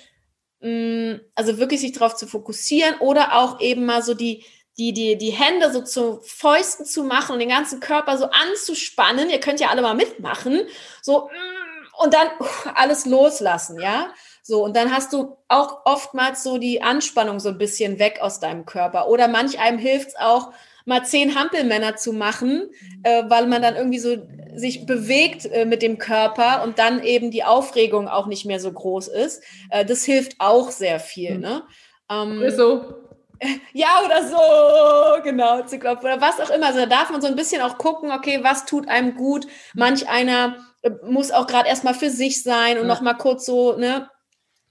mh, 0.61 0.71
mm, 0.71 1.21
also 1.35 1.59
wirklich 1.59 1.81
sich 1.81 1.93
darauf 1.93 2.15
zu 2.15 2.27
fokussieren 2.27 2.97
oder 3.01 3.39
auch 3.39 3.61
eben 3.61 3.85
mal 3.85 4.03
so 4.03 4.15
die 4.15 4.45
die, 4.79 4.93
die, 4.93 5.19
die 5.19 5.31
Hände 5.31 5.71
so 5.73 5.83
zu 5.83 6.21
Fäusten 6.23 6.87
zu 6.87 7.05
machen 7.05 7.33
und 7.33 7.39
den 7.39 7.49
ganzen 7.49 7.81
Körper 7.81 8.17
so 8.17 8.27
anzuspannen. 8.27 9.31
Ihr 9.31 9.41
könnt 9.41 9.61
ja 9.61 9.69
alle 9.69 9.83
mal 9.83 9.95
mitmachen. 9.95 10.63
So, 11.03 11.29
mm, 11.29 12.03
und 12.03 12.15
dann 12.15 12.29
alles 12.75 13.07
loslassen, 13.07 13.79
ja. 13.81 14.13
So, 14.43 14.65
und 14.65 14.77
dann 14.77 14.93
hast 14.93 15.13
du 15.13 15.37
auch 15.49 15.83
oftmals 15.85 16.43
so 16.43 16.59
die 16.59 16.83
Anspannung 16.83 17.39
so 17.39 17.51
ein 17.51 17.59
bisschen 17.59 17.99
weg 17.99 18.19
aus 18.21 18.41
deinem 18.41 18.67
Körper. 18.67 19.09
Oder 19.09 19.29
manch 19.29 19.61
einem 19.61 19.79
hilft 19.79 20.09
es 20.09 20.17
auch, 20.17 20.53
mal 20.85 21.05
zehn 21.05 21.35
Hampelmänner 21.39 21.97
zu 21.97 22.13
machen, 22.13 22.69
mhm. 22.69 23.01
äh, 23.05 23.23
weil 23.29 23.47
man 23.47 23.63
dann 23.63 23.77
irgendwie 23.77 23.99
so 23.99 24.17
sich 24.55 24.85
bewegt 24.85 25.47
äh, 25.47 25.65
mit 25.65 25.83
dem 25.83 25.99
Körper 25.99 26.65
und 26.65 26.79
dann 26.79 27.03
eben 27.03 27.31
die 27.31 27.45
Aufregung 27.45 28.09
auch 28.09 28.27
nicht 28.27 28.45
mehr 28.45 28.59
so 28.59 28.73
groß 28.73 29.09
ist. 29.09 29.43
Äh, 29.71 29.85
das 29.85 30.05
hilft 30.05 30.37
auch 30.39 30.71
sehr 30.71 30.99
viel. 30.99 31.37
Mhm. 31.37 31.41
Ne? 31.41 31.63
Ähm, 32.11 32.51
so 32.51 33.02
ja 33.73 33.89
oder 34.05 34.27
so, 34.27 35.23
genau, 35.23 35.63
zu 35.63 35.79
klopfen 35.79 36.07
oder 36.07 36.21
was 36.21 36.41
auch 36.41 36.51
immer. 36.51 36.67
Also 36.67 36.81
da 36.81 36.87
darf 36.87 37.11
man 37.11 37.21
so 37.21 37.29
ein 37.29 37.37
bisschen 37.37 37.63
auch 37.63 37.79
gucken, 37.79 38.11
okay, 38.13 38.41
was 38.43 38.65
tut 38.65 38.89
einem 38.89 39.15
gut. 39.15 39.47
Manch 39.75 40.09
einer 40.09 40.57
äh, 40.83 40.91
muss 41.05 41.31
auch 41.31 41.47
gerade 41.47 41.69
erstmal 41.69 41.95
für 41.95 42.11
sich 42.11 42.43
sein 42.43 42.79
und 42.79 42.89
ja. 42.89 43.01
noch 43.01 43.19
kurz 43.19 43.47
so, 43.47 43.77
ne, 43.77 44.09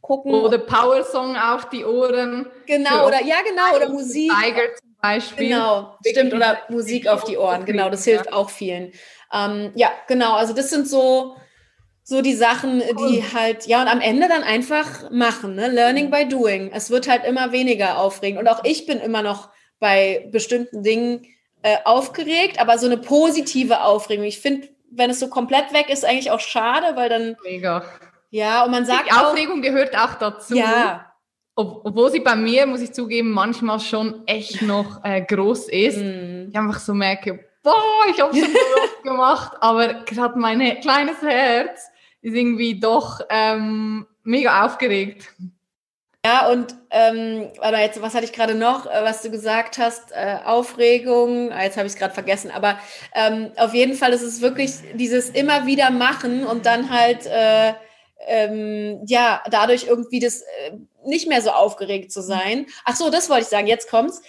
gucken. 0.01 0.33
Oder 0.33 0.57
Power-Song 0.57 1.37
auf 1.37 1.69
die 1.69 1.85
Ohren. 1.85 2.47
Genau, 2.65 3.07
oder 3.07 3.23
ja, 3.23 3.37
genau, 3.47 3.75
oder 3.75 3.89
Musik. 3.89 4.31
Tiger 4.31 4.75
zum 4.75 4.95
Beispiel. 5.01 5.49
Genau, 5.49 5.97
stimmt, 6.05 6.33
oder 6.33 6.59
Musik 6.69 7.07
auf 7.07 7.23
die 7.23 7.37
Ohren, 7.37 7.65
genau, 7.65 7.89
das 7.89 8.03
hilft 8.03 8.31
auch 8.31 8.49
vielen. 8.49 8.91
Ähm, 9.33 9.71
ja, 9.75 9.91
genau, 10.07 10.33
also 10.33 10.53
das 10.53 10.69
sind 10.69 10.87
so, 10.87 11.37
so 12.03 12.21
die 12.21 12.33
Sachen, 12.33 12.79
die 12.79 13.23
halt, 13.33 13.67
ja, 13.67 13.81
und 13.81 13.87
am 13.87 14.01
Ende 14.01 14.27
dann 14.27 14.43
einfach 14.43 15.11
machen, 15.11 15.55
ne? 15.55 15.69
Learning 15.69 16.09
by 16.09 16.27
doing. 16.27 16.71
Es 16.73 16.89
wird 16.89 17.07
halt 17.07 17.25
immer 17.25 17.51
weniger 17.51 17.99
aufregend. 17.99 18.39
Und 18.39 18.47
auch 18.47 18.63
ich 18.63 18.85
bin 18.85 18.99
immer 18.99 19.21
noch 19.21 19.49
bei 19.79 20.27
bestimmten 20.31 20.83
Dingen 20.83 21.25
äh, 21.61 21.77
aufgeregt, 21.85 22.59
aber 22.59 22.77
so 22.77 22.87
eine 22.87 22.97
positive 22.97 23.81
Aufregung. 23.81 24.25
Ich 24.25 24.39
finde, 24.39 24.69
wenn 24.89 25.09
es 25.09 25.19
so 25.19 25.27
komplett 25.27 25.73
weg 25.73 25.89
ist, 25.89 26.03
eigentlich 26.03 26.31
auch 26.31 26.39
schade, 26.39 26.95
weil 26.95 27.09
dann. 27.09 27.37
Mega. 27.43 27.83
Ja, 28.31 28.63
und 28.63 28.71
man 28.71 28.85
sagt. 28.85 29.07
Die 29.07 29.13
Aufregung 29.13 29.59
auch, 29.59 29.63
gehört 29.63 29.95
auch 29.97 30.15
dazu. 30.15 30.55
Ja. 30.55 31.13
Ob, 31.55 31.85
obwohl 31.85 32.11
sie 32.11 32.21
bei 32.21 32.35
mir, 32.35 32.65
muss 32.65 32.81
ich 32.81 32.93
zugeben, 32.93 33.31
manchmal 33.31 33.79
schon 33.79 34.25
echt 34.25 34.61
noch 34.61 35.03
äh, 35.03 35.21
groß 35.21 35.69
ist. 35.69 35.97
Mm. 35.97 36.49
Ich 36.49 36.57
einfach 36.57 36.79
so 36.79 36.93
merke, 36.93 37.45
boah, 37.61 37.75
ich 38.09 38.19
habe 38.21 38.33
schon 38.33 38.47
so 38.47 38.57
oft 38.83 39.03
gemacht, 39.03 39.51
aber 39.59 39.93
gerade 40.05 40.39
mein 40.39 40.79
kleines 40.81 41.21
Herz 41.21 41.90
ist 42.21 42.33
irgendwie 42.33 42.79
doch 42.79 43.21
ähm, 43.29 44.05
mega 44.23 44.65
aufgeregt. 44.65 45.33
Ja, 46.23 46.49
und 46.49 46.75
ähm, 46.91 47.49
warte, 47.57 47.77
jetzt, 47.77 47.99
was 47.99 48.13
hatte 48.13 48.25
ich 48.25 48.33
gerade 48.33 48.53
noch, 48.53 48.85
äh, 48.85 49.03
was 49.03 49.23
du 49.23 49.31
gesagt 49.31 49.79
hast? 49.79 50.11
Äh, 50.11 50.37
Aufregung, 50.45 51.51
ah, 51.51 51.63
jetzt 51.63 51.77
habe 51.77 51.87
ich 51.87 51.93
es 51.93 51.99
gerade 51.99 52.13
vergessen, 52.13 52.51
aber 52.51 52.77
ähm, 53.15 53.51
auf 53.57 53.73
jeden 53.73 53.95
Fall 53.95 54.13
ist 54.13 54.21
es 54.21 54.39
wirklich 54.39 54.71
dieses 54.93 55.31
immer 55.31 55.65
wieder 55.65 55.89
machen 55.89 56.45
und 56.45 56.67
dann 56.67 56.91
halt 56.91 57.25
äh, 57.25 57.73
ähm, 58.27 59.01
ja 59.07 59.41
dadurch 59.49 59.85
irgendwie 59.87 60.19
das 60.19 60.41
äh, 60.41 60.77
nicht 61.05 61.27
mehr 61.27 61.41
so 61.41 61.49
aufgeregt 61.49 62.11
zu 62.11 62.21
sein. 62.21 62.67
Ach 62.85 62.95
so, 62.95 63.09
das 63.09 63.29
wollte 63.29 63.43
ich 63.43 63.47
sagen. 63.47 63.65
Jetzt 63.65 63.89
kommt's. 63.89 64.21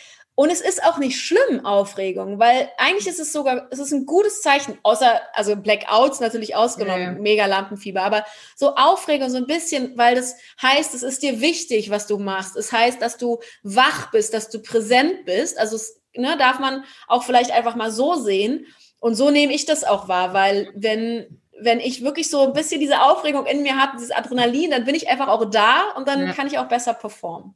Und 0.42 0.50
es 0.50 0.60
ist 0.60 0.82
auch 0.82 0.98
nicht 0.98 1.20
schlimm, 1.20 1.64
Aufregung, 1.64 2.40
weil 2.40 2.68
eigentlich 2.76 3.06
ist 3.06 3.20
es 3.20 3.32
sogar, 3.32 3.68
es 3.70 3.78
ist 3.78 3.92
ein 3.92 4.06
gutes 4.06 4.42
Zeichen, 4.42 4.76
außer, 4.82 5.20
also 5.34 5.54
Blackouts 5.54 6.18
natürlich 6.18 6.56
ausgenommen, 6.56 7.00
ja. 7.00 7.12
mega 7.12 7.46
Lampenfieber, 7.46 8.02
aber 8.02 8.24
so 8.56 8.74
Aufregung 8.74 9.30
so 9.30 9.36
ein 9.36 9.46
bisschen, 9.46 9.96
weil 9.96 10.16
das 10.16 10.34
heißt, 10.60 10.96
es 10.96 11.04
ist 11.04 11.22
dir 11.22 11.40
wichtig, 11.40 11.90
was 11.90 12.08
du 12.08 12.18
machst. 12.18 12.56
Es 12.56 12.72
heißt, 12.72 13.00
dass 13.00 13.18
du 13.18 13.38
wach 13.62 14.10
bist, 14.10 14.34
dass 14.34 14.50
du 14.50 14.60
präsent 14.60 15.26
bist. 15.26 15.60
Also 15.60 15.78
ne, 16.16 16.36
darf 16.36 16.58
man 16.58 16.82
auch 17.06 17.22
vielleicht 17.22 17.52
einfach 17.52 17.76
mal 17.76 17.92
so 17.92 18.16
sehen. 18.16 18.66
Und 18.98 19.14
so 19.14 19.30
nehme 19.30 19.52
ich 19.52 19.64
das 19.64 19.84
auch 19.84 20.08
wahr, 20.08 20.34
weil 20.34 20.72
wenn, 20.74 21.38
wenn 21.60 21.78
ich 21.78 22.02
wirklich 22.02 22.28
so 22.28 22.48
ein 22.48 22.52
bisschen 22.52 22.80
diese 22.80 23.02
Aufregung 23.02 23.46
in 23.46 23.62
mir 23.62 23.80
habe, 23.80 23.92
dieses 23.96 24.10
Adrenalin, 24.10 24.72
dann 24.72 24.86
bin 24.86 24.96
ich 24.96 25.08
einfach 25.08 25.28
auch 25.28 25.44
da 25.44 25.92
und 25.96 26.08
dann 26.08 26.26
ja. 26.26 26.32
kann 26.32 26.48
ich 26.48 26.58
auch 26.58 26.66
besser 26.66 26.94
performen. 26.94 27.54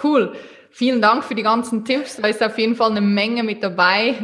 Cool. 0.00 0.34
Vielen 0.74 1.02
Dank 1.02 1.22
für 1.22 1.34
die 1.34 1.42
ganzen 1.42 1.84
Tipps. 1.84 2.16
Da 2.16 2.28
ist 2.28 2.42
auf 2.42 2.56
jeden 2.56 2.76
Fall 2.76 2.92
eine 2.92 3.02
Menge 3.02 3.42
mit 3.42 3.62
dabei, 3.62 4.14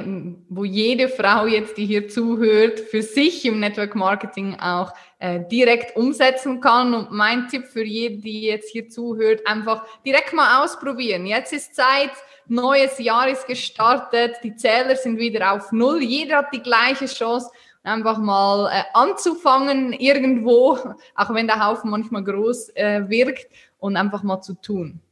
wo 0.49 0.65
jede 0.65 1.11
Frau 1.11 1.47
jetzt, 1.47 1.77
die 1.77 1.85
hier 1.85 2.09
zuhört, 2.09 2.81
für 2.81 3.03
sich 3.03 3.45
im 3.45 3.61
Network 3.61 3.95
Marketing 3.95 4.59
auch 4.59 4.95
äh, 5.19 5.41
direkt 5.53 5.95
umsetzen 5.95 6.63
kann. 6.63 6.95
Und 6.95 7.13
mein 7.13 7.49
Tipp 7.49 7.67
für 7.67 7.85
jede, 7.85 8.23
die 8.23 8.45
jetzt 8.45 8.71
hier 8.71 8.89
zuhört, 8.89 9.47
einfach 9.47 9.85
direkt 10.07 10.33
mal 10.33 10.65
ausprobieren. 10.65 11.27
Jetzt 11.27 11.53
ist 11.53 11.75
Zeit, 11.75 12.13
neues 12.47 12.99
Jahr 12.99 13.29
ist 13.29 13.47
gestartet, 13.47 14.37
die 14.43 14.57
Zähler 14.57 14.97
sind 14.97 15.19
wieder 15.19 15.53
auf 15.53 15.71
Null. 15.71 16.03
Jeder 16.03 16.39
hat 16.39 16.55
die 16.55 16.63
gleiche 16.63 17.05
Chance 17.05 17.51
einfach 17.83 18.17
mal 18.17 18.71
äh, 18.73 18.85
anzufangen 18.95 19.93
irgendwo, 19.93 20.79
auch 21.15 21.35
wenn 21.35 21.47
der 21.47 21.67
Haufen 21.67 21.91
manchmal 21.91 22.25
groß 22.25 22.71
äh, 22.71 23.07
wirkt 23.11 23.49
und 23.79 23.99
einfach 23.99 24.23
mal 24.23 24.41
zu 24.41 24.55
tun. 24.55 25.03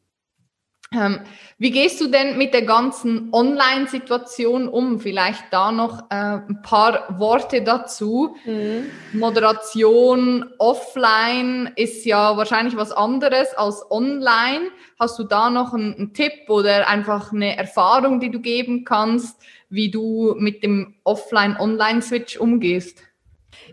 Ähm, 0.96 1.20
wie 1.59 1.70
gehst 1.70 2.00
du 2.00 2.09
denn 2.09 2.38
mit 2.38 2.54
der 2.54 2.62
ganzen 2.62 3.28
Online-Situation 3.32 4.68
um? 4.68 5.00
Vielleicht 5.00 5.44
da 5.50 5.72
noch 5.72 6.11
äh, 6.11 6.38
ein 6.48 6.61
paar 6.62 7.18
Worte 7.18 7.62
dazu. 7.62 8.37
Mhm. 8.44 8.87
Moderation 9.12 10.46
offline 10.59 11.70
ist 11.76 12.04
ja 12.04 12.37
wahrscheinlich 12.37 12.76
was 12.76 12.92
anderes 12.92 13.54
als 13.56 13.85
online. 13.90 14.70
Hast 14.98 15.18
du 15.18 15.24
da 15.24 15.50
noch 15.50 15.74
einen, 15.74 15.94
einen 15.94 16.14
Tipp 16.14 16.48
oder 16.48 16.88
einfach 16.88 17.32
eine 17.32 17.56
Erfahrung, 17.56 18.20
die 18.20 18.30
du 18.30 18.40
geben 18.40 18.85
kannst, 18.85 19.40
wie 19.68 19.90
du 19.90 20.35
mit 20.38 20.62
dem 20.62 20.94
Offline-Online-Switch 21.04 22.38
umgehst? 22.38 23.02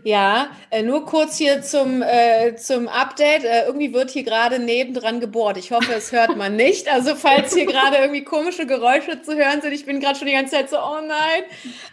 Ja, 0.02 0.50
äh, 0.70 0.82
nur 0.82 1.06
kurz 1.06 1.38
hier 1.38 1.62
zum, 1.62 2.02
äh, 2.02 2.56
zum 2.56 2.88
Update. 2.88 3.44
Äh, 3.44 3.66
irgendwie 3.66 3.94
wird 3.94 4.10
hier 4.10 4.22
gerade 4.22 4.58
nebendran 4.58 5.20
gebohrt. 5.20 5.56
Ich 5.56 5.72
hoffe, 5.72 5.94
es 5.94 6.12
hört 6.12 6.36
man 6.36 6.56
nicht. 6.56 6.92
Also 6.92 7.16
falls 7.16 7.54
hier 7.54 7.66
gerade 7.66 7.96
irgendwie 7.96 8.24
komische 8.24 8.66
Geräusche 8.66 9.22
zu 9.22 9.34
hören 9.34 9.62
sind, 9.62 9.72
ich 9.72 9.86
bin 9.86 10.00
gerade 10.00 10.18
schon 10.18 10.26
die 10.26 10.34
ganze 10.34 10.56
Zeit 10.56 10.68
so, 10.68 10.76
oh 10.78 11.00
nein. 11.06 11.44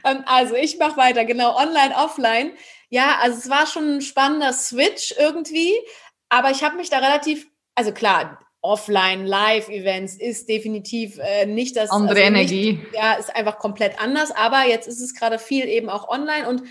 Ähm, 0.06 0.24
also 0.26 0.56
ich 0.56 0.78
mache 0.78 0.98
weiter, 0.98 1.24
genau, 1.24 1.56
online, 1.56 1.96
offline. 1.96 2.52
Ja, 2.90 3.20
also 3.22 3.38
es 3.38 3.50
war 3.50 3.66
schon 3.66 3.98
ein 3.98 4.02
spannender 4.02 4.52
Switch 4.52 5.16
irgendwie, 5.18 5.74
aber 6.28 6.52
ich 6.52 6.64
habe 6.64 6.76
mich 6.76 6.90
da 6.90 6.98
relativ, 6.98 7.48
also 7.76 7.94
klar, 7.94 8.40
Offline, 8.64 9.26
Live-Events 9.26 10.16
ist 10.16 10.48
definitiv 10.48 11.18
äh, 11.18 11.48
nicht 11.48 11.76
das. 11.76 11.90
Andere 11.90 12.22
also 12.22 12.32
nicht, 12.34 12.52
Energie. 12.52 12.80
Ja, 12.94 13.14
ist 13.14 13.36
einfach 13.36 13.58
komplett 13.58 14.00
anders, 14.00 14.32
aber 14.32 14.68
jetzt 14.68 14.88
ist 14.88 15.02
es 15.02 15.16
gerade 15.16 15.40
viel 15.40 15.66
eben 15.66 15.90
auch 15.90 16.08
online 16.10 16.48
und 16.48 16.62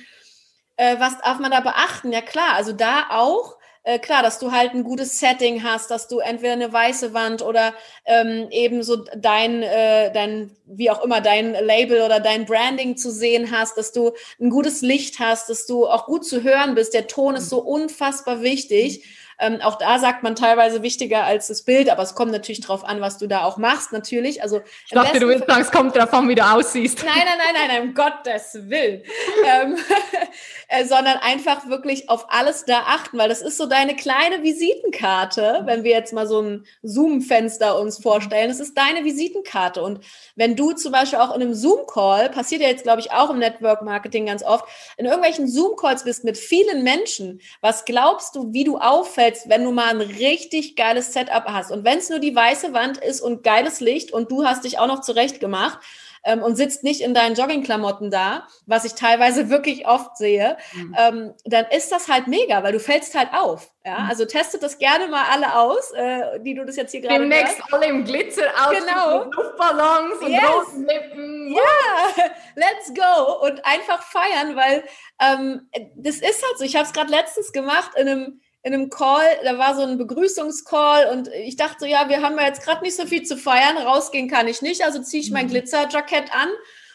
äh, 0.81 0.99
was 0.99 1.19
darf 1.19 1.39
man 1.39 1.51
da 1.51 1.61
beachten? 1.61 2.11
Ja 2.11 2.23
klar, 2.23 2.55
also 2.55 2.73
da 2.73 3.11
auch 3.11 3.59
äh, 3.83 3.99
klar, 3.99 4.23
dass 4.23 4.39
du 4.39 4.51
halt 4.51 4.73
ein 4.73 4.83
gutes 4.83 5.21
Setting 5.21 5.63
hast, 5.63 5.91
dass 5.91 6.09
du 6.09 6.21
entweder 6.21 6.55
eine 6.55 6.73
weiße 6.73 7.13
Wand 7.13 7.43
oder 7.43 7.75
ähm, 8.07 8.49
eben 8.51 8.83
so 8.83 9.05
dein, 9.17 9.63
äh, 9.63 10.11
dein, 10.13 10.57
wie 10.65 10.91
auch 10.91 11.05
immer, 11.05 11.21
dein 11.21 11.53
Label 11.53 12.01
oder 12.01 12.19
dein 12.19 12.47
Branding 12.47 12.97
zu 12.97 13.11
sehen 13.11 13.51
hast, 13.51 13.77
dass 13.77 13.93
du 13.93 14.13
ein 14.41 14.49
gutes 14.49 14.81
Licht 14.81 15.19
hast, 15.19 15.51
dass 15.51 15.67
du 15.67 15.87
auch 15.87 16.07
gut 16.07 16.27
zu 16.27 16.43
hören 16.43 16.75
bist. 16.75 16.95
Der 16.95 17.07
Ton 17.07 17.37
ist 17.37 17.51
so 17.51 17.59
unfassbar 17.59 18.43
wichtig. 18.43 19.05
Ähm, 19.41 19.61
auch 19.63 19.79
da 19.79 19.99
sagt 19.99 20.23
man 20.23 20.37
teilweise 20.37 20.83
wichtiger 20.83 21.25
als 21.25 21.47
das 21.47 21.63
Bild, 21.63 21.89
aber 21.89 22.03
es 22.03 22.15
kommt 22.15 22.31
natürlich 22.31 22.61
drauf 22.61 22.85
an, 22.85 23.01
was 23.01 23.17
du 23.17 23.27
da 23.27 23.45
auch 23.45 23.57
machst, 23.57 23.91
natürlich. 23.91 24.43
Also 24.43 24.61
ich 24.85 24.93
dachte, 24.93 25.19
du 25.19 25.29
willst 25.29 25.47
sagen, 25.47 25.63
es 25.63 25.71
kommt 25.71 25.97
drauf 25.97 26.13
an, 26.13 26.29
wie 26.29 26.35
du 26.35 26.43
aussiehst. 26.43 27.03
Nein, 27.03 27.15
nein, 27.17 27.39
nein, 27.39 27.55
nein, 27.55 27.69
nein, 27.69 27.83
um 27.89 27.95
Gottes 27.95 28.59
Willen. 28.69 29.03
ähm, 29.47 29.79
äh, 30.71 30.85
sondern 30.85 31.19
einfach 31.19 31.67
wirklich 31.69 32.09
auf 32.09 32.27
alles 32.29 32.65
da 32.65 32.85
achten, 32.87 33.19
weil 33.19 33.29
das 33.29 33.43
ist 33.43 33.57
so 33.57 33.67
deine 33.67 33.97
kleine 33.97 34.45
Visitenkarte, 34.45 35.63
wenn 35.65 35.83
wir 35.83 35.91
jetzt 35.91 36.13
mal 36.13 36.29
so 36.29 36.41
ein 36.41 36.65
Zoom-Fenster 36.83 37.77
uns 37.77 37.99
vorstellen. 37.99 38.49
Das 38.49 38.61
ist 38.61 38.79
deine 38.79 39.05
Visitenkarte. 39.05 39.83
Und 39.83 39.99
wenn 40.37 40.55
du 40.55 40.71
zum 40.73 40.93
Beispiel 40.93 41.19
auch 41.19 41.35
in 41.35 41.43
einem 41.43 41.55
Zoom-Call, 41.55 42.31
passiert 42.31 42.63
ja 42.63 42.69
jetzt, 42.69 42.85
glaube 42.85 43.01
ich, 43.01 43.11
auch 43.11 43.31
im 43.31 43.41
Network-Marketing 43.41 44.27
ganz 44.27 44.45
oft, 44.45 44.65
in 44.97 45.07
irgendwelchen 45.07 45.49
Zoom-Calls 45.49 46.05
bist 46.05 46.23
mit 46.23 46.39
vielen 46.39 46.85
Menschen, 46.85 47.41
was 47.61 47.85
glaubst 47.85 48.37
du, 48.37 48.53
wie 48.53 48.63
du 48.63 48.79
auffällst, 48.79 49.49
wenn 49.49 49.65
du 49.65 49.73
mal 49.73 49.91
ein 49.91 50.01
richtig 50.01 50.77
geiles 50.77 51.13
Setup 51.13 51.47
hast. 51.47 51.73
Und 51.73 51.83
wenn 51.83 51.99
es 51.99 52.11
nur 52.11 52.21
die 52.21 52.37
weiße 52.37 52.73
Wand 52.73 52.99
ist 52.99 53.21
und 53.21 53.43
geiles 53.43 53.81
Licht 53.81 54.13
und 54.13 54.31
du 54.31 54.45
hast 54.45 54.63
dich 54.63 54.79
auch 54.79 54.87
noch 54.87 55.01
zurecht 55.01 55.41
gemacht 55.41 55.81
ähm, 56.25 56.43
und 56.43 56.57
sitzt 56.57 56.85
nicht 56.85 57.01
in 57.01 57.15
deinen 57.15 57.35
Joggingklamotten 57.35 58.11
da, 58.11 58.47
was 58.67 58.85
ich 58.85 58.95
teilweise 58.95 59.51
wirklich 59.51 59.87
oft 59.87 60.17
sehe, 60.17 60.57
mhm. 60.73 60.97
ähm, 60.99 61.35
dann 61.45 61.67
ist 61.71 61.93
das 61.93 62.09
halt 62.09 62.27
mega, 62.27 62.63
weil 62.63 62.73
du 62.73 62.81
fällst 62.81 63.15
halt 63.17 63.31
auf. 63.33 63.71
Ja, 63.85 64.01
mhm. 64.01 64.11
also 64.11 64.27
testet 64.27 64.63
das 64.63 64.79
gerne 64.79 65.09
mal 65.09 65.25
alle 65.31 65.57
aus, 65.57 65.91
äh, 65.93 66.41
die 66.41 66.55
du 66.55 66.67
das 66.67 66.77
jetzt 66.77 66.91
hier 66.91 67.01
gerade 67.01 67.21
Demnächst 67.21 67.61
alle 67.73 67.87
im 67.87 68.05
Glitzer 68.05 68.49
aus, 68.63 68.77
genau. 68.77 69.25
Luftballons 69.31 70.19
und 70.21 70.31
yes. 70.31 70.43
roten 70.43 70.87
Lippen. 70.87 71.55
Ja, 71.55 72.25
let's 72.57 72.93
go 72.95 73.47
und 73.47 73.65
einfach 73.65 74.03
feiern, 74.03 74.55
weil 74.55 74.85
ähm, 75.21 75.69
das 75.97 76.17
ist 76.17 76.45
halt 76.45 76.59
so. 76.59 76.65
Ich 76.65 76.77
habe 76.77 76.85
es 76.85 76.93
gerade 76.93 77.11
letztens 77.11 77.53
gemacht 77.53 77.93
in 77.97 78.09
einem 78.09 78.41
in 78.63 78.75
einem 78.75 78.91
Call, 78.91 79.25
da 79.43 79.59
war 79.59 79.75
so 79.75 79.83
ein 79.83 79.97
Begrüßungscall 79.97 81.09
und 81.13 81.29
ich 81.29 81.57
dachte 81.57 81.77
so, 81.81 81.87
ja, 81.87 82.09
wir 82.09 82.23
haben 82.23 82.37
ja 82.37 82.47
jetzt 82.47 82.63
gerade 82.63 82.83
nicht 82.83 82.97
so 82.97 83.07
viel 83.07 83.23
zu 83.23 83.37
feiern, 83.37 83.79
rausgehen 83.79 84.29
kann 84.29 84.49
ich 84.49 84.61
nicht, 84.61 84.85
also 84.85 85.03
ziehe 85.03 85.23
ich 85.23 85.31
mein 85.31 85.47
mhm. 85.47 85.51
Glitzerjackett 85.51 86.35
an 86.35 86.49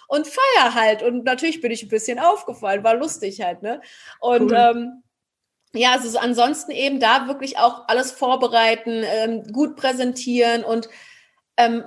und 0.07 0.27
feier 0.27 0.75
halt. 0.75 1.01
Und 1.01 1.23
natürlich 1.23 1.61
bin 1.61 1.71
ich 1.71 1.83
ein 1.83 1.89
bisschen 1.89 2.19
aufgefallen, 2.19 2.83
war 2.83 2.95
lustig 2.95 3.41
halt, 3.41 3.63
ne? 3.63 3.81
Und 4.19 4.51
cool. 4.51 4.57
ähm, 4.57 5.03
ja, 5.73 5.93
also 5.93 6.17
ansonsten 6.19 6.71
eben 6.71 6.99
da 6.99 7.27
wirklich 7.27 7.57
auch 7.57 7.87
alles 7.87 8.11
vorbereiten, 8.11 9.03
ähm, 9.03 9.43
gut 9.51 9.75
präsentieren 9.75 10.63
und 10.63 10.87
ähm, 11.57 11.83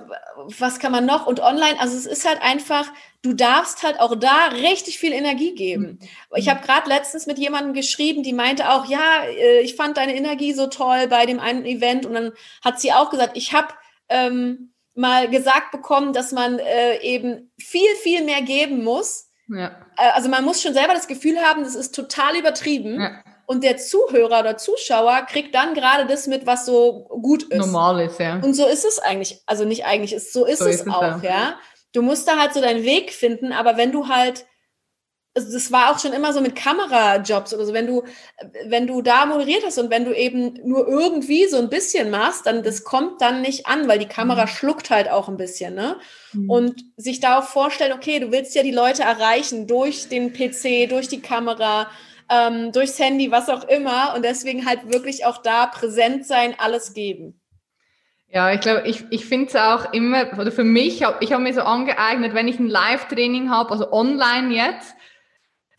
was 0.57 0.79
kann 0.79 0.91
man 0.91 1.05
noch? 1.05 1.25
Und 1.27 1.39
online, 1.39 1.79
also 1.79 1.95
es 1.95 2.05
ist 2.05 2.27
halt 2.27 2.41
einfach, 2.41 2.91
du 3.21 3.33
darfst 3.33 3.83
halt 3.83 3.99
auch 3.99 4.15
da 4.15 4.47
richtig 4.47 4.99
viel 4.99 5.13
Energie 5.13 5.53
geben. 5.53 5.99
Mhm. 6.01 6.37
Ich 6.37 6.49
habe 6.49 6.65
gerade 6.65 6.87
letztens 6.89 7.27
mit 7.27 7.37
jemandem 7.37 7.73
geschrieben, 7.73 8.23
die 8.23 8.33
meinte 8.33 8.69
auch, 8.69 8.85
ja, 8.85 9.23
äh, 9.25 9.59
ich 9.61 9.75
fand 9.75 9.97
deine 9.97 10.15
Energie 10.15 10.53
so 10.53 10.67
toll 10.67 11.07
bei 11.07 11.25
dem 11.25 11.39
einen 11.39 11.65
Event. 11.65 12.05
Und 12.05 12.13
dann 12.13 12.31
hat 12.63 12.79
sie 12.79 12.93
auch 12.93 13.09
gesagt, 13.09 13.35
ich 13.35 13.53
habe 13.53 13.67
ähm, 14.07 14.73
mal 14.95 15.29
gesagt 15.29 15.71
bekommen, 15.71 16.13
dass 16.13 16.31
man 16.31 16.59
äh, 16.59 16.99
eben 17.01 17.51
viel, 17.57 17.89
viel 18.01 18.23
mehr 18.23 18.41
geben 18.41 18.83
muss. 18.83 19.29
Ja. 19.49 19.71
Äh, 19.97 20.11
also 20.13 20.29
man 20.29 20.45
muss 20.45 20.61
schon 20.61 20.73
selber 20.73 20.93
das 20.93 21.07
Gefühl 21.07 21.39
haben, 21.39 21.63
das 21.63 21.75
ist 21.75 21.93
total 21.93 22.37
übertrieben. 22.37 23.01
Ja. 23.01 23.23
Und 23.45 23.63
der 23.63 23.77
Zuhörer 23.77 24.41
oder 24.41 24.57
Zuschauer 24.57 25.25
kriegt 25.27 25.55
dann 25.55 25.73
gerade 25.73 26.05
das 26.05 26.27
mit, 26.27 26.45
was 26.45 26.67
so 26.67 27.07
gut 27.21 27.43
ist. 27.43 27.57
Normal 27.57 28.01
ist, 28.01 28.19
ja. 28.19 28.35
Und 28.35 28.53
so 28.53 28.67
ist 28.67 28.85
es 28.85 28.99
eigentlich. 28.99 29.41
Also 29.47 29.65
nicht 29.65 29.85
eigentlich, 29.85 30.13
ist, 30.13 30.31
so 30.31 30.45
ist 30.45 30.59
so 30.59 30.67
es 30.67 30.81
ist 30.81 30.87
auch, 30.87 31.17
es 31.17 31.23
ja. 31.23 31.55
Du 31.91 32.01
musst 32.01 32.27
da 32.27 32.37
halt 32.37 32.53
so 32.53 32.61
deinen 32.61 32.83
Weg 32.83 33.11
finden, 33.11 33.51
aber 33.51 33.77
wenn 33.77 33.91
du 33.91 34.07
halt, 34.07 34.45
also 35.35 35.51
das 35.51 35.71
war 35.71 35.91
auch 35.91 35.99
schon 35.99 36.13
immer 36.13 36.33
so 36.33 36.41
mit 36.41 36.55
Kamerajobs 36.55 37.53
oder 37.53 37.65
so, 37.65 37.73
wenn 37.73 37.87
du, 37.87 38.03
wenn 38.65 38.87
du 38.87 39.01
da 39.01 39.25
moderiert 39.25 39.63
hast 39.65 39.77
und 39.77 39.89
wenn 39.89 40.05
du 40.05 40.13
eben 40.13 40.59
nur 40.63 40.87
irgendwie 40.87 41.47
so 41.47 41.57
ein 41.57 41.69
bisschen 41.69 42.09
machst, 42.09 42.45
dann 42.45 42.63
das 42.63 42.83
kommt 42.83 43.21
dann 43.21 43.41
nicht 43.41 43.67
an, 43.67 43.87
weil 43.87 43.99
die 43.99 44.07
Kamera 44.07 44.43
mhm. 44.43 44.49
schluckt 44.49 44.89
halt 44.89 45.09
auch 45.09 45.29
ein 45.29 45.37
bisschen, 45.37 45.75
ne? 45.75 45.97
Mhm. 46.33 46.49
Und 46.49 46.83
sich 46.97 47.19
da 47.19 47.39
auch 47.39 47.45
vorstellen, 47.45 47.93
okay, 47.93 48.19
du 48.19 48.31
willst 48.31 48.55
ja 48.55 48.63
die 48.63 48.71
Leute 48.71 49.03
erreichen 49.03 49.67
durch 49.67 50.09
den 50.09 50.33
PC, 50.33 50.87
durch 50.89 51.07
die 51.07 51.21
Kamera, 51.21 51.89
ähm, 52.29 52.71
durchs 52.71 52.99
Handy, 52.99 53.31
was 53.31 53.49
auch 53.49 53.63
immer. 53.67 54.13
Und 54.15 54.23
deswegen 54.23 54.65
halt 54.65 54.91
wirklich 54.91 55.25
auch 55.25 55.37
da 55.37 55.65
präsent 55.65 56.25
sein, 56.25 56.55
alles 56.57 56.93
geben. 56.93 57.39
Ja, 58.31 58.53
ich 58.53 58.61
glaube, 58.61 58.83
ich, 58.87 59.03
ich 59.09 59.25
finde 59.25 59.47
es 59.47 59.55
auch 59.55 59.91
immer, 59.91 60.27
oder 60.39 60.51
für 60.51 60.63
mich, 60.63 61.01
ich 61.19 61.33
habe 61.33 61.43
mir 61.43 61.53
so 61.53 61.61
angeeignet, 61.61 62.35
wenn 62.35 62.47
ich 62.47 62.59
ein 62.59 62.67
Live-Training 62.67 63.49
habe, 63.49 63.71
also 63.71 63.91
online 63.91 64.53
jetzt, 64.53 64.93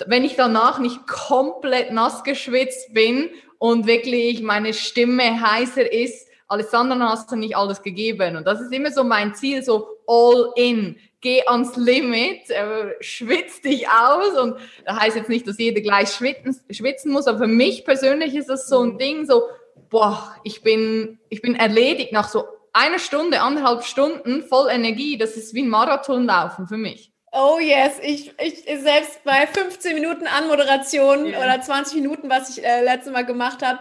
wenn 0.06 0.24
ich 0.24 0.34
danach 0.34 0.80
nicht 0.80 1.06
komplett 1.06 1.92
nass 1.92 2.24
geschwitzt 2.24 2.92
bin 2.92 3.30
und 3.58 3.86
wirklich 3.86 4.42
meine 4.42 4.74
Stimme 4.74 5.40
heißer 5.40 5.92
ist, 5.92 6.26
Alessandra, 6.48 6.98
hast 7.10 7.30
du 7.30 7.36
nicht 7.36 7.56
alles 7.56 7.82
gegeben. 7.82 8.34
Und 8.34 8.44
das 8.44 8.60
ist 8.60 8.72
immer 8.72 8.90
so 8.90 9.04
mein 9.04 9.36
Ziel, 9.36 9.62
so 9.62 9.86
all 10.08 10.50
in 10.56 10.96
geh 11.20 11.42
ans 11.46 11.76
Limit, 11.76 12.50
äh, 12.50 12.94
schwitz 13.00 13.60
dich 13.60 13.86
aus 13.88 14.38
und 14.38 14.56
da 14.86 14.98
heißt 14.98 15.16
jetzt 15.16 15.28
nicht, 15.28 15.46
dass 15.46 15.58
jeder 15.58 15.80
gleich 15.82 16.08
schwitzen, 16.10 16.58
schwitzen 16.70 17.12
muss, 17.12 17.26
aber 17.26 17.40
für 17.40 17.46
mich 17.46 17.84
persönlich 17.84 18.34
ist 18.34 18.48
das 18.48 18.68
so 18.68 18.82
ein 18.82 18.98
Ding, 18.98 19.26
so, 19.26 19.42
boah, 19.90 20.34
ich 20.44 20.62
bin, 20.62 21.18
ich 21.28 21.42
bin 21.42 21.56
erledigt 21.56 22.12
nach 22.12 22.28
so 22.28 22.44
einer 22.72 22.98
Stunde, 22.98 23.40
anderthalb 23.40 23.84
Stunden 23.84 24.42
voll 24.44 24.70
Energie, 24.70 25.18
das 25.18 25.36
ist 25.36 25.54
wie 25.54 25.62
ein 25.62 25.68
Marathon 25.68 26.24
laufen 26.24 26.68
für 26.68 26.76
mich. 26.76 27.12
Oh 27.32 27.58
yes, 27.60 27.92
ich, 28.02 28.32
ich 28.40 28.64
selbst 28.82 29.22
bei 29.22 29.46
15 29.46 29.94
Minuten 29.94 30.26
Anmoderation 30.26 31.26
yeah. 31.26 31.38
oder 31.40 31.60
20 31.60 31.94
Minuten, 32.02 32.28
was 32.28 32.50
ich 32.50 32.64
äh, 32.64 32.82
letztes 32.82 33.12
Mal 33.12 33.24
gemacht 33.24 33.64
habe, 33.64 33.78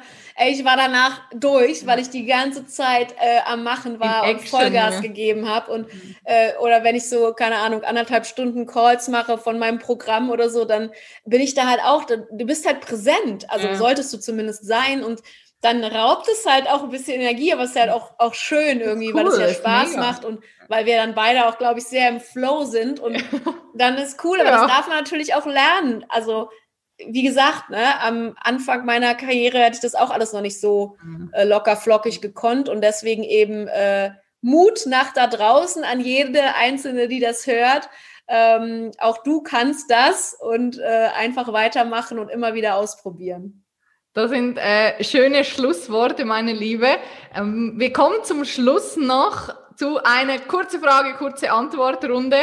ich 0.47 0.64
war 0.64 0.78
danach 0.78 1.22
durch, 1.34 1.88
weil 1.88 1.99
ich 1.99 2.12
die 2.12 2.26
ganze 2.26 2.68
Zeit 2.68 3.16
äh, 3.20 3.39
am 3.45 3.64
Machen 3.64 3.99
war 3.99 4.24
In 4.24 4.30
und 4.30 4.41
Action, 4.43 4.60
Vollgas 4.60 4.95
ja. 4.95 5.01
gegeben 5.01 5.49
habe. 5.49 5.72
Und 5.72 5.93
mhm. 5.93 6.16
äh, 6.26 6.55
oder 6.62 6.84
wenn 6.84 6.95
ich 6.95 7.10
so, 7.10 7.34
keine 7.34 7.57
Ahnung, 7.57 7.84
anderthalb 7.84 8.28
Stunden 8.28 8.68
Calls 8.68 9.07
mache 9.07 9.39
von 9.39 9.57
meinem 9.57 9.80
Programm 9.80 10.30
oder 10.30 10.49
so, 10.49 10.64
dann 10.64 10.91
bin 11.26 11.41
ich 11.41 11.55
da 11.55 11.68
halt 11.68 11.82
auch, 11.84 12.05
du 12.05 12.45
bist 12.45 12.68
halt 12.68 12.82
präsent. 12.82 13.49
Also 13.49 13.68
ja. 13.68 13.76
solltest 13.76 14.14
du 14.14 14.20
zumindest 14.20 14.66
sein 14.66 15.03
und 15.03 15.22
dann 15.62 15.84
raubt 15.84 16.28
es 16.30 16.45
halt 16.45 16.70
auch 16.70 16.84
ein 16.84 16.89
bisschen 16.89 17.20
Energie, 17.20 17.51
aber 17.51 17.64
es 17.64 17.72
ist 17.72 17.80
halt 17.80 17.89
auch, 17.89 18.14
auch 18.18 18.34
schön 18.34 18.80
irgendwie, 18.80 19.14
cool, 19.14 19.26
weil 19.26 19.28
es 19.28 19.39
ja 19.39 19.53
Spaß 19.53 19.97
macht 19.97 20.24
und 20.24 20.41
weil 20.70 20.86
wir 20.86 20.95
dann 20.95 21.16
beide 21.16 21.47
auch, 21.47 21.57
glaube 21.57 21.80
ich, 21.80 21.86
sehr 21.86 22.07
im 22.10 22.22
Flow 22.22 22.64
sind 22.64 22.99
und 22.99 23.18
dann 23.76 23.97
ist 23.97 24.24
cool, 24.24 24.39
aber 24.39 24.49
ja. 24.49 24.57
das 24.57 24.68
darf 24.68 24.88
man 24.88 24.97
natürlich 24.97 25.34
auch 25.34 25.45
lernen. 25.45 26.05
Also, 26.07 26.49
wie 26.97 27.24
gesagt, 27.24 27.70
ne, 27.70 28.01
am 28.01 28.36
Anfang 28.41 28.86
meiner 28.86 29.16
Karriere 29.16 29.60
hätte 29.60 29.76
ich 29.76 29.82
das 29.82 29.95
auch 29.95 30.12
alles 30.12 30.32
noch 30.32 30.41
nicht 30.41 30.60
so 30.60 30.97
mhm. 31.03 31.30
äh, 31.34 31.43
locker 31.43 31.76
flockig 31.76 32.22
gekonnt 32.22 32.70
und 32.70 32.82
deswegen 32.82 33.24
eben 33.24 33.68
äh, 33.68 34.12
Mut 34.41 34.86
nach 34.86 35.14
da 35.14 35.28
draußen 35.28 35.84
an 35.84 35.99
jede 35.99 36.55
Einzelne, 36.55 37.10
die 37.10 37.20
das 37.20 37.47
hört. 37.47 37.89
Ähm, 38.28 38.91
auch 38.99 39.24
du 39.24 39.41
kannst 39.41 39.89
das 39.91 40.34
und 40.39 40.78
äh, 40.78 41.10
einfach 41.18 41.51
weitermachen 41.51 42.20
und 42.20 42.30
immer 42.30 42.53
wieder 42.53 42.76
ausprobieren. 42.76 43.66
Das 44.14 44.32
sind 44.32 44.57
äh, 44.57 45.03
schöne 45.03 45.43
Schlussworte, 45.43 46.26
meine 46.26 46.53
Liebe. 46.53 46.88
Ähm, 47.36 47.74
wir 47.78 47.93
kommen 47.93 48.24
zum 48.24 48.43
Schluss 48.43 48.97
noch 48.97 49.53
zu 49.76 50.03
einer 50.03 50.39
kurze 50.39 50.80
Frage, 50.80 51.14
kurze 51.14 51.51
Antwortrunde. 51.51 52.38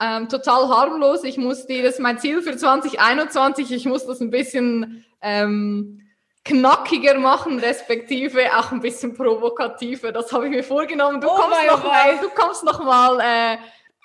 Ähm, 0.00 0.28
total 0.28 0.68
harmlos. 0.68 1.22
Ich 1.22 1.36
muss 1.36 1.66
dir, 1.66 1.82
das 1.82 1.94
ist 1.94 2.00
mein 2.00 2.18
Ziel 2.18 2.42
für 2.42 2.56
2021, 2.56 3.70
ich 3.70 3.84
muss 3.84 4.06
das 4.06 4.20
ein 4.20 4.30
bisschen 4.30 5.04
ähm, 5.20 6.00
knackiger 6.44 7.18
machen, 7.18 7.60
respektive 7.60 8.58
auch 8.58 8.72
ein 8.72 8.80
bisschen 8.80 9.14
provokativer. 9.14 10.12
Das 10.12 10.32
habe 10.32 10.46
ich 10.46 10.50
mir 10.50 10.64
vorgenommen. 10.64 11.20
Du 11.20 11.28
oh 11.28 11.36
kommst 11.36 11.66
noch 11.68 11.84
mal, 11.84 12.18
du 12.18 12.28
kommst 12.30 12.64
noch 12.64 12.82
mal 12.82 13.20
äh, 13.20 13.58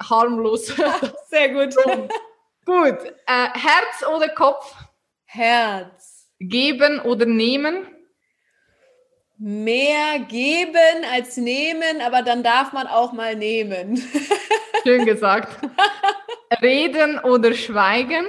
harmlos. 0.03 0.67
Sehr 1.29 1.49
gut. 1.49 1.73
gut. 2.65 2.97
Äh, 3.25 3.49
Herz 3.53 4.05
oder 4.13 4.29
Kopf? 4.29 4.71
Herz. 5.25 5.96
Geben 6.39 6.99
oder 6.99 7.25
nehmen? 7.25 7.87
Mehr 9.39 10.19
geben 10.27 11.05
als 11.11 11.37
nehmen, 11.37 12.01
aber 12.01 12.23
dann 12.23 12.43
darf 12.43 12.73
man 12.73 12.87
auch 12.87 13.13
mal 13.13 13.35
nehmen. 13.35 14.01
Schön 14.83 15.05
gesagt. 15.05 15.59
Reden 16.61 17.19
oder 17.19 17.53
schweigen? 17.53 18.25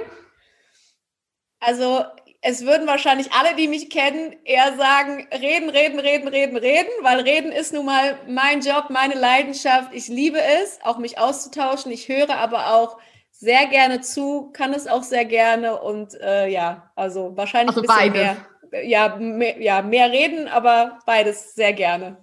Also 1.59 2.05
es 2.41 2.65
würden 2.65 2.87
wahrscheinlich 2.87 3.31
alle, 3.33 3.55
die 3.55 3.67
mich 3.67 3.89
kennen, 3.89 4.35
eher 4.45 4.77
sagen, 4.77 5.27
reden, 5.31 5.69
reden, 5.69 5.99
reden, 5.99 6.27
reden, 6.29 6.57
reden, 6.57 6.89
weil 7.01 7.19
reden 7.21 7.51
ist 7.51 7.73
nun 7.73 7.85
mal 7.85 8.17
mein 8.27 8.61
Job, 8.61 8.85
meine 8.89 9.15
Leidenschaft. 9.15 9.93
Ich 9.93 10.07
liebe 10.07 10.39
es, 10.41 10.79
auch 10.83 10.99
mich 10.99 11.17
auszutauschen. 11.19 11.91
Ich 11.91 12.07
höre 12.07 12.37
aber 12.37 12.73
auch 12.75 12.97
sehr 13.39 13.67
gerne 13.67 14.01
zu, 14.01 14.51
kann 14.51 14.73
es 14.73 14.85
auch 14.85 15.03
sehr 15.03 15.23
gerne 15.23 15.79
und 15.79 16.13
äh, 16.19 16.49
ja, 16.49 16.91
also 16.95 17.31
wahrscheinlich 17.37 17.75
also 17.75 17.89
ein 17.89 18.11
bisschen 18.11 18.13
beides. 18.13 18.37
mehr. 18.71 18.83
ja, 18.85 19.15
mehr, 19.15 19.61
ja, 19.61 19.81
mehr 19.81 20.11
reden, 20.11 20.49
aber 20.49 20.99
beides 21.05 21.55
sehr 21.55 21.71
gerne. 21.71 22.17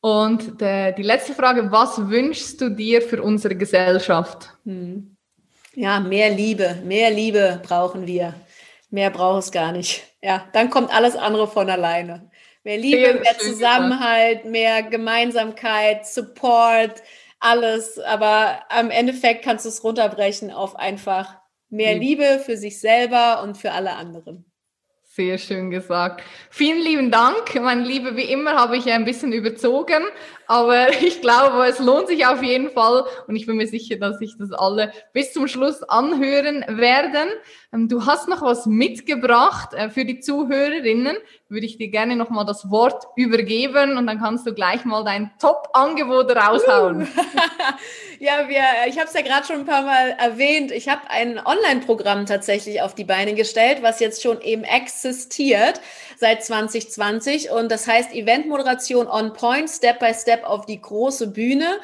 Und 0.00 0.60
der, 0.60 0.92
die 0.92 1.02
letzte 1.02 1.34
Frage, 1.34 1.70
was 1.70 2.08
wünschst 2.08 2.60
du 2.60 2.70
dir 2.70 3.02
für 3.02 3.22
unsere 3.22 3.54
Gesellschaft? 3.54 4.50
Hm. 4.64 5.16
Ja, 5.74 6.00
mehr 6.00 6.30
Liebe, 6.30 6.78
mehr 6.84 7.10
Liebe 7.10 7.60
brauchen 7.62 8.06
wir. 8.06 8.32
Mehr 8.88 9.10
braucht 9.10 9.42
es 9.42 9.52
gar 9.52 9.72
nicht. 9.72 10.04
Ja, 10.22 10.46
dann 10.54 10.70
kommt 10.70 10.94
alles 10.94 11.16
andere 11.16 11.48
von 11.48 11.68
alleine. 11.68 12.30
Mehr 12.64 12.78
Liebe, 12.78 13.20
mehr 13.20 13.38
Zusammenhalt, 13.38 14.46
mehr 14.46 14.82
Gemeinsamkeit, 14.84 16.06
Support, 16.06 17.02
alles. 17.40 17.98
Aber 17.98 18.60
am 18.68 18.90
Endeffekt 18.90 19.44
kannst 19.44 19.64
du 19.64 19.68
es 19.68 19.84
runterbrechen 19.84 20.50
auf 20.50 20.76
einfach 20.76 21.36
mehr 21.68 21.96
Liebe 21.98 22.40
für 22.44 22.56
sich 22.56 22.80
selber 22.80 23.42
und 23.42 23.56
für 23.56 23.72
alle 23.72 23.92
anderen. 23.92 24.44
Sehr 25.16 25.38
schön 25.38 25.70
gesagt. 25.70 26.22
Vielen 26.50 26.82
lieben 26.82 27.10
Dank. 27.10 27.54
Meine 27.54 27.84
Liebe, 27.84 28.16
wie 28.16 28.30
immer 28.30 28.54
habe 28.54 28.76
ich 28.76 28.90
ein 28.92 29.06
bisschen 29.06 29.32
überzogen, 29.32 30.04
aber 30.46 30.90
ich 31.02 31.20
glaube, 31.20 31.66
es 31.66 31.78
lohnt 31.78 32.08
sich 32.08 32.26
auf 32.26 32.42
jeden 32.42 32.70
Fall 32.70 33.04
und 33.26 33.36
ich 33.36 33.46
bin 33.46 33.56
mir 33.56 33.66
sicher, 33.66 33.96
dass 33.96 34.18
sich 34.18 34.36
das 34.38 34.52
alle 34.52 34.92
bis 35.12 35.32
zum 35.32 35.48
Schluss 35.48 35.82
anhören 35.82 36.64
werden. 36.68 37.28
Ähm, 37.72 37.88
du 37.88 38.06
hast 38.06 38.28
noch 38.28 38.42
was 38.42 38.66
mitgebracht 38.66 39.74
äh, 39.74 39.90
für 39.90 40.04
die 40.04 40.20
Zuhörerinnen. 40.20 41.16
Würde 41.48 41.66
ich 41.66 41.78
dir 41.78 41.88
gerne 41.88 42.16
nochmal 42.16 42.44
das 42.44 42.70
Wort 42.70 43.06
übergeben 43.16 43.96
und 43.96 44.06
dann 44.06 44.18
kannst 44.18 44.46
du 44.46 44.54
gleich 44.54 44.84
mal 44.84 45.04
dein 45.04 45.30
Top-Angebot 45.40 46.34
raushauen. 46.34 47.06
ja, 48.18 48.48
wir, 48.48 48.62
ich 48.88 48.98
habe 48.98 49.06
es 49.06 49.14
ja 49.14 49.22
gerade 49.22 49.46
schon 49.46 49.60
ein 49.60 49.66
paar 49.66 49.82
Mal 49.82 50.16
erwähnt. 50.18 50.72
Ich 50.72 50.88
habe 50.88 51.02
ein 51.08 51.38
Online-Programm 51.44 52.26
tatsächlich 52.26 52.82
auf 52.82 52.94
die 52.94 53.04
Beine 53.04 53.34
gestellt, 53.34 53.78
was 53.82 54.00
jetzt 54.00 54.22
schon 54.22 54.40
eben 54.40 54.64
existiert 54.64 55.80
seit 56.18 56.44
2020 56.44 57.50
und 57.50 57.70
das 57.70 57.86
heißt 57.86 58.12
Eventmoderation 58.12 59.06
on 59.06 59.32
Point, 59.32 59.68
Step 59.68 60.00
by 60.00 60.12
Step 60.14 60.44
auf 60.44 60.66
die 60.66 60.80
große 60.80 61.28
Bühne. 61.28 61.78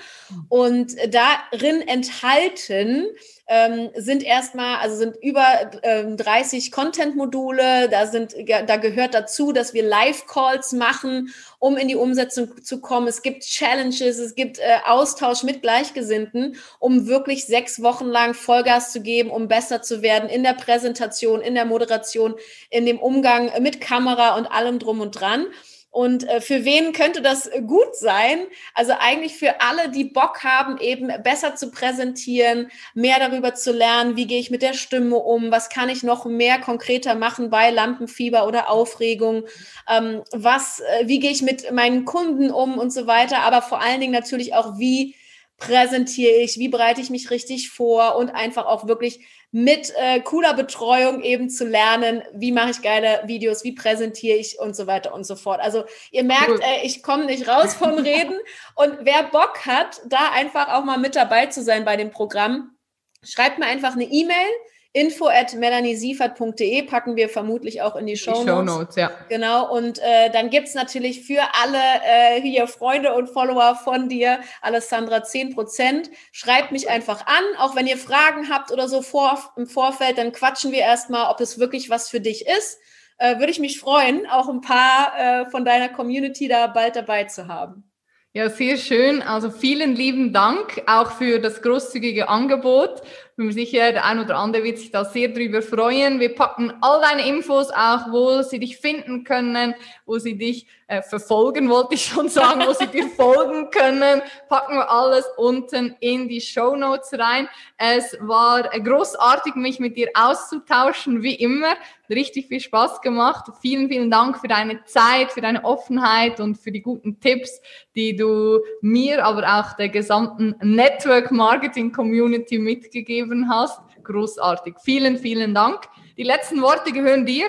Und 0.49 0.97
darin 1.09 1.87
enthalten 1.87 3.07
ähm, 3.55 3.91
sind 3.95 4.23
erstmal, 4.23 4.79
also 4.79 4.97
sind 4.97 5.17
über 5.17 5.45
ähm, 5.83 6.17
30 6.17 6.73
Content-Module. 6.73 7.91
Da 7.91 8.07
sind, 8.07 8.35
da 8.49 8.77
gehört 8.79 9.13
dazu, 9.13 9.53
dass 9.53 9.75
wir 9.75 9.83
Live-Calls 9.83 10.73
machen, 10.73 11.35
um 11.59 11.77
in 11.77 11.87
die 11.87 11.97
Umsetzung 11.97 12.65
zu 12.65 12.81
kommen. 12.81 13.09
Es 13.09 13.21
gibt 13.21 13.43
Challenges, 13.43 14.19
es 14.19 14.35
gibt 14.35 14.59
äh, 14.59 14.79
Austausch 14.87 15.43
mit 15.43 15.61
Gleichgesinnten, 15.61 16.57
um 16.79 17.07
wirklich 17.09 17.45
sechs 17.45 17.83
Wochen 17.83 18.07
lang 18.07 18.33
Vollgas 18.33 18.91
zu 18.91 19.03
geben, 19.03 19.29
um 19.29 19.49
besser 19.49 19.83
zu 19.83 20.01
werden 20.01 20.31
in 20.31 20.45
der 20.45 20.55
Präsentation, 20.55 21.43
in 21.43 21.55
der 21.55 21.67
Moderation, 21.67 22.35
in 22.71 22.87
dem 22.87 22.99
Umgang 22.99 23.51
mit 23.61 23.83
Kamera 23.83 24.35
und 24.39 24.47
allem 24.47 24.79
drum 24.79 25.03
und 25.03 25.11
dran. 25.11 25.45
Und 25.93 26.27
äh, 26.27 26.41
für 26.41 26.65
wen 26.65 26.95
könnte 26.95 27.21
das 27.21 27.51
gut 27.67 27.95
sein? 27.95 28.47
Also 28.73 28.95
eigentlich 28.99 29.37
für 29.37 29.61
alle, 29.61 29.91
die 29.91 30.05
Bock 30.05 30.43
haben, 30.43 30.79
eben 30.79 31.13
besser 31.23 31.55
zu 31.55 31.71
präsentieren, 31.71 32.71
mehr 32.95 33.19
darüber 33.19 33.55
zu 33.55 33.73
lernen, 33.73 34.17
wie 34.17 34.27
gehe 34.27 34.41
ich 34.41 34.51
mit 34.51 34.63
der 34.63 34.73
Stimme 34.73 35.17
um, 35.17 35.51
was 35.51 35.69
kann 35.69 35.91
ich 35.91 36.03
noch 36.03 36.25
mehr 36.25 36.59
konkreter 36.59 37.15
machen 37.15 37.51
bei 37.51 37.69
Lampenfieber 37.69 38.47
oder 38.47 38.71
Aufregung, 38.71 39.45
ähm, 39.87 40.23
was, 40.33 40.81
äh, 40.81 41.09
wie 41.09 41.21
gehe 41.21 41.31
ich 41.31 41.43
mit 41.43 41.71
meinen 41.73 42.07
Kunden 42.07 42.51
um 42.51 42.79
und 42.79 42.91
so 42.91 43.07
weiter, 43.07 43.41
aber 43.41 43.61
vor 43.61 43.83
allen 43.83 44.01
Dingen 44.01 44.15
natürlich 44.15 44.55
auch, 44.55 44.79
wie 44.79 45.15
präsentiere 45.63 46.39
ich, 46.39 46.59
wie 46.59 46.69
bereite 46.69 47.01
ich 47.01 47.09
mich 47.09 47.31
richtig 47.31 47.71
vor 47.71 48.17
und 48.17 48.31
einfach 48.31 48.67
auch 48.67 48.89
wirklich 48.89 49.25
mit 49.53 49.93
äh, 49.97 50.19
cooler 50.21 50.55
Betreuung 50.55 51.23
eben 51.23 51.51
zu 51.51 51.65
lernen, 51.65 52.23
wie 52.35 52.51
mache 52.51 52.71
ich 52.71 52.83
geile 52.83 53.23
Videos, 53.27 53.63
wie 53.63 53.73
präsentiere 53.73 54.37
ich 54.39 54.59
und 54.59 54.75
so 54.75 54.89
weiter 54.89 55.15
und 55.15 55.25
so 55.25 55.37
fort. 55.37 55.61
Also 55.61 55.85
ihr 56.11 56.25
merkt, 56.25 56.61
äh, 56.63 56.85
ich 56.85 57.03
komme 57.03 57.27
nicht 57.27 57.47
raus 57.47 57.75
vom 57.79 57.93
Reden. 57.93 58.35
Und 58.75 58.99
wer 59.03 59.23
Bock 59.25 59.65
hat, 59.65 60.01
da 60.07 60.33
einfach 60.33 60.69
auch 60.69 60.85
mal 60.85 60.99
mit 60.99 61.15
dabei 61.15 61.47
zu 61.47 61.63
sein 61.63 61.85
bei 61.85 61.97
dem 61.97 62.11
Programm, 62.11 62.77
schreibt 63.23 63.59
mir 63.59 63.67
einfach 63.67 63.93
eine 63.93 64.05
E-Mail 64.05 64.49
Info 64.95 65.27
at 65.27 65.55
melaniesiefert.de 65.55 66.83
packen 66.83 67.17
wir 67.17 67.31
vermutlich 67.31 67.81
auch 67.81 67.97
in 67.97 68.07
die 68.07 68.17
Show 68.17 68.45
Notes. 68.45 68.47
Show 68.47 68.63
Notes 68.63 68.97
ja. 68.97 69.11
Genau. 69.31 69.75
Und 69.75 69.99
äh, 70.01 70.31
dann 70.31 70.51
gibt's 70.51 70.75
natürlich 70.75 71.23
für 71.25 71.43
alle 71.63 71.79
äh, 71.79 72.43
hier 72.43 72.67
Freunde 72.67 73.15
und 73.15 73.31
Follower 73.31 73.75
von 73.75 74.11
dir, 74.11 74.41
Alessandra, 74.61 75.25
zehn 75.25 75.55
Prozent. 75.55 76.11
Schreibt 76.31 76.73
mich 76.73 76.91
einfach 76.91 77.27
an, 77.27 77.45
auch 77.59 77.75
wenn 77.75 77.87
ihr 77.87 77.97
Fragen 77.97 78.51
habt 78.51 78.71
oder 78.71 78.87
so 78.87 79.01
vor, 79.01 79.53
im 79.57 79.67
Vorfeld, 79.67 80.19
dann 80.19 80.33
quatschen 80.33 80.73
wir 80.73 80.81
erstmal, 80.81 81.31
ob 81.31 81.41
es 81.41 81.59
wirklich 81.59 81.89
was 81.89 82.11
für 82.11 82.21
dich 82.21 82.47
ist. 82.47 82.79
Äh, 83.17 83.39
Würde 83.39 83.51
ich 83.51 83.61
mich 83.61 83.81
freuen, 83.81 84.27
auch 84.27 84.51
ein 84.51 84.61
paar 84.61 85.15
äh, 85.17 85.51
von 85.51 85.65
deiner 85.65 85.89
Community 85.89 86.49
da 86.49 86.67
bald 86.67 86.97
dabei 86.97 87.25
zu 87.25 87.49
haben. 87.49 87.91
Ja, 88.35 88.49
sehr 88.49 88.79
schön. 88.79 89.21
Also 89.21 89.51
vielen 89.51 89.95
lieben 89.95 90.33
Dank 90.33 90.83
auch 90.87 91.13
für 91.13 91.39
das 91.39 91.61
großzügige 91.61 92.31
Angebot. 92.31 93.03
Ich 93.33 93.37
bin 93.37 93.47
mir 93.47 93.55
sicher, 93.55 93.93
der 93.93 94.05
ein 94.05 94.19
oder 94.19 94.37
andere 94.37 94.63
wird 94.63 94.77
sich 94.77 94.91
da 94.91 95.07
sehr 95.07 95.29
drüber 95.29 95.63
freuen. 95.63 96.21
Wir 96.21 96.35
packen 96.35 96.71
all 96.83 97.01
deine 97.01 97.27
Infos 97.27 97.71
auch, 97.71 98.13
wo 98.13 98.43
sie 98.43 98.59
dich 98.59 98.77
finden 98.77 99.25
können, 99.25 99.75
wo 100.05 100.19
sie 100.19 100.37
dich 100.37 100.67
äh, 100.93 101.01
verfolgen, 101.01 101.71
wollte 101.71 101.95
ich 101.95 102.05
schon 102.05 102.29
sagen, 102.29 102.65
wo 102.67 102.75
sie 102.75 102.87
dir 102.87 103.09
folgen 103.17 103.71
können. 103.71 104.21
Packen 104.51 104.75
wir 104.75 104.91
alles 104.91 105.25
unten 105.39 105.97
in 106.01 106.29
die 106.29 106.43
Show 106.43 106.77
Notes 106.77 107.19
rein. 107.19 107.49
Es 107.79 108.15
war 108.21 108.65
großartig, 108.65 109.55
mich 109.55 109.81
mit 109.81 109.97
dir 109.97 110.11
auszutauschen, 110.13 111.23
wie 111.23 111.35
immer. 111.35 111.77
Richtig 112.11 112.49
viel 112.49 112.61
Spaß 112.61 113.01
gemacht. 113.01 113.47
Vielen, 113.63 113.89
vielen 113.89 114.11
Dank 114.11 114.39
für 114.39 114.49
deine 114.49 114.85
Zeit, 114.85 115.33
für 115.33 115.41
deine 115.41 115.65
Offenheit 115.65 116.41
und 116.41 116.59
für 116.59 116.71
die 116.71 116.83
guten 116.83 117.21
Tipps, 117.21 117.63
die 117.95 118.15
du 118.15 118.61
mir, 118.83 119.25
aber 119.25 119.61
auch 119.61 119.73
der 119.73 119.89
gesamten 119.89 120.55
Network 120.61 121.31
Marketing 121.31 121.91
Community 121.91 122.59
mitgegeben 122.59 123.22
hast. 123.49 123.81
Großartig. 124.03 124.75
Vielen, 124.85 125.19
vielen 125.19 125.55
Dank. 125.55 125.89
Die 126.17 126.23
letzten 126.23 126.61
Worte 126.63 126.93
gehören 126.93 127.27
dir. 127.27 127.47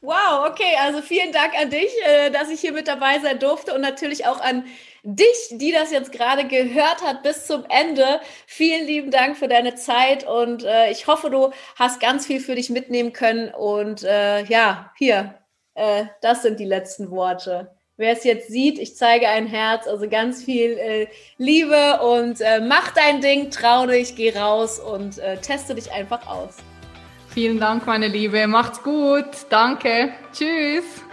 Wow, 0.00 0.50
okay, 0.50 0.76
also 0.82 1.00
vielen 1.00 1.32
Dank 1.32 1.54
an 1.58 1.70
dich, 1.70 1.90
äh, 2.04 2.30
dass 2.30 2.50
ich 2.50 2.60
hier 2.60 2.72
mit 2.72 2.86
dabei 2.88 3.20
sein 3.20 3.38
durfte 3.38 3.72
und 3.72 3.80
natürlich 3.80 4.26
auch 4.26 4.38
an 4.38 4.66
dich, 5.02 5.48
die 5.52 5.72
das 5.72 5.92
jetzt 5.92 6.12
gerade 6.12 6.46
gehört 6.46 7.02
hat 7.02 7.22
bis 7.22 7.46
zum 7.46 7.64
Ende. 7.70 8.20
Vielen 8.46 8.86
lieben 8.86 9.10
Dank 9.10 9.38
für 9.38 9.48
deine 9.48 9.76
Zeit 9.76 10.28
und 10.28 10.62
äh, 10.62 10.90
ich 10.90 11.06
hoffe, 11.06 11.30
du 11.30 11.52
hast 11.76 12.00
ganz 12.00 12.26
viel 12.26 12.40
für 12.40 12.54
dich 12.54 12.68
mitnehmen 12.68 13.14
können. 13.14 13.48
Und 13.54 14.02
äh, 14.04 14.44
ja, 14.44 14.92
hier, 14.98 15.38
das 16.20 16.42
sind 16.42 16.60
die 16.60 16.66
letzten 16.66 17.10
Worte. 17.10 17.74
Wer 17.96 18.12
es 18.12 18.24
jetzt 18.24 18.48
sieht, 18.48 18.78
ich 18.78 18.96
zeige 18.96 19.28
ein 19.28 19.46
Herz, 19.46 19.86
also 19.86 20.08
ganz 20.08 20.42
viel 20.42 20.72
äh, 20.72 21.06
Liebe 21.38 22.00
und 22.00 22.40
äh, 22.40 22.60
mach 22.60 22.90
dein 22.92 23.20
Ding, 23.20 23.50
trau 23.50 23.86
dich, 23.86 24.16
geh 24.16 24.36
raus 24.36 24.80
und 24.80 25.20
teste 25.42 25.74
dich 25.74 25.92
einfach 25.92 26.26
aus. 26.26 26.56
Vielen 27.28 27.60
Dank, 27.60 27.86
meine 27.86 28.08
Liebe. 28.08 28.46
Macht's 28.46 28.82
gut. 28.82 29.26
Danke. 29.50 30.12
Tschüss. 30.32 31.03